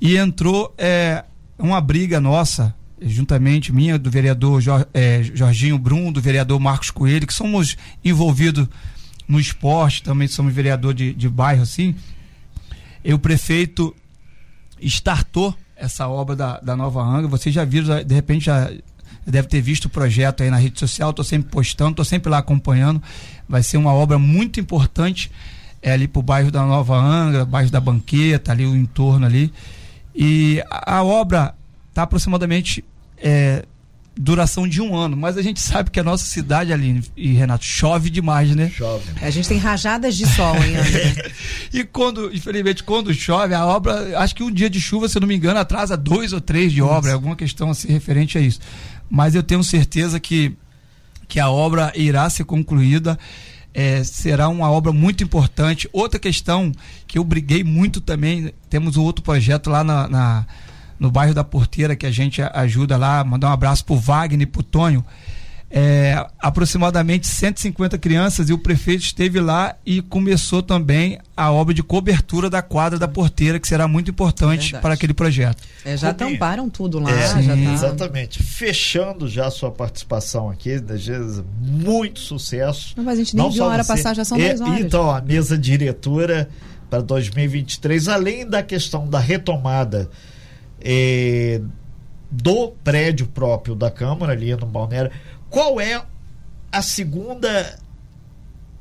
e 0.00 0.16
entrou 0.16 0.74
é, 0.78 1.24
uma 1.58 1.80
briga 1.80 2.20
nossa 2.20 2.74
juntamente 3.02 3.72
minha 3.72 3.98
do 3.98 4.10
vereador 4.10 4.62
é, 4.92 5.22
Jorginho 5.22 5.78
Brum 5.78 6.12
do 6.12 6.20
vereador 6.20 6.60
Marcos 6.60 6.90
Coelho 6.90 7.26
que 7.26 7.34
somos 7.34 7.76
envolvidos 8.04 8.68
no 9.26 9.40
esporte 9.40 10.02
também 10.02 10.28
somos 10.28 10.52
vereador 10.54 10.94
de, 10.94 11.14
de 11.14 11.28
bairro 11.28 11.62
assim 11.62 11.94
e 13.04 13.12
o 13.14 13.18
prefeito 13.18 13.94
startou 14.80 15.54
essa 15.80 16.06
obra 16.08 16.36
da, 16.36 16.60
da 16.60 16.76
Nova 16.76 17.02
Angra. 17.02 17.28
Vocês 17.28 17.54
já 17.54 17.64
viram, 17.64 18.04
de 18.04 18.14
repente 18.14 18.44
já 18.44 18.70
deve 19.26 19.48
ter 19.48 19.60
visto 19.60 19.86
o 19.86 19.90
projeto 19.90 20.42
aí 20.42 20.50
na 20.50 20.56
rede 20.56 20.78
social, 20.78 21.10
estou 21.10 21.24
sempre 21.24 21.50
postando, 21.50 21.90
estou 21.90 22.04
sempre 22.04 22.30
lá 22.30 22.38
acompanhando. 22.38 23.02
Vai 23.48 23.62
ser 23.62 23.76
uma 23.76 23.92
obra 23.92 24.18
muito 24.18 24.60
importante 24.60 25.30
é, 25.82 25.92
ali 25.92 26.06
para 26.06 26.20
o 26.20 26.22
bairro 26.22 26.50
da 26.50 26.64
Nova 26.64 26.96
Angra, 26.96 27.44
bairro 27.44 27.70
da 27.70 27.80
Banqueta, 27.80 28.52
ali 28.52 28.66
o 28.66 28.76
entorno 28.76 29.26
ali. 29.26 29.52
E 30.14 30.62
a, 30.70 30.96
a 30.96 31.02
obra 31.02 31.54
está 31.90 32.02
aproximadamente 32.02 32.84
é, 33.16 33.64
duração 34.16 34.68
de 34.68 34.82
um 34.82 34.94
ano, 34.94 35.16
mas 35.16 35.38
a 35.38 35.42
gente 35.42 35.60
sabe 35.60 35.90
que 35.90 35.98
a 35.98 36.04
nossa 36.04 36.24
cidade, 36.24 36.72
Aline 36.72 37.02
e 37.16 37.32
Renato, 37.32 37.64
chove 37.64 38.10
demais, 38.10 38.54
né? 38.54 38.70
Chove. 38.70 39.04
A 39.22 39.30
gente 39.30 39.48
tem 39.48 39.58
rajadas 39.58 40.16
de 40.16 40.26
sol, 40.26 40.54
hein, 40.56 40.74
E 41.72 41.84
quando, 41.84 42.34
infelizmente, 42.34 42.82
quando 42.82 43.12
chove, 43.14 43.54
a 43.54 43.64
obra, 43.64 44.18
acho 44.18 44.34
que 44.34 44.42
um 44.42 44.50
dia 44.50 44.68
de 44.68 44.80
chuva, 44.80 45.08
se 45.08 45.16
eu 45.16 45.20
não 45.20 45.28
me 45.28 45.36
engano, 45.36 45.58
atrasa 45.58 45.96
dois 45.96 46.32
ou 46.32 46.40
três 46.40 46.72
de 46.72 46.82
obra, 46.82 47.12
alguma 47.12 47.36
questão 47.36 47.70
assim 47.70 47.88
referente 47.88 48.36
a 48.36 48.40
isso. 48.40 48.60
Mas 49.10 49.34
eu 49.34 49.42
tenho 49.42 49.64
certeza 49.64 50.20
que, 50.20 50.56
que 51.26 51.40
a 51.40 51.50
obra 51.50 51.92
irá 51.96 52.30
ser 52.30 52.44
concluída. 52.44 53.18
É, 53.74 54.02
será 54.04 54.48
uma 54.48 54.70
obra 54.70 54.92
muito 54.92 55.24
importante. 55.24 55.88
Outra 55.92 56.18
questão 56.18 56.72
que 57.06 57.18
eu 57.18 57.24
briguei 57.24 57.64
muito 57.64 58.00
também, 58.00 58.54
temos 58.68 58.96
um 58.96 59.02
outro 59.02 59.22
projeto 59.22 59.68
lá 59.68 59.82
na, 59.82 60.08
na 60.08 60.46
no 61.00 61.10
bairro 61.10 61.32
da 61.32 61.42
Porteira, 61.42 61.96
que 61.96 62.04
a 62.04 62.10
gente 62.10 62.42
ajuda 62.42 62.98
lá, 62.98 63.24
mandar 63.24 63.48
um 63.48 63.52
abraço 63.52 63.82
pro 63.86 63.96
Wagner 63.96 64.42
e 64.42 64.46
pro 64.46 64.62
Tonho. 64.62 65.02
É, 65.72 66.26
aproximadamente 66.40 67.28
150 67.28 67.96
crianças 67.96 68.48
e 68.50 68.52
o 68.52 68.58
prefeito 68.58 69.04
esteve 69.04 69.38
lá 69.38 69.76
e 69.86 70.02
começou 70.02 70.64
também 70.64 71.20
a 71.36 71.52
obra 71.52 71.72
de 71.72 71.80
cobertura 71.80 72.50
da 72.50 72.60
quadra 72.60 72.98
da 72.98 73.06
porteira, 73.06 73.60
que 73.60 73.68
será 73.68 73.86
muito 73.86 74.10
importante 74.10 74.76
para 74.78 74.94
aquele 74.94 75.14
projeto. 75.14 75.62
É, 75.84 75.96
já 75.96 76.08
Rubinho, 76.10 76.32
tamparam 76.32 76.68
tudo 76.68 76.98
lá. 76.98 77.12
É, 77.12 77.28
tá... 77.28 77.72
Exatamente. 77.72 78.42
Fechando 78.42 79.28
já 79.28 79.46
a 79.46 79.50
sua 79.50 79.70
participação 79.70 80.50
aqui, 80.50 80.82
muito 81.60 82.18
sucesso. 82.18 82.94
Não, 82.96 83.04
mas 83.04 83.14
a 83.14 83.22
gente 83.22 83.36
nem 83.36 83.44
Não 83.44 83.52
viu 83.52 83.62
a 83.62 83.68
hora 83.68 83.84
você. 83.84 83.92
passar, 83.92 84.16
já 84.16 84.24
são 84.24 84.36
10 84.36 84.60
horas. 84.60 84.80
Então, 84.80 85.08
a 85.08 85.20
mesa 85.20 85.56
diretora 85.56 86.48
para 86.90 87.00
2023, 87.00 88.08
além 88.08 88.44
da 88.44 88.60
questão 88.60 89.08
da 89.08 89.20
retomada 89.20 90.10
é, 90.80 91.60
do 92.30 92.70
prédio 92.82 93.26
próprio 93.26 93.74
da 93.74 93.90
Câmara, 93.90 94.32
ali 94.32 94.54
no 94.56 94.66
Balneário. 94.66 95.10
Qual 95.50 95.80
é 95.80 96.02
a 96.72 96.80
segunda 96.80 97.78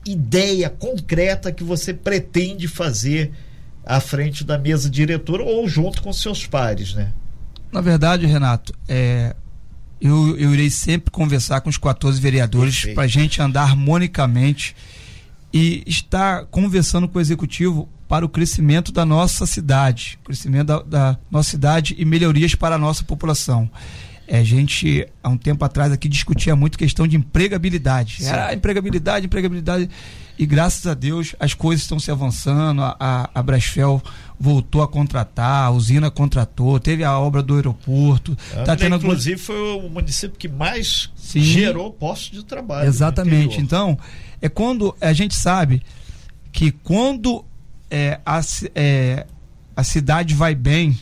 ideia 0.06 0.70
concreta 0.70 1.52
que 1.52 1.64
você 1.64 1.94
pretende 1.94 2.68
fazer 2.68 3.32
à 3.86 4.00
frente 4.00 4.44
da 4.44 4.58
mesa 4.58 4.90
diretora 4.90 5.44
ou 5.44 5.68
junto 5.68 6.02
com 6.02 6.14
seus 6.14 6.46
pares, 6.46 6.94
né? 6.94 7.12
Na 7.72 7.82
verdade, 7.82 8.26
Renato, 8.26 8.74
é, 8.88 9.36
eu, 10.00 10.38
eu 10.38 10.54
irei 10.54 10.70
sempre 10.70 11.12
conversar 11.12 11.62
com 11.62 11.70
os 11.70 11.78
14 11.78 12.20
vereadores 12.20 12.86
para 12.94 13.04
a 13.04 13.08
gente 13.08 13.42
andar 13.42 13.64
harmonicamente 13.64 14.76
e 15.52 15.84
estar 15.86 16.46
conversando 16.46 17.08
com 17.08 17.18
o 17.18 17.22
executivo 17.22 17.90
para 18.08 18.26
o 18.26 18.30
crescimento 18.30 18.92
da 18.92 19.06
nossa 19.06 19.46
cidade, 19.46 20.20
crescimento 20.24 20.68
da, 20.68 20.82
da 20.82 21.18
nossa 21.30 21.52
cidade 21.52 21.96
e 21.98 22.06
melhorias 22.06 22.56
para 22.56 22.76
a 22.76 22.80
nossa 22.80 23.04
população. 23.04 23.70
É, 24.32 24.38
a 24.38 24.44
gente, 24.44 25.08
há 25.24 25.30
um 25.30 25.38
tempo 25.38 25.66
atrás, 25.66 25.92
aqui 25.92 26.08
discutia 26.08 26.56
muito 26.56 26.78
questão 26.78 27.08
de 27.08 27.18
empregabilidade. 27.18 28.24
Era 28.24 28.54
empregabilidade, 28.54 29.26
empregabilidade. 29.26 29.90
E 30.38 30.46
graças 30.46 30.86
a 30.86 30.94
Deus 30.94 31.36
as 31.40 31.56
coisas 31.56 31.82
estão 31.82 32.00
se 32.00 32.12
avançando. 32.12 32.84
A, 32.84 32.96
a, 33.00 33.30
a 33.34 33.42
Brasfel 33.42 34.00
voltou 34.40 34.84
a 34.84 34.88
contratar, 34.88 35.66
a 35.66 35.72
usina 35.72 36.12
contratou, 36.12 36.80
teve 36.80 37.04
a 37.04 37.18
obra 37.18 37.42
do 37.42 37.56
aeroporto. 37.56 38.38
tá 38.64 38.76
tendo 38.76 38.98
inclusive, 38.98 39.38
foi 39.38 39.60
o 39.60 39.90
município 39.90 40.38
que 40.38 40.48
mais 40.48 41.10
Sim. 41.16 41.42
gerou 41.42 41.92
postos 41.92 42.38
de 42.38 42.46
trabalho. 42.46 42.88
Exatamente. 42.88 43.60
Então, 43.60 43.98
é 44.40 44.48
quando 44.48 44.96
a 45.02 45.12
gente 45.12 45.36
sabe 45.36 45.82
que 46.52 46.72
quando 46.72 47.44
é, 47.90 48.20
a, 48.24 48.40
é, 48.76 49.26
a 49.76 49.84
cidade 49.84 50.36
vai 50.36 50.54
bem 50.54 50.98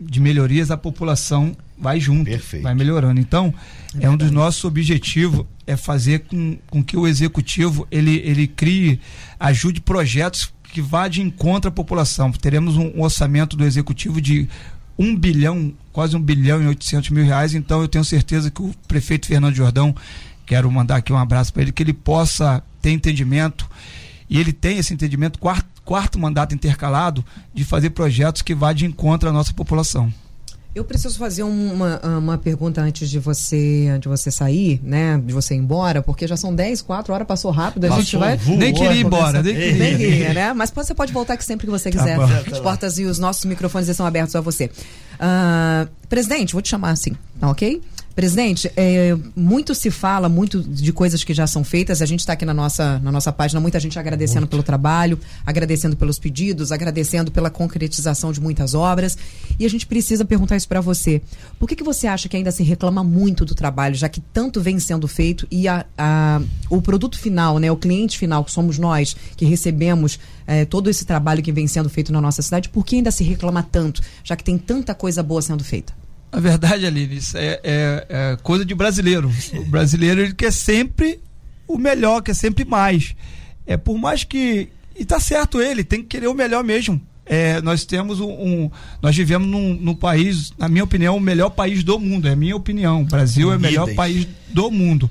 de 0.00 0.20
melhorias, 0.20 0.70
a 0.70 0.76
população 0.76 1.56
vai 1.82 1.98
junto, 2.00 2.24
Perfeito. 2.24 2.62
vai 2.62 2.74
melhorando. 2.74 3.20
Então, 3.20 3.52
é, 3.98 4.06
é 4.06 4.10
um 4.10 4.16
dos 4.16 4.30
nossos 4.30 4.64
objetivos 4.64 5.44
é 5.66 5.76
fazer 5.76 6.20
com, 6.20 6.56
com 6.68 6.82
que 6.82 6.96
o 6.96 7.06
executivo 7.06 7.86
ele, 7.90 8.22
ele 8.24 8.46
crie, 8.46 9.00
ajude 9.38 9.80
projetos 9.80 10.52
que 10.72 10.80
vá 10.80 11.08
de 11.08 11.20
encontro 11.20 11.68
à 11.68 11.72
população. 11.72 12.32
Teremos 12.32 12.76
um, 12.76 12.86
um 12.96 13.02
orçamento 13.02 13.56
do 13.56 13.64
executivo 13.64 14.20
de 14.20 14.48
um 14.98 15.16
bilhão, 15.16 15.72
quase 15.92 16.16
um 16.16 16.22
bilhão 16.22 16.62
e 16.62 16.66
oitocentos 16.66 17.10
mil 17.10 17.24
reais. 17.24 17.54
Então, 17.54 17.82
eu 17.82 17.88
tenho 17.88 18.04
certeza 18.04 18.50
que 18.50 18.62
o 18.62 18.74
prefeito 18.86 19.26
Fernando 19.26 19.54
Jordão, 19.54 19.94
quero 20.46 20.70
mandar 20.70 20.96
aqui 20.96 21.12
um 21.12 21.18
abraço 21.18 21.52
para 21.52 21.62
ele, 21.62 21.72
que 21.72 21.82
ele 21.82 21.92
possa 21.92 22.62
ter 22.80 22.90
entendimento 22.90 23.68
e 24.28 24.38
ele 24.38 24.52
tem 24.52 24.78
esse 24.78 24.94
entendimento 24.94 25.38
quarto, 25.38 25.68
quarto 25.84 26.18
mandato 26.18 26.54
intercalado 26.54 27.24
de 27.52 27.64
fazer 27.64 27.90
projetos 27.90 28.40
que 28.40 28.54
vá 28.54 28.72
de 28.72 28.86
encontro 28.86 29.28
à 29.28 29.32
nossa 29.32 29.52
população. 29.52 30.12
Eu 30.74 30.84
preciso 30.84 31.18
fazer 31.18 31.42
uma, 31.42 32.00
uma 32.18 32.38
pergunta 32.38 32.80
antes 32.80 33.10
de 33.10 33.18
você 33.18 33.98
de 34.00 34.08
você 34.08 34.30
sair, 34.30 34.80
né? 34.82 35.20
De 35.22 35.32
você 35.32 35.54
ir 35.54 35.58
embora, 35.58 36.00
porque 36.02 36.26
já 36.26 36.36
são 36.36 36.54
10, 36.54 36.80
4 36.80 37.12
horas, 37.12 37.26
passou 37.26 37.50
rápido. 37.50 37.84
A 37.84 37.88
passou, 37.88 38.02
gente 38.02 38.16
vai. 38.16 38.36
Voou, 38.38 38.56
nem 38.56 38.72
queria 38.72 38.94
ir 38.94 39.04
embora, 39.04 39.42
nem 39.42 39.54
queria. 39.54 39.78
Nem 39.78 39.96
queria, 39.98 40.32
né? 40.34 40.52
Mas 40.54 40.70
você 40.70 40.94
pode 40.94 41.12
voltar 41.12 41.34
aqui 41.34 41.44
sempre 41.44 41.66
que 41.66 41.70
você 41.70 41.90
tá 41.90 41.98
quiser. 41.98 42.16
Tá 42.16 42.50
As 42.50 42.58
portas 42.58 42.98
e 42.98 43.04
os 43.04 43.18
nossos 43.18 43.44
microfones 43.44 43.86
estão 43.88 44.06
abertos 44.06 44.34
a 44.34 44.40
você. 44.40 44.70
Uh, 45.14 45.88
presidente, 46.08 46.54
vou 46.54 46.62
te 46.62 46.70
chamar 46.70 46.90
assim, 46.90 47.12
tá 47.38 47.50
ok? 47.50 47.82
Presidente, 48.14 48.70
é, 48.76 49.16
muito 49.34 49.74
se 49.74 49.90
fala, 49.90 50.28
muito 50.28 50.62
de 50.62 50.92
coisas 50.92 51.24
que 51.24 51.32
já 51.32 51.46
são 51.46 51.64
feitas. 51.64 52.02
A 52.02 52.06
gente 52.06 52.20
está 52.20 52.34
aqui 52.34 52.44
na 52.44 52.52
nossa, 52.52 52.98
na 52.98 53.10
nossa 53.10 53.32
página, 53.32 53.60
muita 53.60 53.80
gente 53.80 53.98
agradecendo 53.98 54.42
muito. 54.42 54.50
pelo 54.50 54.62
trabalho, 54.62 55.18
agradecendo 55.46 55.96
pelos 55.96 56.18
pedidos, 56.18 56.72
agradecendo 56.72 57.30
pela 57.30 57.48
concretização 57.48 58.30
de 58.30 58.40
muitas 58.40 58.74
obras. 58.74 59.16
E 59.58 59.64
a 59.64 59.70
gente 59.70 59.86
precisa 59.86 60.24
perguntar 60.24 60.56
isso 60.56 60.68
para 60.68 60.80
você. 60.80 61.22
Por 61.58 61.66
que, 61.66 61.74
que 61.74 61.82
você 61.82 62.06
acha 62.06 62.28
que 62.28 62.36
ainda 62.36 62.50
se 62.50 62.62
reclama 62.62 63.02
muito 63.02 63.44
do 63.44 63.54
trabalho, 63.54 63.94
já 63.94 64.08
que 64.08 64.20
tanto 64.20 64.60
vem 64.60 64.78
sendo 64.78 65.08
feito 65.08 65.46
e 65.50 65.66
a, 65.66 65.86
a 65.96 66.40
o 66.68 66.80
produto 66.82 67.18
final, 67.18 67.58
né, 67.58 67.70
o 67.70 67.76
cliente 67.76 68.18
final, 68.18 68.44
que 68.44 68.50
somos 68.50 68.78
nós, 68.78 69.16
que 69.36 69.44
recebemos 69.44 70.18
é, 70.46 70.64
todo 70.64 70.88
esse 70.88 71.04
trabalho 71.04 71.42
que 71.42 71.52
vem 71.52 71.66
sendo 71.66 71.88
feito 71.88 72.12
na 72.12 72.20
nossa 72.20 72.42
cidade, 72.42 72.68
por 72.68 72.84
que 72.84 72.96
ainda 72.96 73.10
se 73.10 73.24
reclama 73.24 73.62
tanto, 73.62 74.02
já 74.24 74.36
que 74.36 74.44
tem 74.44 74.58
tanta 74.58 74.94
coisa 74.94 75.22
boa 75.22 75.40
sendo 75.40 75.64
feita? 75.64 76.01
A 76.32 76.40
verdade, 76.40 76.86
Aline, 76.86 77.16
isso 77.18 77.36
é, 77.36 77.60
é, 77.62 78.06
é, 78.08 78.36
coisa 78.42 78.64
de 78.64 78.74
brasileiro. 78.74 79.30
O 79.54 79.66
brasileiro 79.66 80.22
ele 80.22 80.32
quer 80.32 80.50
sempre 80.50 81.20
o 81.68 81.76
melhor, 81.76 82.22
quer 82.22 82.34
sempre 82.34 82.64
mais. 82.64 83.14
É 83.66 83.76
por 83.76 83.98
mais 83.98 84.24
que 84.24 84.70
e 84.98 85.04
tá 85.04 85.20
certo 85.20 85.60
ele 85.60 85.84
tem 85.84 86.00
que 86.00 86.08
querer 86.08 86.28
o 86.28 86.34
melhor 86.34 86.64
mesmo. 86.64 87.00
É, 87.26 87.60
nós 87.60 87.84
temos 87.84 88.18
um, 88.18 88.30
um, 88.30 88.70
nós 89.00 89.14
vivemos 89.14 89.46
num, 89.46 89.74
num, 89.74 89.94
país, 89.94 90.52
na 90.58 90.68
minha 90.68 90.82
opinião, 90.82 91.16
o 91.16 91.20
melhor 91.20 91.50
país 91.50 91.84
do 91.84 91.98
mundo. 91.98 92.26
É 92.26 92.34
minha 92.34 92.56
opinião. 92.56 93.02
O 93.02 93.04
Brasil 93.04 93.52
é 93.52 93.56
o 93.56 93.60
melhor 93.60 93.94
país 93.94 94.26
do 94.48 94.70
mundo. 94.70 95.10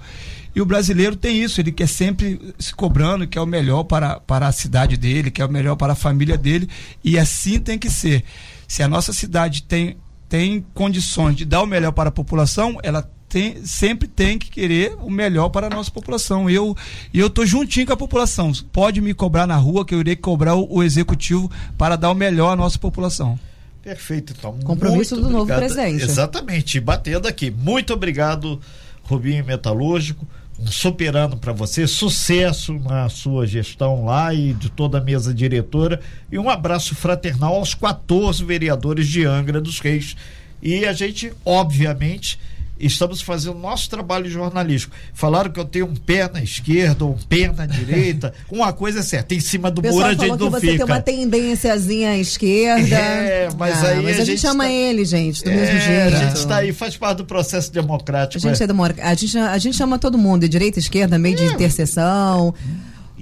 E 0.53 0.61
o 0.61 0.65
brasileiro 0.65 1.15
tem 1.15 1.41
isso, 1.41 1.61
ele 1.61 1.71
quer 1.71 1.87
sempre 1.87 2.53
se 2.59 2.75
cobrando, 2.75 3.25
quer 3.25 3.39
o 3.39 3.45
melhor 3.45 3.83
para, 3.85 4.19
para 4.19 4.47
a 4.47 4.51
cidade 4.51 4.97
dele, 4.97 5.31
quer 5.31 5.45
o 5.45 5.51
melhor 5.51 5.77
para 5.77 5.93
a 5.93 5.95
família 5.95 6.37
dele, 6.37 6.67
e 7.01 7.17
assim 7.17 7.57
tem 7.57 7.79
que 7.79 7.89
ser. 7.89 8.23
Se 8.67 8.83
a 8.83 8.87
nossa 8.87 9.13
cidade 9.13 9.63
tem 9.63 9.95
tem 10.31 10.65
condições 10.73 11.35
de 11.35 11.43
dar 11.43 11.61
o 11.61 11.65
melhor 11.65 11.91
para 11.91 12.07
a 12.07 12.11
população, 12.11 12.79
ela 12.81 13.05
tem, 13.27 13.65
sempre 13.65 14.07
tem 14.07 14.39
que 14.39 14.49
querer 14.49 14.95
o 15.01 15.09
melhor 15.09 15.49
para 15.49 15.67
a 15.67 15.69
nossa 15.69 15.91
população. 15.91 16.49
Eu 16.49 16.73
eu 17.13 17.29
tô 17.29 17.45
juntinho 17.45 17.85
com 17.85 17.91
a 17.91 17.97
população. 17.97 18.49
Pode 18.71 19.01
me 19.01 19.13
cobrar 19.13 19.45
na 19.45 19.57
rua 19.57 19.83
que 19.83 19.93
eu 19.93 19.99
irei 19.99 20.15
cobrar 20.15 20.55
o, 20.55 20.65
o 20.77 20.83
executivo 20.83 21.51
para 21.77 21.97
dar 21.97 22.09
o 22.11 22.15
melhor 22.15 22.53
à 22.53 22.55
nossa 22.55 22.79
população. 22.79 23.37
Perfeito, 23.83 24.33
então. 24.37 24.57
Compromisso 24.63 25.15
do 25.15 25.23
obrigado. 25.23 25.37
novo 25.37 25.53
presidente. 25.53 26.01
Exatamente, 26.01 26.79
batendo 26.79 27.27
aqui. 27.27 27.51
Muito 27.51 27.91
obrigado, 27.91 28.57
Rubinho 29.03 29.43
Metalúrgico. 29.43 30.25
Super 30.69 31.15
ano 31.15 31.37
para 31.37 31.53
você, 31.53 31.87
sucesso 31.87 32.73
na 32.73 33.09
sua 33.09 33.47
gestão 33.47 34.05
lá 34.05 34.33
e 34.33 34.53
de 34.53 34.69
toda 34.69 34.97
a 34.97 35.01
mesa 35.01 35.33
diretora. 35.33 35.99
E 36.31 36.37
um 36.37 36.49
abraço 36.49 36.95
fraternal 36.95 37.55
aos 37.55 37.73
14 37.73 38.43
vereadores 38.43 39.07
de 39.07 39.25
Angra 39.25 39.59
dos 39.59 39.79
Reis. 39.79 40.15
E 40.61 40.85
a 40.85 40.93
gente, 40.93 41.33
obviamente, 41.43 42.39
estamos 42.85 43.21
fazendo 43.21 43.57
nosso 43.57 43.89
trabalho 43.89 44.29
jornalístico. 44.29 44.95
Falaram 45.13 45.51
que 45.51 45.59
eu 45.59 45.65
tenho 45.65 45.85
um 45.85 45.95
pé 45.95 46.29
na 46.31 46.41
esquerda, 46.41 47.05
um 47.05 47.17
pé 47.17 47.51
na 47.51 47.65
direita. 47.65 48.33
Uma 48.49 48.73
coisa 48.73 48.99
é 48.99 49.03
certa, 49.03 49.33
em 49.33 49.39
cima 49.39 49.71
do 49.71 49.81
muro 49.81 50.05
a 50.05 50.13
gente 50.13 50.27
não 50.27 50.37
que 50.37 50.49
você 50.49 50.71
fica. 50.71 50.77
tem 50.77 50.85
uma 50.85 51.01
tendênciazinha 51.01 52.11
à 52.11 52.17
esquerda. 52.17 52.95
É, 52.95 53.49
mas 53.57 53.83
ah, 53.83 53.87
aí 53.89 54.03
mas 54.03 54.19
a, 54.19 54.21
a 54.21 54.25
gente, 54.25 54.41
chama 54.41 54.65
tá... 54.65 54.71
ele, 54.71 55.05
gente, 55.05 55.43
do 55.43 55.49
é, 55.49 55.55
mesmo 55.55 55.79
jeito. 55.79 56.15
A 56.15 56.19
gente 56.19 56.35
está 56.35 56.57
aí, 56.57 56.73
faz 56.73 56.97
parte 56.97 57.17
do 57.17 57.25
processo 57.25 57.71
democrático. 57.71 58.45
A 58.45 58.49
gente, 58.49 58.61
é. 58.61 58.63
é 58.63 58.67
democrático. 58.67 59.07
a 59.07 59.13
gente, 59.13 59.37
a 59.37 59.57
gente 59.57 59.77
chama 59.77 59.97
todo 59.97 60.17
mundo, 60.17 60.41
de 60.41 60.49
direita, 60.49 60.79
esquerda, 60.79 61.17
meio 61.17 61.35
é. 61.35 61.37
de 61.37 61.53
interseção. 61.53 62.53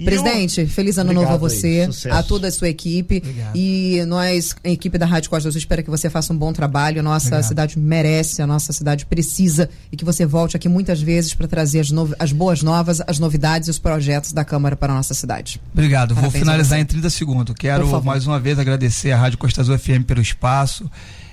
Presidente, 0.04 0.66
feliz 0.66 0.98
ano 0.98 1.10
Obrigado 1.10 1.32
novo 1.32 1.46
a 1.46 1.48
você, 1.48 1.88
aí, 2.04 2.10
a 2.10 2.22
toda 2.22 2.48
a 2.48 2.50
sua 2.50 2.68
equipe. 2.68 3.18
Obrigado. 3.18 3.56
E 3.56 4.02
nós, 4.06 4.54
a 4.64 4.68
equipe 4.68 4.96
da 4.96 5.06
Rádio 5.06 5.30
Costa 5.30 5.48
Azul, 5.48 5.58
espera 5.58 5.82
que 5.82 5.90
você 5.90 6.08
faça 6.08 6.32
um 6.32 6.36
bom 6.36 6.52
trabalho. 6.52 7.00
A 7.00 7.02
nossa 7.02 7.26
Obrigado. 7.26 7.48
cidade 7.48 7.78
merece, 7.78 8.42
a 8.42 8.46
nossa 8.46 8.72
cidade 8.72 9.06
precisa 9.06 9.68
e 9.92 9.96
que 9.96 10.04
você 10.04 10.24
volte 10.24 10.56
aqui 10.56 10.68
muitas 10.68 11.02
vezes 11.02 11.34
para 11.34 11.46
trazer 11.46 11.80
as, 11.80 11.90
as, 12.18 12.32
boas 12.32 12.62
novas, 12.62 13.00
as 13.06 13.18
novidades 13.18 13.68
e 13.68 13.70
os 13.70 13.78
projetos 13.78 14.32
da 14.32 14.44
Câmara 14.44 14.76
para 14.76 14.92
a 14.92 14.96
nossa 14.96 15.14
cidade. 15.14 15.60
Obrigado. 15.72 16.14
Parabéns 16.14 16.32
Vou 16.32 16.40
finalizar 16.40 16.78
em 16.78 16.84
30 16.84 17.10
segundos. 17.10 17.54
Quero 17.58 18.02
mais 18.02 18.26
uma 18.26 18.38
vez 18.38 18.58
agradecer 18.58 19.12
a 19.12 19.18
Rádio 19.18 19.38
Costa 19.38 19.60
Azul 19.60 19.78
FM 19.78 20.04
pelo 20.06 20.20
espaço. 20.20 20.90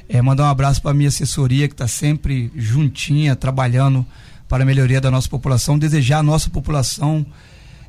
É, 0.10 0.22
mandar 0.22 0.44
um 0.44 0.50
abraço 0.50 0.82
para 0.82 0.92
a 0.92 0.94
minha 0.94 1.10
assessoria 1.10 1.68
que 1.68 1.74
está 1.74 1.88
sempre 1.88 2.52
juntinha, 2.56 3.36
trabalhando 3.36 4.06
para 4.48 4.64
a 4.64 4.66
melhoria 4.66 5.02
da 5.02 5.12
nossa 5.12 5.28
população. 5.28 5.78
Desejar 5.78 6.20
à 6.20 6.24
nossa 6.24 6.50
população 6.50 7.26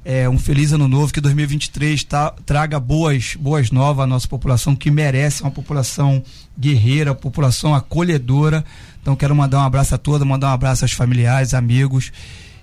é, 0.09 0.27
um 0.27 0.39
feliz 0.39 0.73
ano 0.73 0.89
novo, 0.89 1.13
que 1.13 1.21
2023 1.21 2.03
tá, 2.03 2.31
traga 2.47 2.81
boas, 2.81 3.37
boas 3.39 3.71
novas 3.71 4.05
à 4.05 4.07
nossa 4.07 4.27
população, 4.27 4.75
que 4.75 4.91
merece 4.91 5.43
uma 5.43 5.51
população 5.51 6.23
guerreira, 6.59 7.15
população 7.15 7.75
acolhedora. 7.75 8.65
Então 9.03 9.15
quero 9.15 9.37
mandar 9.37 9.59
um 9.59 9.67
abraço 9.67 9.95
a 9.95 9.99
todos, 9.99 10.27
mandar 10.27 10.49
um 10.49 10.55
abraço 10.55 10.83
aos 10.83 10.93
familiares, 10.93 11.53
amigos 11.53 12.11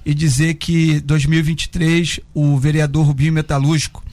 e 0.03 0.11
dizer 0.15 0.55
que 0.55 0.99
2023 1.01 2.19
o 2.33 2.57
vereador 2.57 3.05
Rubinho 3.05 3.33
Metalúrgico 3.33 4.03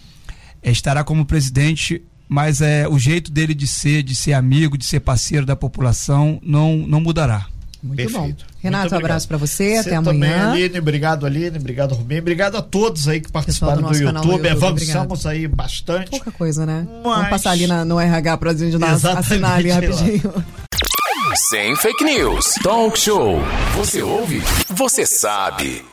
é, 0.63 0.71
estará 0.71 1.03
como 1.03 1.25
presidente, 1.25 2.03
mas 2.29 2.61
é 2.61 2.87
o 2.87 2.99
jeito 2.99 3.33
dele 3.33 3.55
de 3.55 3.67
ser, 3.67 4.03
de 4.03 4.15
ser 4.15 4.35
amigo, 4.35 4.77
de 4.77 4.85
ser 4.85 5.01
parceiro 5.01 5.47
da 5.47 5.57
população 5.57 6.39
não 6.43 6.87
não 6.87 7.01
mudará. 7.01 7.47
Muito 7.83 7.97
Perfeito. 7.97 8.45
bom. 8.45 8.53
Renato, 8.63 8.95
um 8.95 8.99
abraço 8.99 9.27
para 9.27 9.37
você, 9.37 9.83
você, 9.83 9.89
até 9.89 9.97
amanhã. 9.97 10.13
Também, 10.13 10.65
Aline, 10.65 10.79
obrigado 10.79 11.27
Aline, 11.27 11.59
obrigado 11.59 11.95
Rubem, 11.95 12.21
obrigado 12.21 12.57
a 12.57 12.63
todos 12.63 13.09
aí 13.09 13.21
que 13.21 13.31
participaram 13.31 13.83
do, 13.83 13.89
do, 13.89 13.95
YouTube. 13.95 14.25
YouTube. 14.25 14.49
Avançamos 14.49 15.27
aí 15.27 15.49
bastante. 15.49 16.11
Pouca 16.11 16.31
coisa, 16.31 16.65
né? 16.65 16.87
Mas... 16.89 17.03
Vamos 17.03 17.29
passar 17.29 17.51
ali 17.51 17.67
na, 17.67 17.85
no 17.85 17.99
RH 17.99 18.37
para 18.37 18.51
a 18.53 18.55
gente 18.55 18.77
assinar 18.85 19.59
ali 19.59 19.71
rapidinho. 19.71 20.33
Sem 21.35 21.75
fake 21.77 22.05
news. 22.05 22.55
Talk 22.63 22.99
show. 22.99 23.41
Você 23.77 24.03
ouve? 24.03 24.43
Você 24.69 25.07
sabe. 25.07 25.92